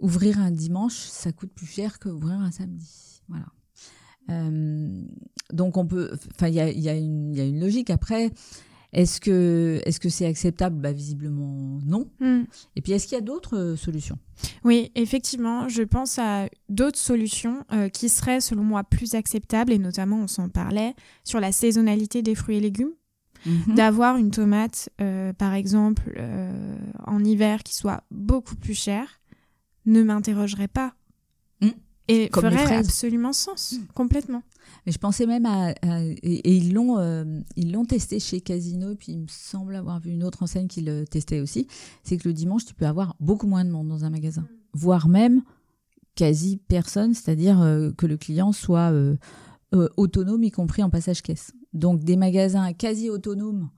ouvrir 0.00 0.38
un 0.38 0.50
dimanche, 0.50 0.96
ça 0.96 1.32
coûte 1.32 1.52
plus 1.52 1.66
cher 1.66 1.98
que 1.98 2.08
ouvrir 2.08 2.40
un 2.40 2.50
samedi. 2.50 3.22
Voilà. 3.28 3.46
donc 5.52 5.76
on 5.76 5.86
peut, 5.86 6.10
enfin 6.34 6.48
il 6.48 6.54
y 6.54 6.88
a, 6.88 6.94
une 6.94 7.60
logique. 7.60 7.90
Après, 7.90 8.30
est-ce 8.94 9.20
que 9.20 9.80
est-ce 9.84 10.00
que 10.00 10.08
c'est 10.08 10.26
acceptable? 10.26 10.80
Bah, 10.80 10.92
Visiblement 10.92 11.80
non. 11.84 12.08
Hmm. 12.20 12.44
Et 12.76 12.80
puis 12.80 12.92
est-ce 12.92 13.06
qu'il 13.06 13.16
y 13.16 13.18
a 13.18 13.24
d'autres 13.24 13.56
euh, 13.56 13.76
solutions? 13.76 14.18
Oui, 14.64 14.90
effectivement, 14.94 15.68
je 15.68 15.82
pense 15.82 16.18
à 16.18 16.48
d'autres 16.68 16.98
solutions 16.98 17.64
euh, 17.72 17.88
qui 17.88 18.08
seraient 18.08 18.40
selon 18.40 18.62
moi 18.62 18.84
plus 18.84 19.14
acceptables 19.14 19.72
et 19.72 19.78
notamment 19.78 20.18
on 20.18 20.26
s'en 20.26 20.48
parlait 20.48 20.94
sur 21.24 21.40
la 21.40 21.52
saisonnalité 21.52 22.22
des 22.22 22.34
fruits 22.34 22.56
et 22.56 22.60
légumes. 22.60 22.92
Mhm. 23.46 23.74
D'avoir 23.74 24.16
une 24.16 24.30
tomate, 24.30 24.88
euh, 25.02 25.34
par 25.34 25.52
exemple, 25.52 26.18
en 27.04 27.22
hiver 27.22 27.62
qui 27.62 27.74
soit 27.74 28.02
beaucoup 28.10 28.56
plus 28.56 28.74
chère, 28.74 29.20
ne 29.84 30.02
m'interrogerait 30.02 30.68
pas. 30.68 30.94
Et 32.08 32.28
ferait 32.32 32.76
absolument 32.76 33.32
sens, 33.32 33.72
hmm. 33.72 33.86
complètement. 33.94 34.42
Mais 34.84 34.92
je 34.92 34.98
pensais 34.98 35.26
même 35.26 35.46
à, 35.46 35.72
et, 36.22 36.56
ils 36.56 36.74
l'ont 36.74 36.98
euh, 36.98 37.24
ils 37.56 37.72
l'ont 37.72 37.86
testé 37.86 38.20
chez 38.20 38.40
Casino 38.40 38.90
et 38.90 38.96
puis 38.96 39.12
il 39.12 39.20
me 39.20 39.28
semble 39.28 39.74
avoir 39.76 40.00
vu 40.00 40.10
une 40.10 40.24
autre 40.24 40.42
enseigne 40.42 40.68
qui 40.68 40.82
le 40.82 41.06
testait 41.06 41.40
aussi. 41.40 41.66
C'est 42.02 42.18
que 42.18 42.28
le 42.28 42.34
dimanche 42.34 42.66
tu 42.66 42.74
peux 42.74 42.86
avoir 42.86 43.16
beaucoup 43.20 43.46
moins 43.46 43.64
de 43.64 43.70
monde 43.70 43.88
dans 43.88 44.04
un 44.04 44.10
magasin, 44.10 44.46
voire 44.74 45.08
même 45.08 45.42
quasi 46.14 46.58
personne, 46.68 47.14
c'est-à-dire 47.14 47.60
euh, 47.62 47.90
que 47.92 48.06
le 48.06 48.18
client 48.18 48.52
soit 48.52 48.92
euh, 48.92 49.16
autonome 49.96 50.44
y 50.44 50.50
compris 50.50 50.82
en 50.82 50.90
passage 50.90 51.22
caisse. 51.22 51.52
Donc 51.72 52.04
des 52.04 52.16
magasins 52.16 52.72
quasi 52.72 53.10
autonomes 53.10 53.70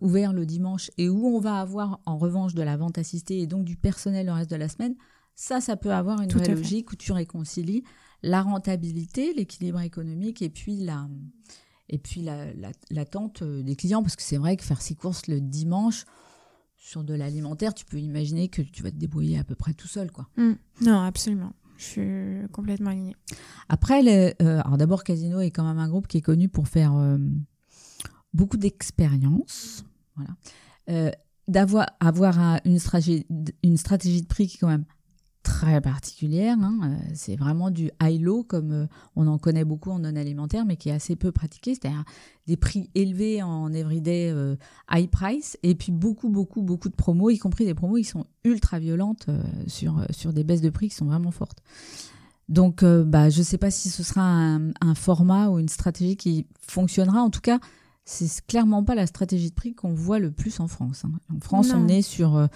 ouverts 0.00 0.32
le 0.32 0.46
dimanche 0.46 0.90
et 0.96 1.10
où 1.10 1.26
on 1.26 1.40
va 1.40 1.60
avoir 1.60 2.00
en 2.06 2.16
revanche 2.16 2.54
de 2.54 2.62
la 2.62 2.78
vente 2.78 2.96
assistée 2.96 3.40
et 3.40 3.46
donc 3.46 3.66
du 3.66 3.76
personnel 3.76 4.24
le 4.24 4.32
reste 4.32 4.50
de 4.50 4.56
la 4.56 4.66
semaine, 4.66 4.94
ça, 5.38 5.60
ça 5.60 5.76
peut 5.76 5.92
avoir 5.92 6.20
une 6.20 6.30
vraie 6.30 6.52
logique 6.52 6.90
où 6.90 6.96
tu 6.96 7.12
réconcilies 7.12 7.84
la 8.24 8.42
rentabilité, 8.42 9.32
l'équilibre 9.32 9.80
économique 9.80 10.42
et 10.42 10.50
puis 10.50 10.78
la 10.78 11.08
et 11.88 11.96
puis 11.96 12.22
l'attente 12.90 13.42
la, 13.42 13.62
des 13.62 13.76
clients 13.76 14.02
parce 14.02 14.16
que 14.16 14.22
c'est 14.22 14.36
vrai 14.36 14.56
que 14.56 14.64
faire 14.64 14.82
six 14.82 14.96
courses 14.96 15.28
le 15.28 15.40
dimanche 15.40 16.06
sur 16.76 17.04
de 17.04 17.14
l'alimentaire, 17.14 17.72
tu 17.72 17.84
peux 17.84 18.00
imaginer 18.00 18.48
que 18.48 18.62
tu 18.62 18.82
vas 18.82 18.90
te 18.90 18.96
débrouiller 18.96 19.38
à 19.38 19.44
peu 19.44 19.54
près 19.54 19.74
tout 19.74 19.86
seul 19.86 20.10
quoi. 20.10 20.28
Mmh. 20.36 20.52
Non, 20.80 21.02
absolument. 21.02 21.52
Je 21.76 21.84
suis 21.84 22.48
complètement 22.50 22.90
alignée. 22.90 23.14
Après, 23.68 24.02
euh, 24.42 24.60
alors 24.64 24.76
d'abord, 24.76 25.04
Casino 25.04 25.38
est 25.38 25.52
quand 25.52 25.64
même 25.64 25.78
un 25.78 25.88
groupe 25.88 26.08
qui 26.08 26.18
est 26.18 26.22
connu 26.22 26.48
pour 26.48 26.66
faire 26.66 26.96
euh, 26.96 27.16
beaucoup 28.34 28.56
d'expériences. 28.56 29.84
Voilà. 30.16 30.30
Euh, 30.88 31.12
d'avoir 31.46 31.86
avoir 32.00 32.60
une, 32.64 32.80
stratégie, 32.80 33.24
une 33.62 33.76
stratégie 33.76 34.22
de 34.22 34.26
prix 34.26 34.48
qui 34.48 34.56
est 34.56 34.60
quand 34.60 34.66
même 34.66 34.84
très 35.48 35.80
particulière. 35.80 36.56
Hein. 36.60 36.78
Euh, 36.84 37.10
c'est 37.14 37.36
vraiment 37.36 37.70
du 37.70 37.90
high-low, 38.02 38.44
comme 38.44 38.72
euh, 38.72 38.86
on 39.16 39.26
en 39.26 39.38
connaît 39.38 39.64
beaucoup 39.64 39.90
en 39.90 40.00
non-alimentaire, 40.00 40.66
mais 40.66 40.76
qui 40.76 40.90
est 40.90 40.92
assez 40.92 41.16
peu 41.16 41.32
pratiqué, 41.32 41.74
c'est-à-dire 41.74 42.04
des 42.46 42.58
prix 42.58 42.90
élevés 42.94 43.42
en 43.42 43.72
everyday 43.72 44.30
euh, 44.30 44.56
high 44.90 45.08
price, 45.08 45.58
et 45.62 45.74
puis 45.74 45.90
beaucoup, 45.90 46.28
beaucoup, 46.28 46.60
beaucoup 46.60 46.90
de 46.90 46.94
promos, 46.94 47.30
y 47.30 47.38
compris 47.38 47.64
des 47.64 47.74
promos 47.74 47.96
qui 47.96 48.04
sont 48.04 48.26
ultra 48.44 48.78
violentes 48.78 49.28
sur, 49.66 50.04
sur 50.10 50.32
des 50.32 50.44
baisses 50.44 50.60
de 50.60 50.70
prix 50.70 50.90
qui 50.90 50.94
sont 50.94 51.06
vraiment 51.06 51.30
fortes. 51.30 51.62
Donc, 52.48 52.82
bah, 52.82 53.28
je 53.28 53.40
ne 53.40 53.44
sais 53.44 53.58
pas 53.58 53.70
si 53.70 53.90
ce 53.90 54.02
sera 54.02 54.22
un, 54.22 54.94
format 54.94 55.48
ou 55.48 55.58
une 55.58 55.68
stratégie 55.68 56.16
qui 56.16 56.46
fonctionnera. 56.60 57.20
En 57.20 57.28
tout 57.28 57.42
cas, 57.42 57.58
c'est 58.06 58.46
clairement 58.46 58.84
pas 58.84 58.94
la 58.94 59.06
stratégie 59.06 59.50
de 59.50 59.54
prix 59.54 59.74
qu'on 59.74 59.92
voit 59.92 60.18
le 60.18 60.30
plus 60.30 60.60
en 60.60 60.66
France. 60.66 61.04
Hein. 61.04 61.12
En 61.34 61.40
France, 61.40 61.72
on 61.74 61.88
est 61.88 62.00
sur 62.00 62.48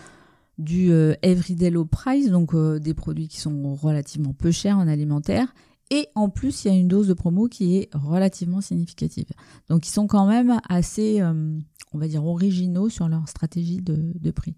du 0.59 0.93
euh, 0.93 1.15
everyday 1.23 1.71
low 1.71 1.85
price, 1.85 2.31
donc 2.31 2.55
euh, 2.55 2.79
des 2.79 2.95
produits 2.95 3.29
qui 3.29 3.41
sont 3.41 3.75
relativement 3.75 4.33
peu 4.33 4.51
chers 4.51 4.79
en 4.79 4.89
alimentaire. 4.89 5.55
Et 5.91 6.09
en 6.15 6.31
plus, 6.31 6.65
il 6.65 6.69
y 6.69 6.71
a 6.75 6.79
une 6.79 6.89
dose 6.89 7.09
de 7.09 7.15
promo 7.15 7.49
qui 7.49 7.77
est 7.77 7.91
relativement 7.93 8.61
significative. 8.61 9.27
Donc, 9.69 9.87
ils 9.87 9.91
sont 9.91 10.07
quand 10.07 10.27
même 10.27 10.59
assez, 10.69 11.21
euh, 11.21 11.59
on 11.93 11.99
va 11.99 12.09
dire, 12.09 12.25
originaux 12.25 12.89
sur 12.89 13.09
leur 13.09 13.29
stratégie 13.29 13.83
de, 13.83 14.31
prix. 14.31 14.55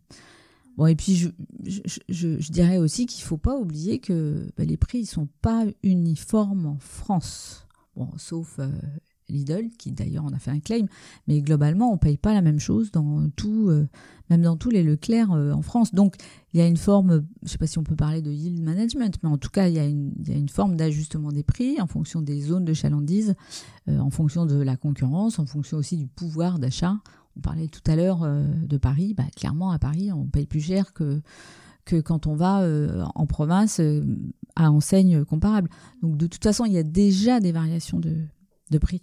Bon, 0.76 0.86
et 0.86 0.94
puis, 0.94 1.16
je, 1.16 2.52
dirais 2.52 2.78
aussi 2.78 3.06
qu'il 3.06 3.22
ne 3.24 3.26
faut 3.26 3.36
pas 3.36 3.56
oublier 3.56 3.98
que 3.98 4.48
bah, 4.56 4.64
les 4.64 4.76
prix 4.76 5.00
ne 5.00 5.06
sont 5.06 5.28
pas 5.42 5.64
uniformes 5.82 6.66
en 6.66 6.78
France. 6.78 7.66
Bon, 7.96 8.10
sauf 8.16 8.60
Lidl, 9.28 9.70
qui 9.78 9.92
d'ailleurs 9.92 10.24
en 10.24 10.32
a 10.32 10.38
fait 10.38 10.50
un 10.50 10.60
claim, 10.60 10.86
mais 11.26 11.40
globalement, 11.40 11.90
on 11.90 11.94
ne 11.94 11.98
paye 11.98 12.18
pas 12.18 12.34
la 12.34 12.42
même 12.42 12.58
chose 12.58 12.90
dans 12.90 13.28
tout, 13.30 13.68
euh, 13.68 13.88
même 14.30 14.42
dans 14.42 14.56
tous 14.56 14.70
les 14.70 14.82
Leclerc 14.82 15.32
euh, 15.32 15.52
en 15.52 15.62
France. 15.62 15.94
Donc, 15.94 16.16
il 16.52 16.60
y 16.60 16.62
a 16.62 16.66
une 16.66 16.76
forme, 16.76 17.24
je 17.42 17.46
ne 17.46 17.48
sais 17.48 17.58
pas 17.58 17.66
si 17.66 17.78
on 17.78 17.84
peut 17.84 17.96
parler 17.96 18.22
de 18.22 18.30
yield 18.30 18.62
management, 18.62 19.16
mais 19.22 19.28
en 19.28 19.38
tout 19.38 19.50
cas, 19.50 19.68
il 19.68 19.74
y 19.74 19.78
a 19.78 19.86
une, 19.86 20.48
forme 20.48 20.76
d'ajustement 20.76 21.32
des 21.32 21.42
prix 21.42 21.80
en 21.80 21.86
fonction 21.86 22.22
des 22.22 22.40
zones 22.40 22.64
de 22.64 22.74
chalandise, 22.74 23.34
euh, 23.88 23.98
en 23.98 24.10
fonction 24.10 24.46
de 24.46 24.56
la 24.56 24.76
concurrence, 24.76 25.38
en 25.38 25.46
fonction 25.46 25.78
aussi 25.78 25.96
du 25.96 26.06
pouvoir 26.06 26.58
d'achat. 26.58 26.96
On 27.36 27.40
parlait 27.40 27.68
tout 27.68 27.82
à 27.86 27.96
l'heure 27.96 28.20
de 28.24 28.76
Paris. 28.76 29.12
Bah, 29.12 29.24
clairement, 29.34 29.72
à 29.72 29.80
Paris, 29.80 30.12
on 30.12 30.26
paye 30.26 30.46
plus 30.46 30.60
cher 30.60 30.92
que, 30.92 31.20
quand 32.04 32.28
on 32.28 32.36
va 32.36 32.64
en 33.16 33.26
province 33.26 33.80
à 34.54 34.70
enseigne 34.70 35.24
comparable. 35.24 35.68
Donc, 36.00 36.16
de 36.16 36.28
toute 36.28 36.44
façon, 36.44 36.64
il 36.64 36.72
y 36.72 36.78
a 36.78 36.84
déjà 36.84 37.40
des 37.40 37.50
variations 37.50 37.98
de 37.98 38.78
prix. 38.78 39.02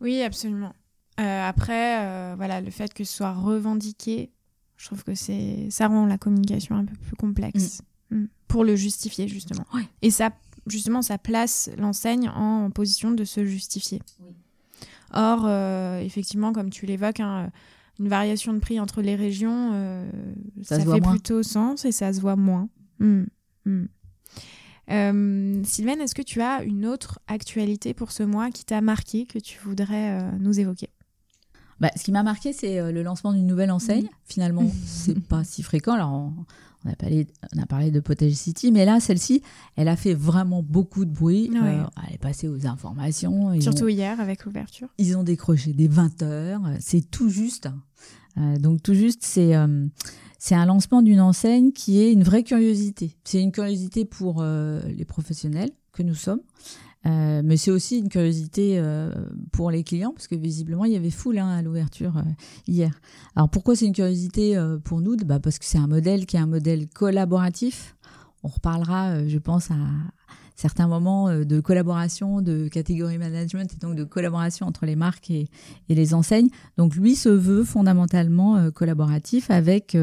Oui, 0.00 0.22
absolument. 0.22 0.74
Euh, 1.20 1.48
après, 1.48 2.00
euh, 2.00 2.34
voilà, 2.36 2.60
le 2.60 2.70
fait 2.70 2.92
que 2.92 3.04
ce 3.04 3.14
soit 3.14 3.32
revendiqué, 3.32 4.30
je 4.76 4.86
trouve 4.86 5.04
que 5.04 5.14
c'est 5.14 5.68
ça 5.70 5.86
rend 5.86 6.06
la 6.06 6.18
communication 6.18 6.76
un 6.76 6.84
peu 6.84 6.96
plus 6.96 7.16
complexe 7.16 7.82
mm. 8.10 8.16
Mm. 8.16 8.28
pour 8.48 8.64
le 8.64 8.74
justifier 8.74 9.28
justement. 9.28 9.64
Et 10.02 10.10
ça 10.10 10.30
justement, 10.66 11.02
ça 11.02 11.18
place 11.18 11.70
l'enseigne 11.76 12.28
en 12.30 12.70
position 12.70 13.10
de 13.10 13.24
se 13.24 13.44
justifier. 13.44 14.00
Or, 15.12 15.48
effectivement, 16.00 16.52
comme 16.52 16.70
tu 16.70 16.86
l'évoques, 16.86 17.20
hein, 17.20 17.50
une 18.00 18.08
variation 18.08 18.52
de 18.54 18.58
prix 18.58 18.80
entre 18.80 19.02
les 19.02 19.14
régions, 19.14 19.72
ça, 20.62 20.80
fait 20.80 21.00
plutôt 21.00 21.42
sens 21.42 21.84
et 21.84 21.92
ça 21.92 22.12
se 22.12 22.20
voit 22.20 22.36
moins. 22.36 22.68
Hmm. 22.98 23.24
Hmm. 24.88 25.64
Sylvaine, 25.64 26.00
est-ce 26.00 26.14
que 26.14 26.22
tu 26.22 26.40
as 26.42 26.62
une 26.62 26.86
autre 26.86 27.18
actualité 27.26 27.94
pour 27.94 28.12
ce 28.12 28.22
mois 28.22 28.50
qui 28.50 28.64
t'a 28.64 28.80
marqué, 28.80 29.26
que 29.26 29.38
tu 29.38 29.58
voudrais 29.64 30.32
nous 30.38 30.60
évoquer? 30.60 30.90
Bah, 31.80 31.90
ce 31.96 32.04
qui 32.04 32.12
m'a 32.12 32.22
marqué, 32.22 32.52
c'est 32.52 32.78
euh, 32.78 32.92
le 32.92 33.02
lancement 33.02 33.32
d'une 33.32 33.46
nouvelle 33.46 33.70
enseigne. 33.70 34.04
Mmh. 34.04 34.08
Finalement, 34.26 34.70
c'est 34.86 35.18
pas 35.20 35.44
si 35.44 35.62
fréquent. 35.62 35.94
Alors, 35.94 36.32
on, 36.84 36.90
a 36.90 36.96
parlé, 36.96 37.26
on 37.54 37.62
a 37.62 37.66
parlé 37.66 37.90
de 37.90 38.00
Potage 38.00 38.32
City, 38.32 38.72
mais 38.72 38.84
là, 38.84 39.00
celle-ci, 39.00 39.42
elle 39.76 39.88
a 39.88 39.96
fait 39.96 40.14
vraiment 40.14 40.62
beaucoup 40.62 41.04
de 41.04 41.10
bruit. 41.10 41.50
Euh, 41.54 41.84
elle 42.06 42.14
est 42.14 42.18
passée 42.18 42.48
aux 42.48 42.66
informations. 42.66 43.60
Surtout 43.60 43.88
hier, 43.88 44.20
avec 44.20 44.44
l'ouverture. 44.44 44.88
Ils 44.98 45.16
ont 45.16 45.24
décroché 45.24 45.72
des 45.72 45.88
20 45.88 46.22
heures. 46.22 46.62
C'est 46.80 47.10
tout 47.10 47.28
juste. 47.28 47.68
Euh, 48.38 48.56
donc, 48.58 48.82
tout 48.82 48.94
juste, 48.94 49.22
c'est 49.22 49.54
c'est 50.44 50.54
un 50.54 50.66
lancement 50.66 51.00
d'une 51.00 51.20
enseigne 51.20 51.72
qui 51.72 52.00
est 52.00 52.12
une 52.12 52.22
vraie 52.22 52.42
curiosité. 52.42 53.16
C'est 53.24 53.40
une 53.40 53.50
curiosité 53.50 54.04
pour 54.04 54.42
les 54.42 55.04
professionnels 55.06 55.70
que 55.92 56.02
nous 56.02 56.14
sommes. 56.14 56.40
Euh, 57.06 57.42
mais 57.44 57.58
c'est 57.58 57.70
aussi 57.70 57.98
une 57.98 58.08
curiosité 58.08 58.78
euh, 58.78 59.12
pour 59.52 59.70
les 59.70 59.84
clients 59.84 60.12
parce 60.12 60.26
que 60.26 60.34
visiblement 60.34 60.86
il 60.86 60.92
y 60.92 60.96
avait 60.96 61.10
foule 61.10 61.38
hein, 61.38 61.48
à 61.48 61.60
l'ouverture 61.60 62.16
euh, 62.16 62.22
hier. 62.66 62.98
Alors 63.36 63.50
pourquoi 63.50 63.76
c'est 63.76 63.84
une 63.84 63.92
curiosité 63.92 64.58
pour 64.84 65.00
nous? 65.00 65.16
Bah 65.16 65.38
Parce 65.38 65.58
que 65.58 65.66
c'est 65.66 65.78
un 65.78 65.86
modèle 65.86 66.24
qui 66.26 66.36
est 66.36 66.40
un 66.40 66.46
modèle 66.46 66.88
collaboratif. 66.88 67.96
On 68.42 68.48
reparlera, 68.48 69.26
je 69.26 69.38
pense, 69.38 69.70
à 69.70 69.76
certains 70.54 70.86
moments 70.86 71.28
de 71.30 71.60
collaboration, 71.60 72.40
de 72.40 72.68
catégorie 72.68 73.18
management 73.18 73.72
et 73.72 73.76
donc 73.76 73.96
de 73.96 74.04
collaboration 74.04 74.66
entre 74.66 74.86
les 74.86 74.96
marques 74.96 75.30
et, 75.30 75.48
et 75.88 75.94
les 75.94 76.14
enseignes. 76.14 76.48
Donc 76.76 76.94
lui 76.94 77.16
se 77.16 77.28
veut 77.28 77.64
fondamentalement 77.64 78.70
collaboratif 78.70 79.50
avec 79.50 79.96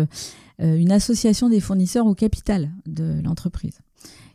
une 0.59 0.91
association 0.91 1.49
des 1.49 1.59
fournisseurs 1.59 2.05
au 2.05 2.15
capital 2.15 2.71
de 2.85 3.21
l'entreprise 3.23 3.79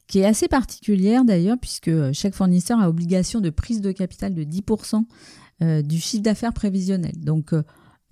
qui 0.06 0.20
est 0.20 0.24
assez 0.24 0.48
particulière 0.48 1.24
d'ailleurs, 1.24 1.56
puisque 1.60 1.88
euh, 1.88 2.10
chaque 2.12 2.34
fournisseur 2.34 2.80
a 2.80 2.88
obligation 2.88 3.40
de 3.40 3.50
prise 3.50 3.80
de 3.80 3.92
capital 3.92 4.34
de 4.34 4.44
10% 4.44 5.04
euh, 5.62 5.82
du 5.82 5.98
chiffre 5.98 6.22
d'affaires 6.22 6.52
prévisionnel. 6.52 7.18
Donc, 7.18 7.52
euh, 7.52 7.62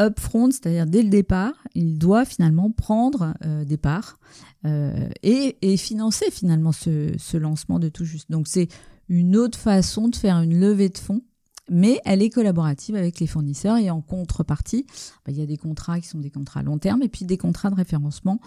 upfront, 0.00 0.50
c'est-à-dire 0.50 0.86
dès 0.86 1.02
le 1.02 1.08
départ, 1.08 1.54
il 1.74 1.98
doit 1.98 2.24
finalement 2.24 2.70
prendre 2.70 3.34
des 3.64 3.76
parts 3.76 4.18
et, 4.64 5.56
et, 5.62 5.76
financer 5.76 6.30
finalement 6.30 6.72
ce, 6.72 7.12
ce, 7.18 7.36
lancement 7.36 7.78
de 7.78 7.88
tout 7.88 8.04
juste. 8.04 8.30
Donc, 8.30 8.48
c'est 8.48 8.68
une 9.08 9.36
autre 9.36 9.58
façon 9.58 10.08
de 10.08 10.16
faire 10.16 10.40
une 10.40 10.58
levée 10.58 10.88
de 10.88 10.98
fonds 10.98 11.22
mais 11.70 12.00
elle 12.04 12.22
est 12.22 12.30
collaborative 12.30 12.94
avec 12.94 13.20
les 13.20 13.26
fournisseurs 13.26 13.78
et 13.78 13.90
en 13.90 14.00
contrepartie, 14.02 14.86
bah, 15.24 15.32
il 15.32 15.38
y 15.38 15.42
a 15.42 15.46
des 15.46 15.56
contrats 15.56 15.98
qui 16.00 16.08
sont 16.08 16.18
des 16.18 16.30
contrats 16.30 16.60
à 16.60 16.62
long 16.62 16.78
terme 16.78 17.02
et 17.02 17.08
puis 17.08 17.24
des 17.24 17.38
contrats 17.38 17.70
de 17.70 17.74
référencement 17.74 18.40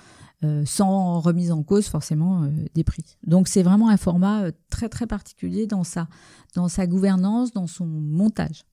euh, 0.43 0.65
sans 0.65 1.19
remise 1.19 1.51
en 1.51 1.63
cause 1.63 1.87
forcément 1.87 2.43
euh, 2.43 2.49
des 2.75 2.83
prix. 2.83 3.17
Donc 3.25 3.47
c'est 3.47 3.63
vraiment 3.63 3.89
un 3.89 3.97
format 3.97 4.43
euh, 4.43 4.51
très 4.69 4.87
très 4.87 5.07
particulier 5.07 5.65
dans 5.65 5.83
sa, 5.83 6.07
dans 6.53 6.67
sa 6.67 6.85
gouvernance, 6.85 7.53
dans 7.53 7.65
son 7.65 7.87
montage. 7.87 8.63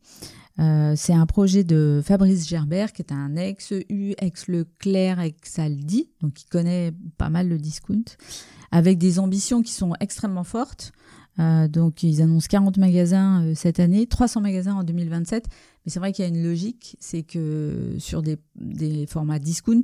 c'est 0.58 1.14
un 1.14 1.24
projet 1.24 1.64
de 1.64 2.02
Fabrice 2.04 2.46
Gerbert, 2.46 2.92
qui 2.92 3.00
est 3.00 3.12
un 3.12 3.34
ex-U, 3.36 4.14
ex-Leclerc, 4.18 5.20
ex-Aldi, 5.20 6.10
donc 6.20 6.34
qui 6.34 6.44
connaît 6.44 6.92
pas 7.16 7.30
mal 7.30 7.48
le 7.48 7.56
discount, 7.56 8.04
avec 8.70 8.98
des 8.98 9.18
ambitions 9.18 9.62
qui 9.62 9.72
sont 9.72 9.94
extrêmement 10.00 10.44
fortes. 10.44 10.92
Euh, 11.38 11.66
donc 11.68 12.02
ils 12.02 12.22
annoncent 12.22 12.46
40 12.48 12.76
magasins 12.76 13.44
euh, 13.44 13.52
cette 13.54 13.80
année, 13.80 14.06
300 14.06 14.40
magasins 14.40 14.74
en 14.74 14.84
2027. 14.84 15.46
Mais 15.84 15.90
c'est 15.90 15.98
vrai 15.98 16.12
qu'il 16.12 16.24
y 16.24 16.26
a 16.26 16.28
une 16.28 16.42
logique, 16.42 16.96
c'est 17.00 17.22
que 17.22 17.96
sur 17.98 18.22
des, 18.22 18.38
formats 19.06 19.38
discount, 19.38 19.82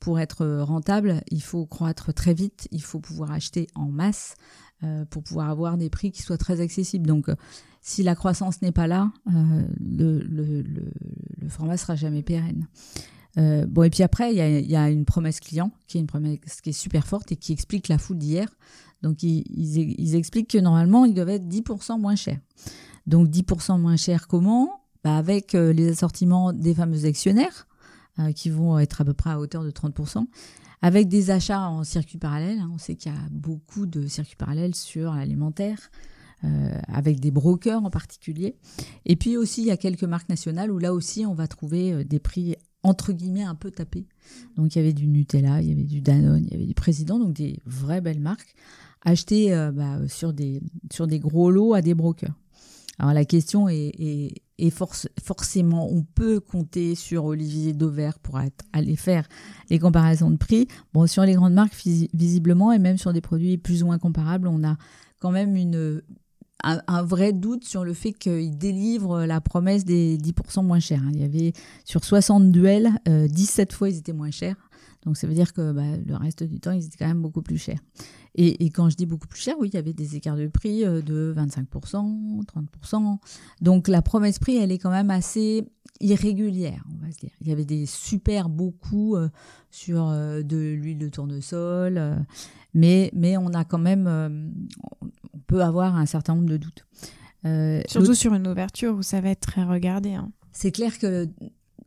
pour 0.00 0.20
être 0.20 0.46
rentable, 0.60 1.22
il 1.30 1.42
faut 1.42 1.66
croître 1.66 2.12
très 2.12 2.34
vite, 2.34 2.68
il 2.70 2.82
faut 2.82 3.00
pouvoir 3.00 3.32
acheter 3.32 3.66
en 3.74 3.86
masse 3.86 4.34
euh, 4.84 5.04
pour 5.06 5.22
pouvoir 5.22 5.48
avoir 5.48 5.76
des 5.76 5.90
prix 5.90 6.12
qui 6.12 6.22
soient 6.22 6.38
très 6.38 6.60
accessibles. 6.60 7.06
Donc 7.06 7.28
si 7.80 8.02
la 8.02 8.14
croissance 8.14 8.60
n'est 8.62 8.72
pas 8.72 8.86
là, 8.86 9.10
le, 9.26 10.20
le, 10.20 10.62
le, 10.62 10.92
le, 11.40 11.48
format 11.48 11.76
sera 11.76 11.96
jamais 11.96 12.22
pérenne. 12.22 12.66
Bon, 13.36 13.82
et 13.82 13.90
puis 13.90 14.02
après, 14.02 14.32
il 14.32 14.70
y 14.70 14.76
a, 14.76 14.90
une 14.90 15.04
promesse 15.04 15.40
client 15.40 15.70
qui 15.86 15.98
est 15.98 16.00
une 16.00 16.06
promesse 16.06 16.60
qui 16.62 16.70
est 16.70 16.72
super 16.72 17.06
forte 17.06 17.30
et 17.32 17.36
qui 17.36 17.52
explique 17.52 17.88
la 17.88 17.98
foule 17.98 18.18
d'hier. 18.18 18.48
Donc 19.02 19.22
ils, 19.22 20.14
expliquent 20.14 20.50
que 20.50 20.58
normalement, 20.58 21.04
ils 21.04 21.14
doivent 21.14 21.28
être 21.28 21.46
10% 21.46 22.00
moins 22.00 22.16
chers. 22.16 22.40
Donc 23.06 23.28
10% 23.28 23.80
moins 23.80 23.96
cher 23.96 24.26
comment? 24.26 24.82
Bah 25.04 25.16
Avec 25.16 25.54
euh, 25.54 25.72
les 25.72 25.88
assortiments 25.88 26.52
des 26.52 26.74
fameux 26.74 27.04
actionnaires, 27.04 27.66
euh, 28.18 28.32
qui 28.32 28.50
vont 28.50 28.78
être 28.78 29.00
à 29.00 29.04
peu 29.04 29.14
près 29.14 29.30
à 29.30 29.38
hauteur 29.38 29.62
de 29.62 29.70
30%, 29.70 30.26
avec 30.82 31.08
des 31.08 31.30
achats 31.30 31.68
en 31.68 31.84
circuit 31.84 32.18
parallèle. 32.18 32.58
Hein. 32.58 32.70
on 32.72 32.78
sait 32.78 32.96
qu'il 32.96 33.12
y 33.12 33.14
a 33.14 33.18
beaucoup 33.30 33.86
de 33.86 34.06
circuits 34.08 34.36
parallèles 34.36 34.74
sur 34.74 35.14
l'alimentaire. 35.14 35.90
Euh, 36.44 36.78
avec 36.86 37.18
des 37.18 37.32
brokers 37.32 37.84
en 37.84 37.90
particulier. 37.90 38.54
Et 39.04 39.16
puis 39.16 39.36
aussi, 39.36 39.62
il 39.62 39.66
y 39.66 39.72
a 39.72 39.76
quelques 39.76 40.04
marques 40.04 40.28
nationales 40.28 40.70
où 40.70 40.78
là 40.78 40.94
aussi, 40.94 41.26
on 41.26 41.34
va 41.34 41.48
trouver 41.48 42.04
des 42.04 42.20
prix 42.20 42.54
entre 42.82 43.12
guillemets 43.12 43.42
un 43.42 43.54
peu 43.54 43.70
tapés. 43.70 44.06
Donc 44.56 44.74
il 44.74 44.78
y 44.78 44.82
avait 44.82 44.92
du 44.92 45.06
Nutella, 45.06 45.60
il 45.62 45.68
y 45.68 45.72
avait 45.72 45.84
du 45.84 46.00
Danone, 46.00 46.44
il 46.46 46.52
y 46.52 46.54
avait 46.54 46.66
du 46.66 46.74
Président, 46.74 47.18
donc 47.18 47.34
des 47.34 47.60
vraies 47.66 48.00
belles 48.00 48.20
marques 48.20 48.54
acheter 49.04 49.54
euh, 49.54 49.72
bah, 49.72 49.96
sur, 50.08 50.32
des, 50.32 50.60
gros 51.18 51.50
lots 51.50 51.74
à 51.74 51.82
des 51.82 51.94
brokers. 51.94 52.34
Alors 52.98 53.14
la 53.14 53.24
question 53.24 53.68
est, 53.68 53.92
est, 53.98 54.42
est 54.58 54.70
forcément, 54.70 55.88
on 55.88 56.02
peut 56.02 56.40
compter 56.40 56.96
sur 56.96 57.26
Olivier 57.26 57.72
Dauvert 57.72 58.18
pour 58.18 58.40
être, 58.40 58.64
aller 58.72 58.96
faire 58.96 59.28
les 59.70 59.78
comparaisons 59.78 60.30
de 60.32 60.36
prix. 60.36 60.66
Bon, 60.92 61.06
sur 61.06 61.22
les 61.22 61.34
grandes 61.34 61.54
marques, 61.54 61.80
visiblement, 62.12 62.72
et 62.72 62.80
même 62.80 62.98
sur 62.98 63.12
des 63.12 63.20
produits 63.20 63.56
plus 63.56 63.84
ou 63.84 63.86
moins 63.86 63.98
comparables, 63.98 64.48
on 64.48 64.64
a 64.64 64.76
quand 65.20 65.30
même 65.30 65.54
une, 65.54 66.02
un, 66.64 67.02
vrai 67.02 67.32
doute 67.32 67.64
sur 67.64 67.84
le 67.84 67.94
fait 67.94 68.12
qu'ils 68.12 68.58
délivrent 68.58 69.24
la 69.24 69.40
promesse 69.40 69.84
des 69.84 70.18
10% 70.18 70.64
moins 70.64 70.80
chers. 70.80 71.02
Il 71.12 71.20
y 71.20 71.24
avait 71.24 71.52
sur 71.84 72.04
60 72.04 72.50
duels, 72.50 72.90
17 73.06 73.72
euh, 73.72 73.76
fois 73.76 73.88
ils 73.88 73.98
étaient 73.98 74.12
moins 74.12 74.30
chers. 74.30 74.56
Donc 75.04 75.16
ça 75.16 75.26
veut 75.26 75.34
dire 75.34 75.52
que 75.52 75.72
bah, 75.72 75.96
le 76.04 76.16
reste 76.16 76.42
du 76.42 76.60
temps, 76.60 76.72
ils 76.72 76.84
étaient 76.84 76.98
quand 76.98 77.06
même 77.06 77.22
beaucoup 77.22 77.42
plus 77.42 77.58
chers. 77.58 77.80
Et, 78.34 78.70
quand 78.70 78.88
je 78.88 78.96
dis 78.96 79.06
beaucoup 79.06 79.26
plus 79.26 79.40
cher, 79.40 79.56
oui, 79.58 79.68
il 79.72 79.74
y 79.74 79.78
avait 79.78 79.92
des 79.92 80.14
écarts 80.14 80.36
de 80.36 80.46
prix 80.46 80.84
euh, 80.84 81.02
de 81.02 81.34
25%, 81.36 82.44
30%. 82.44 83.18
Donc 83.60 83.88
la 83.88 84.00
promesse 84.00 84.38
prix, 84.38 84.56
elle 84.56 84.70
est 84.70 84.78
quand 84.78 84.90
même 84.90 85.10
assez 85.10 85.66
irrégulière, 86.00 86.84
on 86.92 87.04
va 87.04 87.10
se 87.10 87.18
dire. 87.18 87.30
Il 87.40 87.48
y 87.48 87.52
avait 87.52 87.64
des 87.64 87.84
super 87.86 88.48
beaux 88.48 88.70
coups 88.70 89.18
euh, 89.18 89.28
sur 89.70 90.08
euh, 90.08 90.42
de 90.42 90.56
l'huile 90.56 90.98
de 90.98 91.08
tournesol, 91.08 92.24
mais, 92.74 93.10
mais 93.12 93.36
on 93.36 93.48
a 93.48 93.64
quand 93.64 93.78
même, 93.78 94.06
on 95.32 95.38
peut 95.48 95.62
avoir 95.62 95.96
un 95.96 96.06
certain 96.06 96.36
nombre 96.36 96.48
de 96.48 96.58
doutes. 96.58 96.86
Surtout 97.88 98.14
sur 98.14 98.34
une 98.34 98.46
ouverture 98.46 98.94
où 98.94 99.02
ça 99.02 99.20
va 99.20 99.30
être 99.30 99.40
très 99.40 99.64
regardé. 99.64 100.12
Hein. 100.12 100.30
C'est 100.52 100.70
clair 100.70 100.96
que 100.98 101.28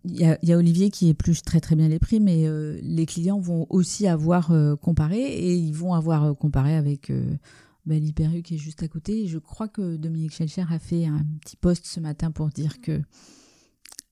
il 0.03 0.19
y, 0.41 0.51
a, 0.51 0.57
Olivier 0.57 0.89
qui 0.89 1.09
épluche 1.09 1.43
très 1.43 1.59
très 1.59 1.75
bien 1.75 1.87
les 1.87 1.99
prix, 1.99 2.19
mais 2.19 2.47
euh, 2.47 2.79
les 2.81 3.05
clients 3.05 3.39
vont 3.39 3.67
aussi 3.69 4.07
avoir 4.07 4.51
euh, 4.51 4.75
comparé 4.75 5.21
et 5.21 5.53
ils 5.53 5.73
vont 5.73 5.93
avoir 5.93 6.23
euh, 6.23 6.33
comparé 6.33 6.75
avec 6.75 7.11
bah, 7.85 7.95
l'Hyperu 7.95 8.41
qui 8.41 8.55
est 8.55 8.57
juste 8.57 8.81
à 8.81 8.87
côté. 8.87 9.27
je 9.27 9.37
crois 9.37 9.67
que 9.67 9.97
Dominique 9.97 10.33
Schelcher 10.33 10.65
a 10.71 10.79
fait 10.79 11.05
un 11.05 11.23
petit 11.41 11.55
post 11.55 11.85
ce 11.85 11.99
matin 11.99 12.31
pour 12.31 12.49
dire 12.49 12.81
que 12.81 12.99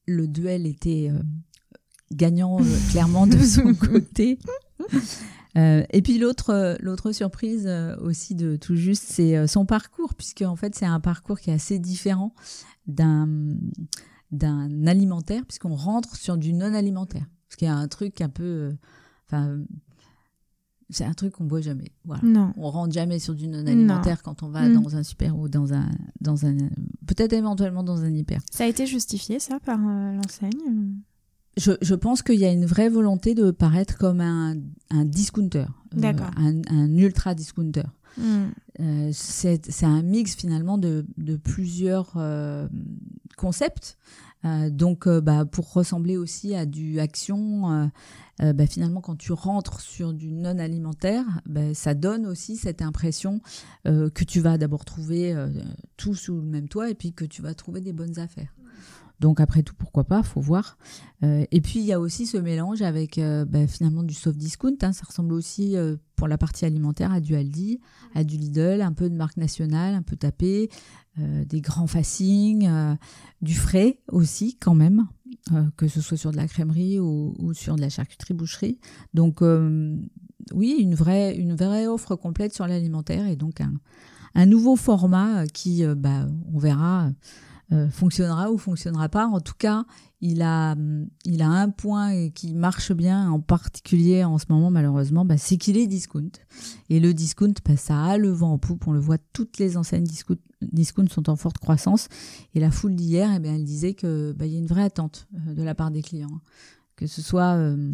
le 0.06 0.28
duel 0.28 0.68
était 0.68 1.12
gagnant 2.12 2.58
clairement 2.92 3.26
de 3.26 3.40
son 3.40 3.74
côté. 3.74 4.38
et 5.56 6.02
puis 6.04 6.20
l'autre 6.20 6.78
l'autre 6.82 7.12
surprise 7.12 7.68
aussi 8.00 8.36
de 8.36 8.58
tout 8.58 8.76
juste, 8.76 9.06
c'est 9.08 9.48
son 9.48 9.66
parcours, 9.66 10.14
puisque 10.14 10.44
en 10.44 10.56
fait 10.56 10.76
c'est 10.76 10.86
un 10.86 11.00
parcours 11.00 11.40
qui 11.40 11.50
est 11.50 11.54
assez 11.54 11.80
différent 11.80 12.36
d'un 12.86 13.28
d'un 14.32 14.86
alimentaire, 14.88 15.44
puisqu'on 15.46 15.76
rentre 15.76 16.16
sur 16.16 16.38
du 16.38 16.54
non 16.54 16.74
alimentaire. 16.74 17.26
Parce 17.48 17.56
qu'il 17.56 17.68
y 17.68 17.72
a 17.72 17.76
un 17.76 17.88
truc 17.88 18.22
un 18.22 18.30
peu. 18.30 18.44
Euh, 18.44 18.72
enfin. 19.28 19.58
c'est 20.90 21.06
un 21.06 21.14
truc 21.14 21.34
qu'on 21.34 21.48
voit 21.48 21.62
jamais. 21.62 21.92
Voilà. 22.06 22.22
Non. 22.24 22.54
On 22.58 22.70
rentre 22.70 22.94
jamais 22.94 23.20
sur 23.20 23.34
du 23.34 23.48
non 23.48 23.66
alimentaire 23.66 24.22
quand 24.22 24.44
on 24.44 24.50
va 24.50 24.68
mm. 24.68 24.82
dans 24.82 24.96
un 24.96 25.04
super 25.04 25.38
ou 25.38 25.50
dans 25.50 25.74
un 25.74 25.90
dans 26.22 26.46
un 26.46 26.56
peut-être 27.08 27.34
éventuellement 27.34 27.84
dans 27.84 28.04
un 28.04 28.14
hyper. 28.14 28.42
Ça 28.52 28.66
a 28.66 28.68
été 28.68 28.86
justifié 28.86 29.40
ça 29.40 29.60
par 29.60 29.80
euh, 29.80 30.14
l'enseigne? 30.14 30.94
Je, 31.58 31.72
je, 31.82 31.96
pense 31.96 32.22
qu'il 32.22 32.40
y 32.40 32.46
a 32.46 32.52
une 32.52 32.66
vraie 32.66 32.88
volonté 32.88 33.36
de 33.36 33.52
paraître 33.52 33.98
comme 33.98 34.22
un, 34.22 34.56
un 34.92 35.04
discounter, 35.04 35.66
euh, 35.98 36.14
un, 36.38 36.62
un, 36.70 36.96
ultra 36.96 37.34
discounter. 37.34 37.84
Mm. 38.18 39.12
c'est 39.14 39.84
un 39.84 40.02
mix 40.02 40.36
finalement 40.36 40.78
de, 40.78 41.06
de 41.18 41.36
plusieurs 41.36 42.18
concept 43.38 43.98
donc, 44.44 45.08
bah, 45.08 45.44
pour 45.46 45.74
ressembler 45.74 46.16
aussi 46.16 46.56
à 46.56 46.66
du 46.66 47.00
action, 47.02 47.92
bah, 48.40 48.68
finalement, 48.68 49.02
quand 49.02 49.18
tu 49.18 49.34
rentres 49.34 49.82
sur 49.82 50.14
du 50.14 50.32
non 50.32 50.60
alimentaire, 50.60 51.26
bah, 51.46 51.74
ça 51.74 51.94
donne 51.94 52.26
aussi 52.26 52.56
cette 52.56 52.82
impression 52.82 53.42
que 53.84 54.24
tu 54.24 54.40
vas 54.40 54.58
d'abord 54.58 54.86
trouver 54.86 55.36
tout 55.98 56.16
sous 56.16 56.36
le 56.36 56.48
même 56.48 56.70
toit 56.70 56.90
et 56.90 56.96
puis 56.96 57.12
que 57.12 57.26
tu 57.26 57.42
vas 57.42 57.54
trouver 57.54 57.82
des 57.82 57.92
bonnes 57.92 58.18
affaires. 58.18 58.54
Donc 59.20 59.42
après 59.42 59.64
tout, 59.64 59.76
pourquoi 59.78 60.06
pas, 60.06 60.24
faut 60.24 60.40
voir. 60.40 60.78
Euh, 61.24 61.46
et 61.52 61.60
puis 61.60 61.80
il 61.80 61.86
y 61.86 61.92
a 61.92 62.00
aussi 62.00 62.26
ce 62.26 62.38
mélange 62.38 62.82
avec 62.82 63.18
euh, 63.18 63.44
bah, 63.46 63.68
finalement 63.68 64.04
du 64.04 64.14
soft 64.14 64.38
discount. 64.38 64.78
Hein. 64.82 64.94
ça 64.94 65.04
ressemble 65.06 65.34
aussi 65.34 65.76
euh, 65.76 65.98
pour 66.16 66.28
la 66.28 66.38
partie 66.38 66.66
alimentaire 66.66 67.12
à 67.12 67.20
du 67.20 67.36
Aldi, 67.36 67.80
à 68.16 68.24
du 68.24 68.38
Lidl, 68.38 68.82
un 68.82 68.94
peu 68.94 69.10
de 69.10 69.16
marque 69.16 69.38
nationale, 69.38 69.94
un 69.94 70.02
peu 70.02 70.16
tapé, 70.16 70.70
des 71.18 71.60
grands 71.60 71.88
facings, 71.88 72.70
du 73.42 73.56
frais 73.56 74.00
aussi 74.08 74.56
quand 74.56 74.74
même, 74.74 75.06
que 75.76 75.90
ce 75.90 76.00
soit 76.00 76.16
sur 76.16 76.32
de 76.32 76.38
la 76.38 76.48
crèmerie 76.48 76.98
ou, 76.98 77.54
sur 77.54 77.76
de 77.76 77.82
la 77.82 77.90
charcuterie 77.90 78.34
boucherie. 78.34 78.80
Donc 79.14 79.42
oui, 80.54 80.78
une 80.80 80.96
vraie, 80.96 81.36
une 81.36 81.56
vraie 81.56 81.88
offre 81.88 82.16
complète 82.16 82.54
sur 82.54 82.68
l'alimentaire 82.68 83.28
et 83.28 83.36
donc 83.36 83.60
un, 83.62 84.46
nouveau 84.46 84.78
format 84.78 85.46
qui, 85.48 85.86
bah, 85.98 86.28
on 86.54 86.58
verra 86.58 87.10
euh, 87.72 87.90
fonctionnera 87.90 88.52
ou 88.52 88.58
fonctionnera 88.58 89.10
pas. 89.10 89.28
En 89.28 89.40
tout 89.40 89.54
cas, 89.58 89.86
il 90.22 90.42
a, 90.42 90.76
il 91.26 91.42
a 91.42 91.48
un 91.48 91.70
point 91.70 92.30
qui 92.30 92.56
marche 92.56 92.92
bien, 92.92 93.30
en 93.30 93.40
particulier 93.40 94.24
en 94.24 94.38
ce 94.40 94.46
moment 94.50 94.72
malheureusement, 94.72 95.24
bah, 95.24 95.38
c'est 95.38 95.58
qu'il 95.58 95.78
est 95.78 95.86
discount. 95.86 96.32
Et 96.90 97.00
le 97.00 97.14
discount, 97.14 97.54
bah, 97.66 97.78
ça 97.78 98.04
a 98.04 98.18
le 98.18 98.30
vent 98.30 98.54
en 98.54 98.58
poupe. 98.58 98.88
On 98.88 98.92
le 98.92 99.00
voit, 99.00 99.18
toutes 99.34 99.60
les 99.60 99.78
enseignes 99.78 100.08
discount, 100.62 101.08
sont 101.10 101.30
en 101.30 101.36
forte 101.36 101.60
croissance. 101.60 102.08
Et 102.56 102.60
la 102.60 102.72
foule 102.72 102.96
d'hier, 102.96 103.32
eh 103.36 103.40
bien, 103.40 103.54
elle 103.54 103.66
disait 103.66 103.94
que 103.94 104.34
bah, 104.38 104.46
y 104.46 104.56
a 104.56 104.60
une 104.60 104.68
vraie 104.68 104.84
attente 104.84 105.28
euh, 105.36 105.54
de 105.54 105.64
la 105.64 105.76
part 105.76 105.92
des 105.92 106.02
clients, 106.02 106.42
que 106.96 107.06
ce 107.06 107.22
soit 107.22 107.54
euh, 107.54 107.94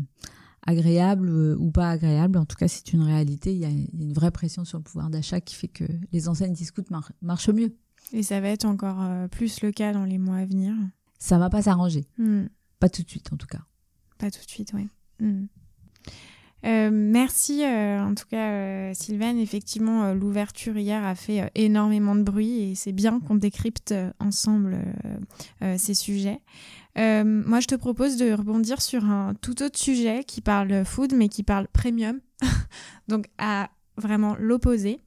agréable 0.65 1.30
ou 1.59 1.69
pas 1.71 1.89
agréable. 1.89 2.39
En 2.39 2.45
tout 2.45 2.55
cas, 2.55 2.69
c'est 2.69 2.93
une 2.93 3.03
réalité. 3.03 3.53
Il 3.53 3.59
y, 3.59 3.65
a, 3.65 3.69
une 3.69 4.13
vraie 4.13 4.32
pression 4.32 4.63
sur 4.63 4.78
le 4.78 4.84
pouvoir 4.84 5.09
d'achat 5.09 5.41
qui 5.41 5.55
fait 5.55 5.67
que 5.67 5.84
les 6.11 6.30
enseignes 6.30 6.53
discount 6.53 6.86
marchent 7.21 7.49
mieux. 7.49 7.76
Et 8.14 8.24
ça 8.24 8.39
va 8.39 8.49
être 8.49 8.66
encore 8.66 9.01
euh, 9.01 9.28
plus 9.28 9.62
le 9.62 9.72
cas 9.72 9.93
dans 9.93 10.06
les 10.06 10.18
mois 10.18 10.38
à 10.38 10.45
venir. 10.45 10.74
Ça 11.20 11.38
va 11.38 11.49
pas 11.49 11.64
s'arranger. 11.64 12.06
Hmm. 12.18 12.45
Pas 12.80 12.89
tout 12.89 13.03
de 13.03 13.10
suite, 13.10 13.32
en 13.34 13.38
tout 13.38 13.47
cas. 13.47 13.62
Pas 14.18 14.32
tout 14.32 14.43
de 14.45 14.49
suite, 14.49 14.72
oui. 14.74 14.88
Hmm. 15.20 15.45
Euh, 16.66 16.89
merci 16.91 17.64
euh, 17.64 18.01
en 18.01 18.16
tout 18.16 18.26
cas 18.28 18.93
Sylvain. 18.95 19.38
Effectivement, 19.38 20.14
l'ouverture 20.14 20.78
hier 20.78 21.03
a 21.03 21.14
fait 21.14 21.51
énormément 21.53 22.16
de 22.16 22.24
bruit 22.24 22.72
et 22.72 22.76
c'est 22.76 22.91
bien 22.91 23.20
qu'on 23.20 23.36
décrypte 23.36 23.93
ensemble 24.20 24.80
ces 25.78 25.93
sujets. 25.93 26.39
moi, 26.95 27.60
je 27.60 27.68
te 27.68 27.76
propose 27.76 28.18
de 28.18 28.32
rebondir 28.32 28.82
sur 28.82 29.06
un 29.06 29.36
tout 29.36 29.62
autre 29.62 29.78
sujet 29.78 30.24
qui 30.24 30.41
parle 30.41 30.86
food 30.86 31.14
mais 31.14 31.30
qui 31.30 31.43
parle 31.43 31.68
premium. 31.68 32.20
Donc 33.08 33.28
à 33.38 33.70
vraiment 33.98 34.36
l'opposé. 34.39 35.00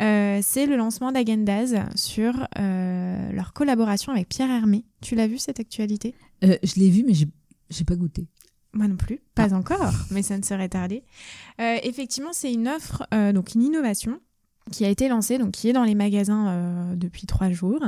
Euh, 0.00 0.40
c'est 0.42 0.66
le 0.66 0.76
lancement 0.76 1.12
d'Agendaz 1.12 1.74
sur 1.94 2.48
euh, 2.58 3.32
leur 3.32 3.52
collaboration 3.52 4.12
avec 4.12 4.28
Pierre 4.28 4.50
Hermé. 4.50 4.84
Tu 5.00 5.14
l'as 5.14 5.26
vu 5.26 5.38
cette 5.38 5.60
actualité? 5.60 6.14
Euh, 6.44 6.56
Je 6.62 6.80
l'ai 6.80 6.90
vu, 6.90 7.04
mais 7.06 7.14
j'ai 7.14 7.84
pas 7.84 7.96
goûté. 7.96 8.26
Moi 8.74 8.88
non 8.88 8.96
plus, 8.96 9.20
pas 9.34 9.48
ah. 9.52 9.56
encore, 9.56 9.92
mais 10.10 10.22
ça 10.22 10.38
ne 10.38 10.42
serait 10.42 10.70
tardé. 10.70 11.02
effectivement, 11.58 12.32
c'est 12.32 12.52
une 12.52 12.68
offre, 12.68 13.06
donc 13.32 13.54
une 13.54 13.62
innovation 13.62 14.18
qui 14.70 14.84
a 14.84 14.88
été 14.88 15.08
lancée, 15.08 15.38
donc 15.38 15.50
qui 15.50 15.68
est 15.68 15.72
dans 15.72 15.84
les 15.84 15.94
magasins 15.94 16.94
depuis 16.94 17.26
trois 17.26 17.50
jours. 17.50 17.80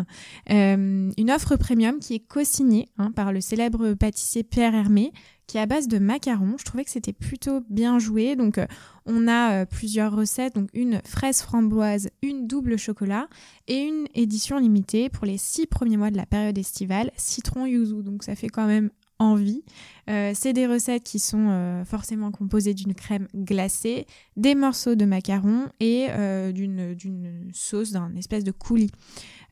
une 0.49 1.31
offre 1.31 1.57
premium 1.57 2.01
qui 2.01 2.15
est 2.15 2.21
co-signée 2.21 2.89
hein, 2.99 3.13
par 3.13 3.33
le 3.33 3.41
célèbre 3.41 3.95
pâtissier 3.95 4.43
Pierre 4.43 4.75
Hermé, 4.75 5.13
qui 5.47 5.59
est 5.59 5.61
à 5.61 5.67
base 5.67 5.89
de 5.89 5.99
macarons. 5.99 6.57
Je 6.59 6.65
trouvais 6.65 6.85
que 6.85 6.91
c'était 6.91 7.13
plutôt 7.13 7.61
bien 7.69 7.99
joué. 7.99 8.37
Donc, 8.37 8.59
euh, 8.59 8.67
on 9.07 9.29
a 9.29 9.53
euh, 9.53 9.65
plusieurs 9.67 10.15
recettes, 10.15 10.55
donc 10.55 10.69
une 10.73 11.01
fraise 11.05 11.43
framboise, 11.43 12.09
une 12.23 12.47
double 12.47 12.79
chocolat 12.79 13.29
et 13.69 13.83
une 13.83 14.07
édition 14.15 14.59
limitée 14.59 15.09
pour 15.09 15.27
les 15.27 15.39
six 15.39 15.67
premiers 15.67 15.97
mois 15.97 16.11
de 16.11 16.17
la 16.17 16.27
période 16.27 16.57
estivale, 16.57 17.11
citron 17.17 17.67
yuzu. 17.67 18.03
Donc, 18.03 18.25
ça 18.25 18.35
fait 18.35 18.49
quand 18.49 18.67
même 18.67 18.91
envie. 19.19 19.63
Euh, 20.11 20.33
c'est 20.35 20.53
des 20.53 20.67
recettes 20.67 21.03
qui 21.03 21.19
sont 21.19 21.85
forcément 21.87 22.31
composées 22.31 22.75
d'une 22.75 22.95
crème 22.95 23.29
glacée, 23.35 24.07
des 24.37 24.55
morceaux 24.55 24.95
de 24.95 25.05
macarons 25.05 25.69
et 25.81 26.09
d'une 26.53 27.51
sauce 27.53 27.93
d'un 27.93 28.15
espèce 28.17 28.45
de 28.45 28.53
coulis. 28.53 28.91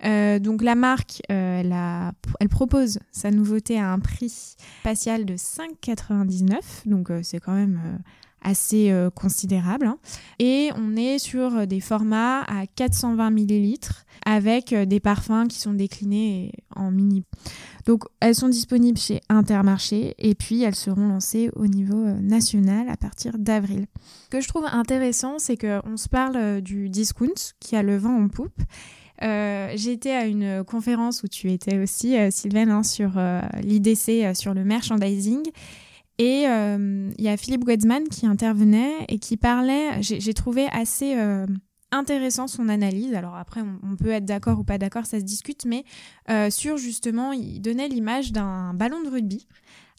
Euh, 0.05 0.39
donc 0.39 0.63
la 0.63 0.75
marque, 0.75 1.23
euh, 1.31 2.11
elle, 2.41 2.49
propose 2.49 2.99
sa 3.13 3.31
nouveauté 3.31 3.79
à 3.79 3.93
un 3.93 3.99
prix 3.99 4.57
spatial 4.81 5.25
de 5.25 5.35
5,99. 5.35 6.87
Donc 6.87 7.11
euh, 7.11 7.21
c'est 7.23 7.39
quand 7.39 7.55
même 7.55 8.01
assez 8.43 8.93
considérable. 9.15 9.87
Hein. 9.87 9.99
Et 10.39 10.71
on 10.77 10.97
est 10.97 11.19
sur 11.19 11.67
des 11.67 11.81
formats 11.81 12.41
à 12.43 12.67
420 12.67 13.31
millilitres 13.31 14.05
avec 14.25 14.75
des 14.75 15.01
parfums 15.01 15.47
qui 15.49 15.59
sont 15.59 15.73
déclinés 15.73 16.53
en 16.75 16.91
mini. 16.91 17.25
Donc 17.87 18.05
elles 18.21 18.35
sont 18.35 18.49
disponibles 18.49 18.99
chez 18.99 19.21
Intermarché 19.29 20.15
et 20.19 20.35
puis 20.35 20.63
elles 20.63 20.75
seront 20.75 21.09
lancées 21.09 21.51
au 21.57 21.67
niveau 21.67 22.05
national 22.21 22.89
à 22.89 22.97
partir 22.97 23.39
d'avril. 23.39 23.87
Ce 24.25 24.29
que 24.29 24.41
je 24.41 24.49
trouve 24.49 24.67
intéressant, 24.67 25.39
c'est 25.39 25.57
qu'on 25.57 25.97
se 25.97 26.09
parle 26.09 26.61
du 26.61 26.89
discount 26.89 27.53
qui 27.61 27.77
a 27.77 27.83
le 27.83 27.97
vent 27.97 28.17
en 28.17 28.29
poupe 28.29 28.61
euh, 29.23 29.73
J'étais 29.77 30.13
à 30.13 30.27
une 30.27 30.65
conférence 30.65 31.23
où 31.23 31.29
tu 31.29 31.51
étais 31.51 31.79
aussi, 31.79 32.17
euh, 32.17 32.31
Sylvain, 32.31 32.69
hein, 32.69 32.83
sur 32.83 33.13
euh, 33.17 33.41
l'IDC, 33.63 34.35
sur 34.35 34.55
le 34.55 34.65
merchandising. 34.65 35.43
Et 36.19 36.43
il 36.45 37.25
y 37.25 37.29
a 37.29 37.37
Philippe 37.37 37.67
Wedsman 37.67 38.09
qui 38.09 38.27
intervenait 38.27 39.07
et 39.09 39.19
qui 39.19 39.37
parlait, 39.37 40.03
j'ai 40.03 40.35
trouvé 40.35 40.69
assez 40.71 41.17
intéressant 41.91 42.47
son 42.47 42.69
analyse. 42.69 43.15
Alors 43.15 43.35
après, 43.35 43.61
on, 43.61 43.97
peut 43.97 44.11
être 44.11 44.25
d'accord 44.25 44.61
ou 44.61 44.65
pas 44.65 44.79
d'accord, 44.79 45.07
ça 45.07 45.19
se 45.19 45.25
discute, 45.25 45.65
mais 45.65 45.85
sur 46.51 46.77
justement, 46.77 47.33
il 47.33 47.61
donnait 47.61 47.89
l'image 47.89 48.31
d'un 48.31 48.75
ballon 48.75 49.03
de 49.03 49.09
rugby 49.09 49.47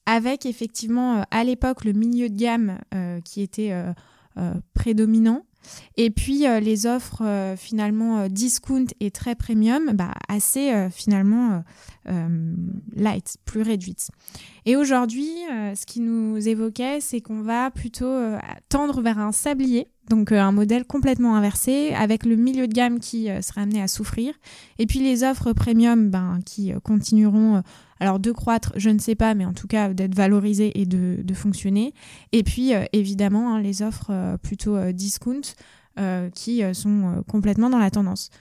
avec 0.06 0.46
effectivement 0.46 1.26
à 1.32 1.44
l'époque 1.44 1.84
le 1.84 1.94
milieu 1.94 2.30
de 2.30 2.36
gamme 2.36 2.78
qui 3.26 3.42
était 3.42 3.74
prédominant 4.74 5.46
et 5.98 6.10
puis 6.10 6.48
euh, 6.48 6.60
les 6.60 6.86
offres 6.86 7.24
euh, 7.24 7.56
finalement 7.56 8.20
euh, 8.20 8.28
discount 8.28 8.88
et 9.00 9.12
très 9.12 9.36
premium, 9.36 9.92
bah, 9.94 10.14
assez 10.28 10.90
finalement 10.92 11.64
light, 12.96 13.38
plus 13.46 13.62
réduites. 13.62 14.10
Et 14.66 14.76
aujourd'hui, 14.76 15.30
ce 15.50 15.86
qui 15.86 16.02
nous 16.02 16.48
évoquait, 16.48 17.00
c'est 17.00 17.22
qu'on 17.22 17.42
va 17.42 17.72
plutôt 17.72 18.14
tendre 18.68 19.02
vers 19.02 19.20
un 19.20 19.32
sablier, 19.32 19.88
donc 20.10 20.32
un 20.32 20.52
modèle 20.52 20.86
complètement 20.86 21.36
inversé, 21.36 21.94
avec 21.94 22.26
le 22.26 22.36
milieu 22.36 22.68
de 22.68 22.74
gamme 22.74 23.00
qui 23.00 23.30
sera 23.42 23.62
amené 23.62 23.82
à 23.82 23.88
souffrir, 23.88 24.34
et 24.80 24.86
puis 24.86 25.00
les 25.00 25.24
offres 25.24 25.54
premium 25.54 26.10
ben, 26.10 26.40
qui 26.46 26.74
continueront 26.84 27.64
alors 28.04 28.20
de 28.20 28.34
croître, 28.34 28.74
je 28.76 28.90
ne 28.90 29.00
sais 29.00 29.16
pas, 29.16 29.34
mais 29.34 29.46
en 29.46 29.54
tout 29.54 29.68
cas 29.68 29.94
d'être 29.94 30.14
valorisé 30.14 30.80
et 30.80 30.86
de, 30.86 31.34
fonctionner. 31.34 31.94
Et 32.34 32.44
puis 32.44 32.74
euh, 32.74 32.84
évidemment 32.92 33.56
hein, 33.56 33.62
les 33.62 33.82
offres 33.82 34.12
euh, 34.12 34.38
plutôt 34.38 34.76
euh, 34.76 34.92
discount 34.92 35.42
qui 36.34 36.64
sont 36.74 37.24
complètement 37.28 37.70
dans 37.70 37.78
la 37.78 37.92
tendance. 37.92 38.32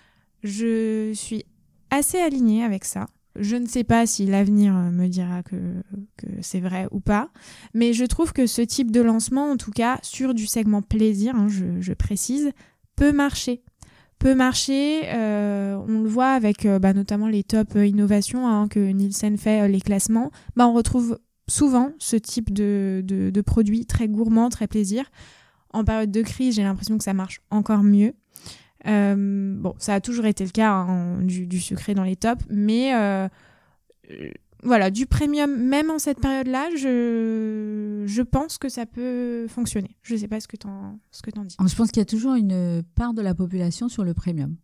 Je 0.42 1.12
suis 1.12 1.44
assez 1.90 2.18
alignée 2.18 2.64
avec 2.64 2.86
ça. 2.86 3.06
Je 3.38 3.56
ne 3.56 3.66
sais 3.66 3.84
pas 3.84 4.06
si 4.06 4.26
l'avenir 4.26 4.74
me 4.74 5.06
dira 5.08 5.42
que, 5.42 5.56
c'est 6.40 6.60
vrai 6.60 6.86
ou 6.90 7.00
pas, 7.00 7.30
mais 7.74 7.92
je 7.92 8.04
trouve 8.04 8.32
que 8.32 8.46
ce 8.46 8.62
type 8.62 8.90
de 8.90 9.00
lancement, 9.00 9.50
en 9.50 9.56
tout 9.56 9.70
cas 9.70 9.98
sur 10.02 10.34
du 10.34 10.46
segment 10.46 10.82
plaisir, 10.82 11.34
hein, 11.34 11.48
je 11.48 11.92
précise, 11.92 12.52
peut 12.96 13.12
marcher 13.12 13.62
peut 14.22 14.34
marcher. 14.36 15.02
Euh, 15.06 15.76
on 15.88 16.02
le 16.02 16.08
voit 16.08 16.30
avec 16.30 16.64
euh, 16.64 16.78
bah, 16.78 16.92
notamment 16.92 17.26
les 17.26 17.42
top 17.42 17.74
euh, 17.74 17.84
innovations 17.84 18.46
hein, 18.46 18.68
que 18.68 18.78
Nielsen 18.78 19.36
fait, 19.36 19.66
les 19.68 19.80
classements. 19.80 20.30
Bah, 20.54 20.66
on 20.68 20.72
retrouve 20.72 21.18
souvent 21.48 21.90
ce 21.98 22.14
type 22.16 22.52
de, 22.52 23.02
de, 23.04 23.40
produits 23.40 23.84
très 23.84 24.06
gourmands, 24.06 24.48
très 24.48 24.68
plaisir. 24.68 25.10
En 25.72 25.84
période 25.84 26.12
de 26.12 26.22
crise, 26.22 26.54
j'ai 26.54 26.62
l'impression 26.62 26.96
que 26.96 27.04
ça 27.04 27.14
marche 27.14 27.42
encore 27.50 27.82
mieux. 27.82 28.14
Bon, 28.84 29.74
ça 29.78 29.94
a 29.94 30.00
toujours 30.00 30.26
été 30.26 30.44
le 30.44 30.50
cas 30.50 30.70
hein, 30.70 31.20
du, 31.22 31.46
du, 31.46 31.60
sucré 31.60 31.94
dans 31.94 32.04
les 32.04 32.16
tops, 32.16 32.44
mais 32.50 32.92
voilà, 34.62 34.90
du 34.90 35.06
premium, 35.06 35.56
même 35.56 35.90
en 35.90 35.98
cette 35.98 36.20
période-là, 36.20 36.68
je, 36.76 38.04
je 38.06 38.22
pense 38.22 38.58
que 38.58 38.68
ça 38.68 38.86
peut 38.86 39.46
fonctionner. 39.48 39.96
Je 40.02 40.14
ne 40.14 40.18
sais 40.18 40.28
pas 40.28 40.38
ce 40.38 40.46
que 40.46 40.56
tu 40.56 40.68
en, 40.68 40.98
ce 41.10 41.22
que 41.22 41.30
dis. 41.30 41.56
Je 41.58 41.74
pense 41.74 41.90
qu'il 41.90 42.00
y 42.00 42.02
a 42.02 42.06
toujours 42.06 42.34
une 42.34 42.84
part 42.94 43.12
de 43.12 43.22
la 43.22 43.34
population 43.34 43.88
sur 43.88 44.04
le 44.04 44.14
premium. 44.14 44.56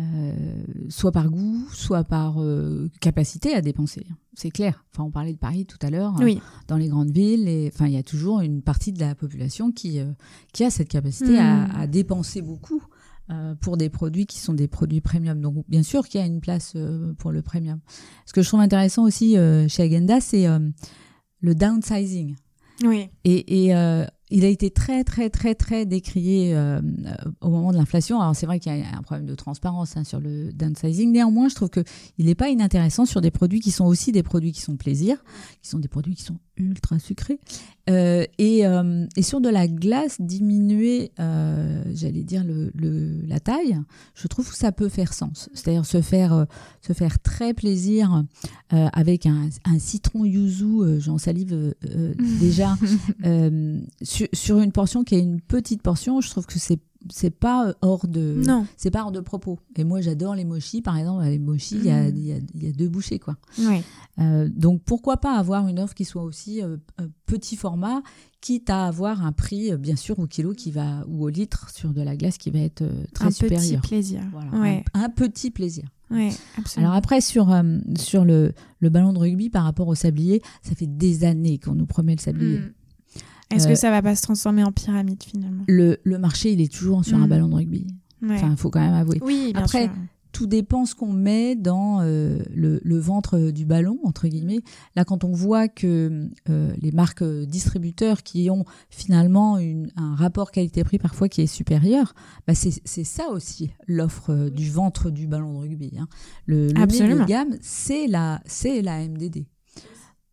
Euh, 0.00 0.64
soit 0.88 1.12
par 1.12 1.30
goût, 1.30 1.64
soit 1.72 2.02
par 2.02 2.42
euh, 2.42 2.90
capacité 3.00 3.54
à 3.54 3.60
dépenser. 3.60 4.04
C'est 4.32 4.50
clair. 4.50 4.84
Enfin, 4.92 5.04
on 5.04 5.12
parlait 5.12 5.32
de 5.32 5.38
Paris 5.38 5.66
tout 5.66 5.78
à 5.82 5.88
l'heure. 5.88 6.14
Oui. 6.18 6.40
dans 6.66 6.76
les 6.76 6.88
grandes 6.88 7.12
villes, 7.12 7.48
et, 7.48 7.70
enfin, 7.72 7.86
il 7.86 7.92
y 7.92 7.96
a 7.96 8.02
toujours 8.02 8.40
une 8.40 8.60
partie 8.60 8.92
de 8.92 8.98
la 8.98 9.14
population 9.14 9.70
qui, 9.70 10.00
euh, 10.00 10.10
qui 10.52 10.64
a 10.64 10.70
cette 10.70 10.88
capacité 10.88 11.38
à, 11.38 11.66
hmm. 11.66 11.70
à, 11.76 11.86
dépenser 11.86 12.42
beaucoup 12.42 12.82
euh, 13.30 13.54
pour 13.56 13.76
des 13.76 13.88
produits 13.88 14.26
qui 14.26 14.38
sont 14.38 14.54
des 14.54 14.68
produits 14.68 15.00
premium. 15.00 15.40
Donc 15.40 15.64
bien 15.68 15.82
sûr 15.82 16.06
qu'il 16.08 16.20
y 16.20 16.24
a 16.24 16.26
une 16.26 16.40
place 16.40 16.76
pour 17.18 17.32
le 17.32 17.42
premium. 17.42 17.80
Ce 18.26 18.32
que 18.32 18.42
je 18.42 18.48
trouve 18.48 18.60
intéressant 18.60 19.04
aussi 19.04 19.36
chez 19.68 19.82
Agenda, 19.82 20.20
c'est 20.20 20.46
le 21.40 21.54
downsizing. 21.54 22.36
Oui. 22.82 23.08
Et, 23.24 23.68
et 23.68 23.74
il 24.30 24.44
a 24.44 24.48
été 24.48 24.70
très, 24.70 25.04
très, 25.04 25.30
très, 25.30 25.54
très 25.54 25.86
décrié 25.86 26.56
euh, 26.56 26.80
au 27.40 27.50
moment 27.50 27.70
de 27.70 27.76
l'inflation. 27.76 28.20
Alors, 28.20 28.34
c'est 28.34 28.46
vrai 28.46 28.58
qu'il 28.58 28.76
y 28.76 28.82
a 28.82 28.96
un 28.96 29.02
problème 29.02 29.26
de 29.26 29.34
transparence 29.34 29.96
hein, 29.96 30.02
sur 30.02 30.18
le 30.18 30.52
downsizing. 30.52 31.12
Néanmoins, 31.12 31.48
je 31.48 31.54
trouve 31.54 31.70
qu'il 31.70 32.26
n'est 32.26 32.34
pas 32.34 32.48
inintéressant 32.48 33.04
sur 33.06 33.20
des 33.20 33.30
produits 33.30 33.60
qui 33.60 33.70
sont 33.70 33.84
aussi 33.84 34.10
des 34.10 34.24
produits 34.24 34.50
qui 34.50 34.60
sont 34.60 34.76
plaisir, 34.76 35.22
qui 35.62 35.68
sont 35.68 35.78
des 35.78 35.88
produits 35.88 36.16
qui 36.16 36.22
sont 36.22 36.38
ultra 36.56 36.98
sucrés. 36.98 37.38
Euh, 37.90 38.24
et, 38.38 38.66
euh, 38.66 39.06
et, 39.16 39.22
sur 39.22 39.40
de 39.40 39.48
la 39.48 39.68
glace, 39.68 40.20
diminuer, 40.20 41.12
j'allais 41.18 42.22
dire, 42.22 42.44
le, 42.44 42.72
le, 42.74 43.20
la 43.26 43.40
taille, 43.40 43.78
je 44.14 44.26
trouve 44.26 44.48
que 44.48 44.56
ça 44.56 44.72
peut 44.72 44.88
faire 44.88 45.12
sens. 45.12 45.50
C'est-à-dire 45.52 45.84
se 45.84 46.00
faire, 46.00 46.46
se 46.80 46.92
faire 46.92 47.18
très 47.20 47.52
plaisir 47.54 48.24
avec 48.70 49.26
un, 49.26 49.48
un, 49.64 49.78
citron 49.78 50.24
yuzu, 50.24 51.00
j'en 51.00 51.18
salive 51.18 51.74
déjà 52.40 52.76
sur, 54.02 54.60
une 54.60 54.72
portion 54.72 55.04
qui 55.04 55.16
est 55.16 55.20
une 55.20 55.40
petite 55.40 55.82
portion, 55.82 56.20
je 56.20 56.30
trouve 56.30 56.46
que 56.46 56.58
c'est 56.58 56.80
c'est 57.10 57.30
pas 57.30 57.74
hors 57.82 58.06
de 58.06 58.42
non. 58.46 58.66
c'est 58.76 58.90
pas 58.90 59.02
hors 59.02 59.12
de 59.12 59.20
propos. 59.20 59.58
Et 59.76 59.84
moi 59.84 60.00
j'adore 60.00 60.34
les 60.34 60.44
mochis 60.44 60.82
par 60.82 60.96
exemple. 60.96 61.24
Les 61.24 61.38
mochis 61.38 61.76
il 61.76 61.86
y, 61.86 61.90
a, 61.90 62.10
mm. 62.10 62.16
y, 62.54 62.68
a, 62.68 62.72
deux 62.72 62.88
bouchées 62.88 63.18
quoi. 63.18 63.36
Oui. 63.58 63.82
Euh, 64.18 64.48
donc 64.54 64.82
pourquoi 64.84 65.16
pas 65.16 65.36
avoir 65.36 65.68
une 65.68 65.78
offre 65.78 65.94
qui 65.94 66.04
soit 66.04 66.22
aussi 66.22 66.62
euh, 66.62 66.76
petit 67.26 67.56
format 67.56 68.02
quitte 68.40 68.70
à 68.70 68.86
avoir 68.86 69.24
un 69.24 69.32
prix 69.32 69.72
euh, 69.72 69.76
bien 69.76 69.96
sûr 69.96 70.18
au 70.18 70.26
kilo 70.26 70.52
qui 70.52 70.70
va 70.70 71.04
ou 71.08 71.24
au 71.24 71.28
litre 71.28 71.70
sur 71.70 71.92
de 71.92 72.02
la 72.02 72.16
glace 72.16 72.38
qui 72.38 72.50
va 72.50 72.60
être 72.60 72.84
très 73.12 73.30
supérieur 73.30 73.60
un 73.60 73.80
petit 73.80 73.88
plaisir. 73.88 74.22
Voilà, 74.32 74.82
un, 74.94 75.08
petit 75.08 75.50
plaisir. 75.50 75.84
Oui, 76.10 76.30
Alors 76.76 76.92
après, 76.92 77.20
sur, 77.20 77.48
sur 77.98 78.24
le, 78.24 78.52
le, 78.78 78.88
ballon 78.90 79.12
de 79.12 79.18
rugby 79.18 79.48
par 79.48 79.64
rapport 79.64 79.88
au 79.88 79.94
sablier, 79.94 80.42
ça 80.62 80.74
fait 80.74 80.86
des 80.86 81.24
années 81.24 81.58
qu'on 81.58 81.74
nous 81.74 81.86
promet 81.86 82.14
le 82.14 82.20
sablier. 82.20 82.58
Mm. 82.58 82.72
Est-ce 83.50 83.66
que 83.66 83.72
euh, 83.72 83.76
ça 83.76 83.90
va 83.90 84.02
pas 84.02 84.16
se 84.16 84.22
transformer 84.22 84.64
en 84.64 84.72
pyramide 84.72 85.22
finalement? 85.22 85.64
Le, 85.68 85.98
le, 86.02 86.18
marché, 86.18 86.52
il 86.52 86.60
est 86.60 86.72
toujours 86.72 87.04
sur 87.04 87.18
un 87.18 87.26
mm. 87.26 87.28
ballon 87.28 87.48
de 87.48 87.54
rugby. 87.54 87.86
Enfin, 88.24 88.50
il 88.50 88.56
faut 88.56 88.70
quand 88.70 88.80
même 88.80 88.94
avouer. 88.94 89.18
Oui, 89.22 89.52
bien 89.52 89.62
Après, 89.62 89.90
tout 90.32 90.46
dépend 90.46 90.84
ce 90.84 90.94
qu'on 90.94 91.12
met 91.12 91.54
dans 91.54 92.00
euh, 92.00 92.38
le, 92.52 92.80
le, 92.82 92.98
ventre 92.98 93.38
du 93.50 93.64
ballon, 93.64 93.98
entre 94.02 94.26
guillemets. 94.26 94.60
Là, 94.96 95.04
quand 95.04 95.24
on 95.24 95.32
voit 95.32 95.68
que 95.68 96.28
euh, 96.50 96.74
les 96.80 96.90
marques 96.90 97.22
distributeurs 97.22 98.22
qui 98.22 98.50
ont 98.50 98.64
finalement 98.90 99.58
une, 99.58 99.90
un 99.96 100.14
rapport 100.16 100.50
qualité-prix 100.50 100.98
parfois 100.98 101.28
qui 101.28 101.42
est 101.42 101.46
supérieur, 101.46 102.14
bah 102.46 102.54
c'est 102.54 103.04
ça 103.04 103.28
aussi 103.30 103.70
l'offre 103.86 104.48
du 104.48 104.70
ventre 104.70 105.10
du 105.10 105.26
ballon 105.26 105.52
de 105.54 105.58
rugby. 105.58 105.92
Hein. 105.98 106.08
Le, 106.46 106.68
le 106.68 106.86
milieu 106.86 107.20
de 107.20 107.24
gamme, 107.24 107.56
c'est 107.60 108.06
la, 108.08 108.42
la 108.82 109.06
MDD 109.06 109.46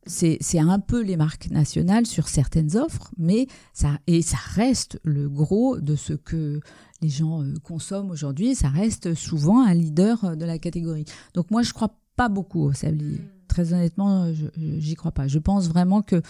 c'est 0.05 0.59
un 0.59 0.79
peu 0.79 1.01
les 1.01 1.15
marques 1.15 1.49
nationales 1.51 2.07
sur 2.07 2.27
certaines 2.27 2.75
offres, 2.75 3.11
mais 3.17 3.47
ça 3.73 3.99
et 4.07 4.21
ça 4.21 4.37
reste 4.55 4.99
le 5.03 5.29
gros 5.29 5.79
de 5.79 5.95
ce 5.95 6.13
que 6.13 6.59
les 7.01 7.09
gens 7.09 7.43
euh, 7.43 7.53
consomment 7.63 8.11
aujourd'hui. 8.11 8.55
Ça 8.55 8.69
reste 8.69 9.13
souvent 9.13 9.63
un 9.63 9.73
leader 9.73 10.23
euh, 10.25 10.35
de 10.35 10.45
la 10.45 10.57
catégorie. 10.57 11.05
Donc 11.33 11.51
moi, 11.51 11.61
je 11.61 11.73
crois 11.73 11.95
pas 12.15 12.29
beaucoup 12.29 12.61
au 12.61 12.73
sablier. 12.73 13.17
Mm. 13.17 13.29
Très 13.47 13.73
honnêtement, 13.73 14.31
j'y 14.55 14.95
crois 14.95 15.11
pas. 15.11 15.27
Je 15.27 15.37
pense 15.37 15.67
vraiment 15.67 16.01
que 16.01 16.21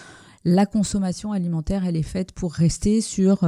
la 0.43 0.65
consommation 0.65 1.33
alimentaire, 1.33 1.85
elle 1.85 1.95
est 1.95 2.01
faite 2.01 2.31
pour 2.31 2.53
rester 2.53 2.99
sur 2.99 3.43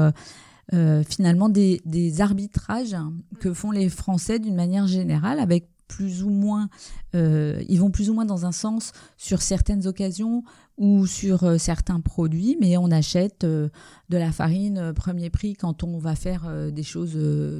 euh, 0.73 1.03
finalement 1.03 1.49
des, 1.49 1.81
des, 1.83 2.21
arbitrages 2.21 2.95
que 3.39 3.51
font 3.51 3.71
les 3.71 3.89
Français 3.89 4.37
d'une 4.37 4.55
manière 4.55 4.85
générale, 4.85 5.39
avec 5.39 5.67
plus 5.87 6.23
ou 6.23 6.29
moins, 6.29 6.69
euh, 7.15 7.63
ils 7.67 7.79
vont 7.79 7.91
plus 7.91 8.09
ou 8.09 8.13
moins 8.13 8.25
dans 8.25 8.45
un 8.45 8.51
sens 8.51 8.91
sur 9.17 9.41
certaines 9.41 9.87
occasions 9.87 10.43
ou 10.77 11.05
sur 11.05 11.43
euh, 11.43 11.57
certains 11.57 11.99
produits, 11.99 12.57
mais 12.59 12.77
on 12.77 12.89
achète 12.89 13.43
euh, 13.43 13.69
de 14.09 14.17
la 14.17 14.31
farine 14.31 14.93
premier 14.93 15.29
prix 15.29 15.53
quand 15.53 15.83
on 15.83 15.97
va 15.97 16.15
faire 16.15 16.71
des 16.71 16.83
choses 16.83 17.17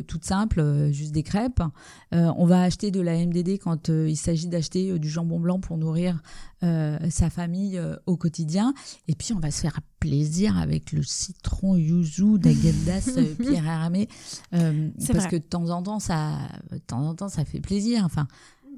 toutes 0.08 0.26
simples, 0.26 0.90
juste 0.92 1.12
des 1.12 1.24
crêpes. 1.24 1.64
on 2.12 2.46
va 2.46 2.62
acheter 2.62 2.92
de 2.92 3.02
la 3.02 3.16
MDD 3.26 3.58
quand 3.58 3.88
il 3.88 4.16
s'agit 4.16 4.48
d'acheter 4.48 5.00
du 5.00 5.10
jambon 5.10 5.40
blanc 5.40 5.60
pour 5.60 5.78
nourrir 5.78 6.22
sa 6.62 7.30
famille 7.32 7.82
au 8.06 8.18
quotidien. 8.18 8.76
Et 9.08 9.16
puis 9.16 9.34
on 9.34 9.40
va 9.40 9.50
se 9.50 9.62
faire 9.62 9.80
plaisir 10.00 10.60
avec 10.60 10.92
le 10.92 11.02
citron 11.02 11.76
yuzu 11.76 12.38
d'Agendas 12.38 13.18
Pierre 13.40 13.66
Hermé, 13.66 14.08
parce 14.52 15.28
que 15.28 15.38
de 15.38 15.42
temps 15.42 15.70
en 15.70 15.82
temps 15.82 16.00
ça, 16.00 16.38
de 16.72 16.78
temps 16.78 17.08
en 17.08 17.16
temps 17.16 17.30
ça 17.30 17.46
fait 17.46 17.62
plaisir. 17.62 18.04
Enfin, 18.06 18.28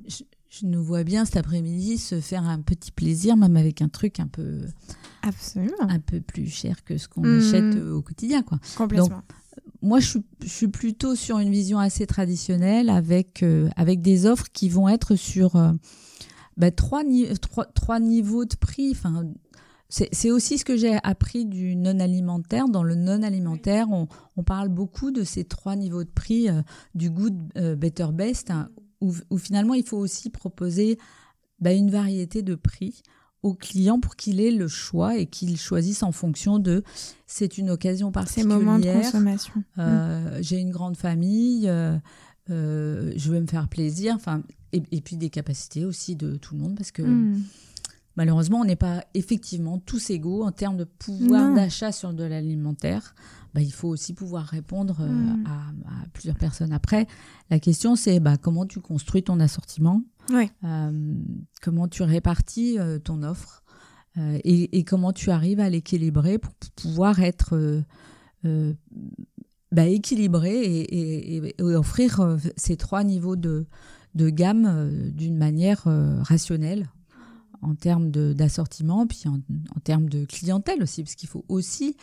je, 0.08 0.24
je 0.60 0.66
nous 0.66 0.84
vois 0.84 1.03
bien 1.03 1.26
cet 1.26 1.38
après-midi 1.38 1.97
se 1.97 2.22
faire 2.22 2.43
un 2.43 2.62
petit 2.62 2.91
plaisir, 2.91 3.36
même 3.36 3.58
avec 3.58 3.82
un 3.82 3.89
truc 3.89 4.20
un 4.20 4.28
peu, 4.28 4.62
Absolument. 5.22 5.76
un 5.82 5.99
peu 5.99 6.22
plus 6.22 6.47
cher 6.47 6.84
que 6.84 6.97
ce 6.97 7.08
qu'on 7.08 7.22
mmh. 7.22 7.39
achète 7.39 7.76
au 7.76 8.01
quotidien, 8.01 8.41
quoi. 8.41 8.60
Complètement. 8.78 9.08
Donc, 9.08 9.24
moi, 9.82 9.99
je 9.99 10.08
suis, 10.08 10.24
je 10.41 10.49
suis, 10.49 10.68
plutôt 10.68 11.16
sur 11.16 11.39
une 11.39 11.51
vision 11.51 11.78
assez 11.78 12.08
traditionnelle 12.08 12.89
avec, 12.89 13.43
euh, 13.43 13.70
avec 13.76 14.01
des 14.01 14.26
offres 14.26 14.47
qui 14.51 14.70
vont 14.70 14.88
être 14.89 15.16
sur 15.16 15.56
euh, 15.56 15.74
bah, 16.58 16.72
trois, 16.72 17.03
trois, 17.41 17.66
trois, 17.66 17.99
niveaux 17.99 18.45
de 18.45 18.56
prix. 18.56 18.91
Enfin, 18.91 19.26
c'est 19.89 20.32
aussi 20.32 20.58
ce 20.58 20.66
que 20.66 20.76
j'ai 20.76 20.97
appris 21.03 21.45
du 21.45 21.76
non 21.76 21.99
alimentaire. 21.99 22.68
Dans 22.68 22.84
le 22.84 22.95
non 22.95 23.22
alimentaire, 23.22 23.88
on, 23.91 24.08
on, 24.38 24.43
parle 24.43 24.70
beaucoup 24.70 25.12
de 25.12 25.24
ces 25.24 25.43
trois 25.43 25.76
niveaux 25.76 26.03
de 26.03 26.10
prix, 26.10 26.49
euh, 26.49 26.62
du 26.95 27.10
good, 27.12 27.36
better, 27.78 28.08
best, 28.12 28.49
hein, 28.49 28.70
où, 29.30 29.38
finalement 29.38 29.74
il 29.74 29.86
faut 29.86 29.97
aussi 29.97 30.30
proposer 30.30 30.97
bah, 31.60 31.74
une 31.74 31.89
variété 31.89 32.41
de 32.41 32.56
prix 32.56 33.03
au 33.45 33.53
client 33.53 33.99
pour 33.99 34.16
qu'il 34.16 34.41
ait 34.41 34.51
le 34.51 34.68
choix 34.68 35.18
et 35.18 35.28
qu'il 35.28 35.56
choisisse 35.58 36.01
en 36.01 36.12
fonction 36.12 36.58
de 36.58 36.84
c'est 37.28 37.60
une 37.60 37.70
occasion 37.70 38.12
particulière. 38.12 38.58
Ces 38.58 38.66
moments 38.66 38.80
de 38.80 38.91
consommation. 38.91 39.53
Euh, 39.78 40.39
mm. 40.39 40.43
J'ai 40.43 40.58
une 40.58 40.72
grande 40.72 40.97
famille, 40.97 41.70
euh, 41.70 41.95
euh, 42.49 43.14
je 43.16 43.32
veux 43.32 43.39
me 43.39 43.45
faire 43.45 43.68
plaisir, 43.68 44.16
enfin 44.16 44.41
et, 44.74 44.99
puis 44.99 45.16
des 45.16 45.30
capacités 45.30 45.86
aussi 45.86 46.16
de 46.16 46.36
tout 46.36 46.56
le 46.56 46.62
monde 46.62 46.76
parce 46.76 46.91
que 46.91 47.03
mm. 47.03 47.43
malheureusement 48.16 48.62
on 48.62 48.66
n'est 48.66 48.76
pas 48.76 49.06
effectivement 49.14 49.78
tous 49.78 50.10
égaux 50.10 50.43
en 50.43 50.51
termes 50.51 50.78
de 50.78 50.84
pouvoir 50.84 51.53
d'achat 51.53 51.91
sur 51.91 52.14
de 52.14 52.24
l'alimentaire. 52.24 53.14
Bah, 53.56 53.62
il 53.62 53.72
faut 53.72 53.88
aussi 53.88 54.14
pouvoir 54.14 54.43
répondre 54.43 54.97
euh, 54.99 55.08
mm. 55.08 55.45
à, 55.45 56.08
plusieurs 56.12 56.36
personnes. 56.36 56.74
Après, 56.74 57.08
la 57.49 57.58
question, 57.58 57.95
c'est 57.95 58.20
bah, 58.20 58.36
comment 58.36 58.66
tu 58.66 58.82
construis 58.82 59.24
ton 59.24 59.39
assortiment, 59.39 60.03
euh, 60.34 61.16
comment 61.62 61.88
tu 61.88 62.03
répartis 62.03 62.78
euh, 62.78 62.99
ton 62.99 63.24
offre 63.24 63.64
et, 64.18 64.86
comment 64.86 65.12
tu 65.12 65.30
arrives 65.30 65.60
à 65.60 65.70
l'équilibrer 65.70 66.38
pour 66.38 66.53
pouvoir 66.78 67.20
être 67.20 67.84
bah, 69.74 69.88
équilibré 69.88 70.86
et, 70.89 71.53
offrir 71.60 72.38
ces 72.56 72.78
trois 72.78 73.03
niveaux 73.03 73.36
de, 73.36 73.66
de 74.14 74.30
gamme 74.30 75.12
d'une 75.12 75.36
manière 75.36 75.84
rationnelle 76.22 76.88
en 77.66 77.76
termes 77.76 78.11
d'assortiment, 78.11 79.07
puis 79.07 79.24
en, 79.26 79.39
en, 79.76 79.80
termes 79.84 80.07
de 80.07 80.26
clientèle 80.26 80.84
aussi, 80.84 81.03
parce 81.03 81.16
qu'il 81.16 81.30
faut 81.30 81.45
aussi 81.49 81.97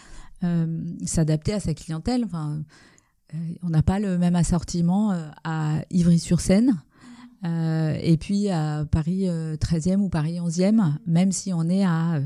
euh, 0.45 0.85
s'adapter 1.05 1.53
à 1.53 1.61
sa 1.61 1.73
clientèle. 1.73 2.25
Enfin, 2.25 2.63
euh, 3.35 3.39
on 3.63 3.71
n'a 3.71 3.83
pas 3.83 4.01
le 4.01 4.19
même 4.19 4.35
assortiment 4.35 5.13
euh, 5.13 5.29
à 5.45 5.83
Ivry-sur-Seine. 5.91 6.83
et 7.45 8.17
puis 8.21 8.49
à 8.49 8.85
Paris 8.91 9.27
13e 9.27 9.99
ou 9.99 10.09
Paris 10.09 10.39
11e, 10.41 10.95
même 11.07 11.33
si 11.33 11.53
on 11.53 11.69
est 11.69 11.85
à 11.85 12.21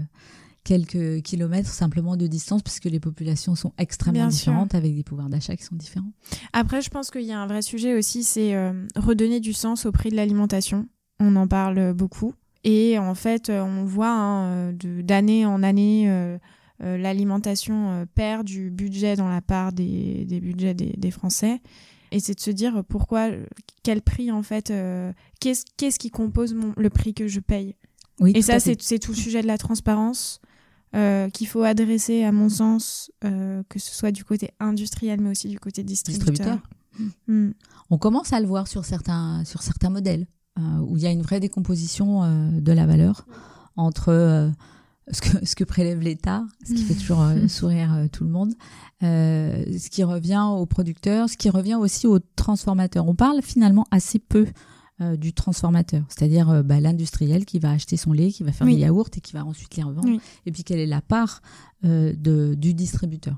quelques 0.65 1.23
kilomètres 1.23 1.71
simplement 1.71 2.17
de 2.17 2.27
distance, 2.27 2.63
puisque 2.63 2.87
les 2.87 3.01
populations 3.01 3.55
sont 3.55 3.73
extrêmement 3.79 4.29
différentes, 4.29 4.75
avec 4.75 4.95
des 4.95 5.05
pouvoirs 5.05 5.29
d'achat 5.31 5.57
qui 5.57 5.65
sont 5.65 5.77
différents. 5.77 6.13
Après, 6.53 6.83
je 6.83 6.91
pense 6.91 7.11
qu'il 7.11 7.23
y 7.23 7.33
a 7.33 7.41
un 7.41 7.47
vrai 7.47 7.63
sujet 7.63 7.97
aussi, 7.97 8.25
c'est 8.25 8.55
redonner 8.95 9.41
du 9.41 9.53
sens 9.53 9.87
au 9.87 9.93
prix 9.93 10.11
de 10.11 10.17
l'alimentation. 10.17 10.87
On 11.19 11.37
en 11.37 11.49
parle 11.49 11.95
beaucoup. 11.95 12.35
Et 12.65 12.99
en 12.99 13.15
fait, 13.15 13.51
on 13.51 13.85
voit 13.85 14.11
hein, 14.11 14.73
d'année 14.73 15.47
en 15.47 15.63
année 15.63 16.39
euh, 16.83 16.99
l'alimentation 16.99 17.91
euh, 17.93 18.05
perd 18.05 18.45
du 18.45 18.71
budget 18.71 19.17
dans 19.17 19.31
la 19.31 19.41
part 19.41 19.73
des, 19.73 20.27
budgets 20.43 20.75
des, 20.75 21.11
Français. 21.11 21.63
Et 22.13 22.21
c'est 22.21 22.35
de 22.35 22.41
se 22.41 22.51
dire 22.51 22.85
pourquoi, 22.87 23.31
quel 23.83 24.03
prix 24.03 24.31
en 24.31 24.43
fait, 24.43 24.71
euh, 24.71 25.13
qu'est-ce 25.41 25.99
qui 25.99 26.11
compose 26.11 26.55
le 26.77 26.91
prix 26.91 27.15
que 27.15 27.29
je 27.29 27.41
paye. 27.41 27.77
Oui, 28.21 28.33
et 28.35 28.43
ça, 28.43 28.61
c'est 28.61 28.99
tout 28.99 29.13
le 29.13 29.17
sujet 29.17 29.43
de 29.43 29.47
la 29.47 29.59
transparence 29.59 30.41
qu'il 31.35 31.47
faut 31.47 31.63
adresser, 31.63 32.25
à 32.25 32.33
mon 32.33 32.49
sens, 32.49 33.11
que 33.21 33.79
ce 33.79 33.95
soit 33.95 34.13
du 34.13 34.25
côté 34.25 34.51
industriel, 34.61 35.21
mais 35.21 35.31
aussi 35.31 35.49
du 35.49 35.59
côté 35.59 35.83
distributeur. 35.83 36.59
Hmm. 37.29 37.51
On 37.91 37.99
commence 37.99 38.33
à 38.33 38.41
le 38.41 38.47
voir 38.47 38.67
sur 38.67 38.87
certains, 38.87 39.45
sur 39.45 39.63
certains 39.63 39.91
modèles, 39.91 40.27
où 40.59 40.97
il 40.97 41.03
y 41.03 41.07
a 41.07 41.11
une 41.11 41.23
vraie 41.23 41.41
décomposition 41.41 42.23
de 42.53 42.73
la 42.73 42.87
valeur 42.87 43.27
entre 43.77 44.51
ce 45.13 45.21
que, 45.21 45.45
ce 45.47 45.55
que 45.55 45.65
prélève 45.65 46.01
l'État, 46.01 46.45
ce 46.65 46.73
qui 46.73 46.83
fait 46.83 46.95
toujours 46.95 47.23
euh, 47.23 47.47
sourire 47.49 47.95
euh, 47.95 48.07
tout 48.11 48.25
le 48.25 48.31
monde, 48.31 48.55
euh, 49.03 49.65
ce 49.79 49.89
qui 49.89 50.03
revient 50.03 50.43
aux 50.51 50.67
producteurs, 50.67 51.29
ce 51.29 51.37
qui 51.37 51.49
revient 51.51 51.77
aussi 51.77 52.07
aux 52.07 52.19
transformateurs. 52.19 53.07
On 53.07 53.15
parle 53.15 53.41
finalement 53.43 53.87
assez 53.91 54.19
peu 54.19 54.47
euh, 55.01 55.17
du 55.17 55.33
transformateur, 55.33 56.03
c'est-à-dire 56.09 56.51
euh, 56.51 56.63
bah, 56.63 56.81
l'industriel 56.81 57.45
qui 57.45 57.59
va 57.61 57.71
acheter 57.71 57.97
son 57.97 58.13
lait, 58.13 58.33
qui 58.33 58.43
va 58.43 58.51
faire 58.51 58.67
Oui. 58.67 58.75
des 58.77 58.81
yaourts 58.81 59.11
et 59.17 59.21
qui 59.21 59.33
va 59.35 59.45
ensuite 59.45 59.77
les 59.77 59.83
revendre, 59.85 60.09
Oui. 60.09 60.21
et 60.47 60.51
puis 60.53 60.65
quelle 60.65 60.81
est 60.81 60.87
la 60.87 61.03
part 61.03 61.41
euh, 61.85 62.13
de, 62.17 62.55
du 62.55 62.75
distributeur. 62.75 63.37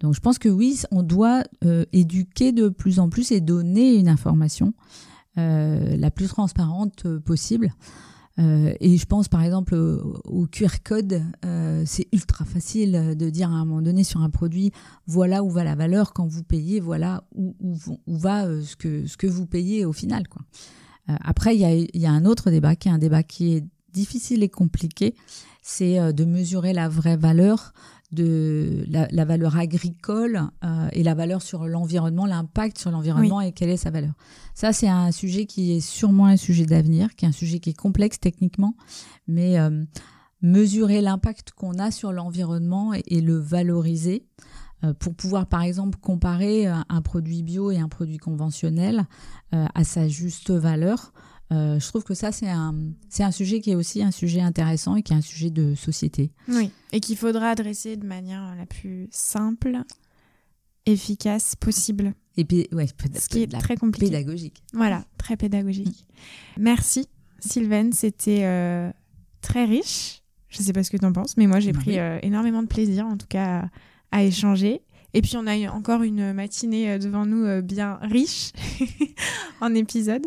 Donc 0.00 0.14
je 0.14 0.20
pense 0.20 0.38
que 0.38 0.48
oui, 0.48 0.82
on 0.90 1.02
doit 1.02 1.42
euh, 1.64 1.84
éduquer 1.92 2.52
de 2.52 2.68
plus 2.68 2.98
en 2.98 3.08
plus 3.08 3.32
et 3.32 3.40
donner 3.40 3.94
une 3.94 4.08
information 4.08 4.74
euh, 4.76 5.17
la 5.38 6.10
plus 6.10 6.28
transparente 6.28 7.06
euh, 7.06 7.20
possible. 7.20 7.72
Euh, 8.38 8.72
et 8.78 8.96
je 8.96 9.06
pense 9.06 9.28
par 9.28 9.42
exemple 9.42 9.74
au, 9.74 10.46
QR 10.46 10.78
code, 10.84 11.22
euh, 11.44 11.82
c'est 11.86 12.06
ultra 12.12 12.44
facile 12.44 13.16
de 13.16 13.30
dire 13.30 13.50
à 13.50 13.54
un 13.54 13.64
moment 13.64 13.82
donné 13.82 14.04
sur 14.04 14.22
un 14.22 14.30
produit, 14.30 14.70
voilà 15.06 15.42
où 15.42 15.50
va 15.50 15.64
la 15.64 15.74
valeur 15.74 16.12
quand 16.12 16.26
vous 16.26 16.44
payez, 16.44 16.78
voilà 16.78 17.24
où, 17.34 17.54
va 18.06 18.46
euh, 18.46 18.62
ce, 18.62 18.76
que, 18.76 19.06
ce 19.06 19.16
que 19.16 19.26
vous 19.26 19.46
payez 19.46 19.84
au 19.84 19.92
final. 19.92 20.24
Euh, 21.08 21.14
après, 21.20 21.56
il 21.56 21.60
y 21.60 21.64
a, 21.64 21.74
y 21.74 22.06
a 22.06 22.12
un 22.12 22.24
autre 22.24 22.50
débat 22.50 22.76
qui 22.76 22.88
est 22.88 22.92
un 22.92 22.98
débat 22.98 23.22
qui 23.22 23.54
est 23.54 23.64
difficile 23.92 24.42
et 24.42 24.48
compliqué, 24.48 25.14
c'est 25.62 25.98
euh, 25.98 26.12
de 26.12 26.24
mesurer 26.24 26.72
la 26.72 26.88
vraie 26.88 27.16
valeur 27.16 27.72
de 28.10 28.84
la, 28.88 29.06
la 29.10 29.24
valeur 29.24 29.58
agricole 29.58 30.40
euh, 30.64 30.88
et 30.92 31.02
la 31.02 31.14
valeur 31.14 31.42
sur 31.42 31.66
l'environnement, 31.66 32.24
l'impact 32.24 32.78
sur 32.78 32.90
l'environnement 32.90 33.40
et 33.40 33.52
quelle 33.52 33.68
est 33.68 33.76
sa 33.76 33.90
valeur. 33.90 34.12
Ça, 34.54 34.72
c'est 34.72 34.88
un 34.88 35.12
sujet 35.12 35.44
qui 35.44 35.72
est 35.72 35.80
sûrement 35.80 36.26
un 36.26 36.38
sujet 36.38 36.64
d'avenir, 36.64 37.14
qui 37.16 37.26
est 37.26 37.28
un 37.28 37.32
sujet 37.32 37.58
qui 37.60 37.70
est 37.70 37.78
complexe 37.78 38.18
techniquement, 38.18 38.74
mais 39.26 39.58
euh, 39.58 39.84
mesurer 40.40 41.02
l'impact 41.02 41.52
qu'on 41.52 41.78
a 41.78 41.90
sur 41.90 42.12
l'environnement 42.12 42.94
et, 42.94 43.02
et 43.08 43.20
le 43.20 43.36
valoriser 43.36 44.24
euh, 44.84 44.94
pour 44.94 45.14
pouvoir, 45.14 45.46
par 45.46 45.62
exemple, 45.62 45.98
comparer 46.00 46.66
un, 46.66 46.86
un 46.88 47.02
produit 47.02 47.42
bio 47.42 47.70
et 47.70 47.78
un 47.78 47.88
produit 47.88 48.18
conventionnel 48.18 49.06
à 49.50 49.82
sa 49.82 50.08
juste 50.08 50.50
valeur. 50.50 51.12
Euh, 51.50 51.80
je 51.80 51.86
trouve 51.88 52.04
que 52.04 52.12
ça, 52.14 52.30
c'est 52.30 52.48
un, 52.48 52.74
c'est 53.08 53.22
un 53.22 53.30
sujet 53.30 53.60
qui 53.60 53.70
est 53.70 53.74
aussi 53.74 54.02
un 54.02 54.10
sujet 54.10 54.40
intéressant 54.40 54.96
et 54.96 55.02
qui 55.02 55.12
est 55.14 55.16
un 55.16 55.22
sujet 55.22 55.48
de 55.50 55.74
société. 55.74 56.30
Oui, 56.48 56.70
et 56.92 57.00
qu'il 57.00 57.16
faudra 57.16 57.50
adresser 57.50 57.96
de 57.96 58.06
manière 58.06 58.54
la 58.56 58.66
plus 58.66 59.08
simple, 59.10 59.78
efficace 60.86 61.56
possible. 61.56 62.14
Et 62.36 62.44
puis, 62.44 62.68
ouais, 62.72 62.86
Ce 63.18 63.28
qui 63.28 63.42
est 63.42 63.58
très 63.60 63.76
compliqué. 63.76 64.06
pédagogique. 64.06 64.62
Voilà, 64.72 65.04
très 65.16 65.36
pédagogique. 65.36 66.06
Merci, 66.58 67.08
Sylvaine. 67.40 67.92
C'était 67.92 68.44
euh, 68.44 68.90
très 69.40 69.64
riche. 69.64 70.22
Je 70.48 70.58
sais 70.62 70.72
pas 70.72 70.82
ce 70.82 70.90
que 70.90 70.96
tu 70.96 71.04
en 71.04 71.12
penses, 71.12 71.36
mais 71.36 71.46
moi, 71.46 71.60
j'ai 71.60 71.72
pris 71.72 71.92
oui. 71.92 71.98
euh, 71.98 72.18
énormément 72.22 72.62
de 72.62 72.68
plaisir, 72.68 73.06
en 73.06 73.16
tout 73.16 73.26
cas, 73.26 73.68
à, 74.12 74.18
à 74.18 74.22
échanger. 74.24 74.82
Et 75.14 75.22
puis, 75.22 75.36
on 75.36 75.46
a 75.46 75.56
encore 75.70 76.02
une 76.02 76.32
matinée 76.32 76.98
devant 76.98 77.26
nous 77.26 77.62
bien 77.62 77.98
riche 78.02 78.52
en 79.60 79.74
épisodes. 79.74 80.26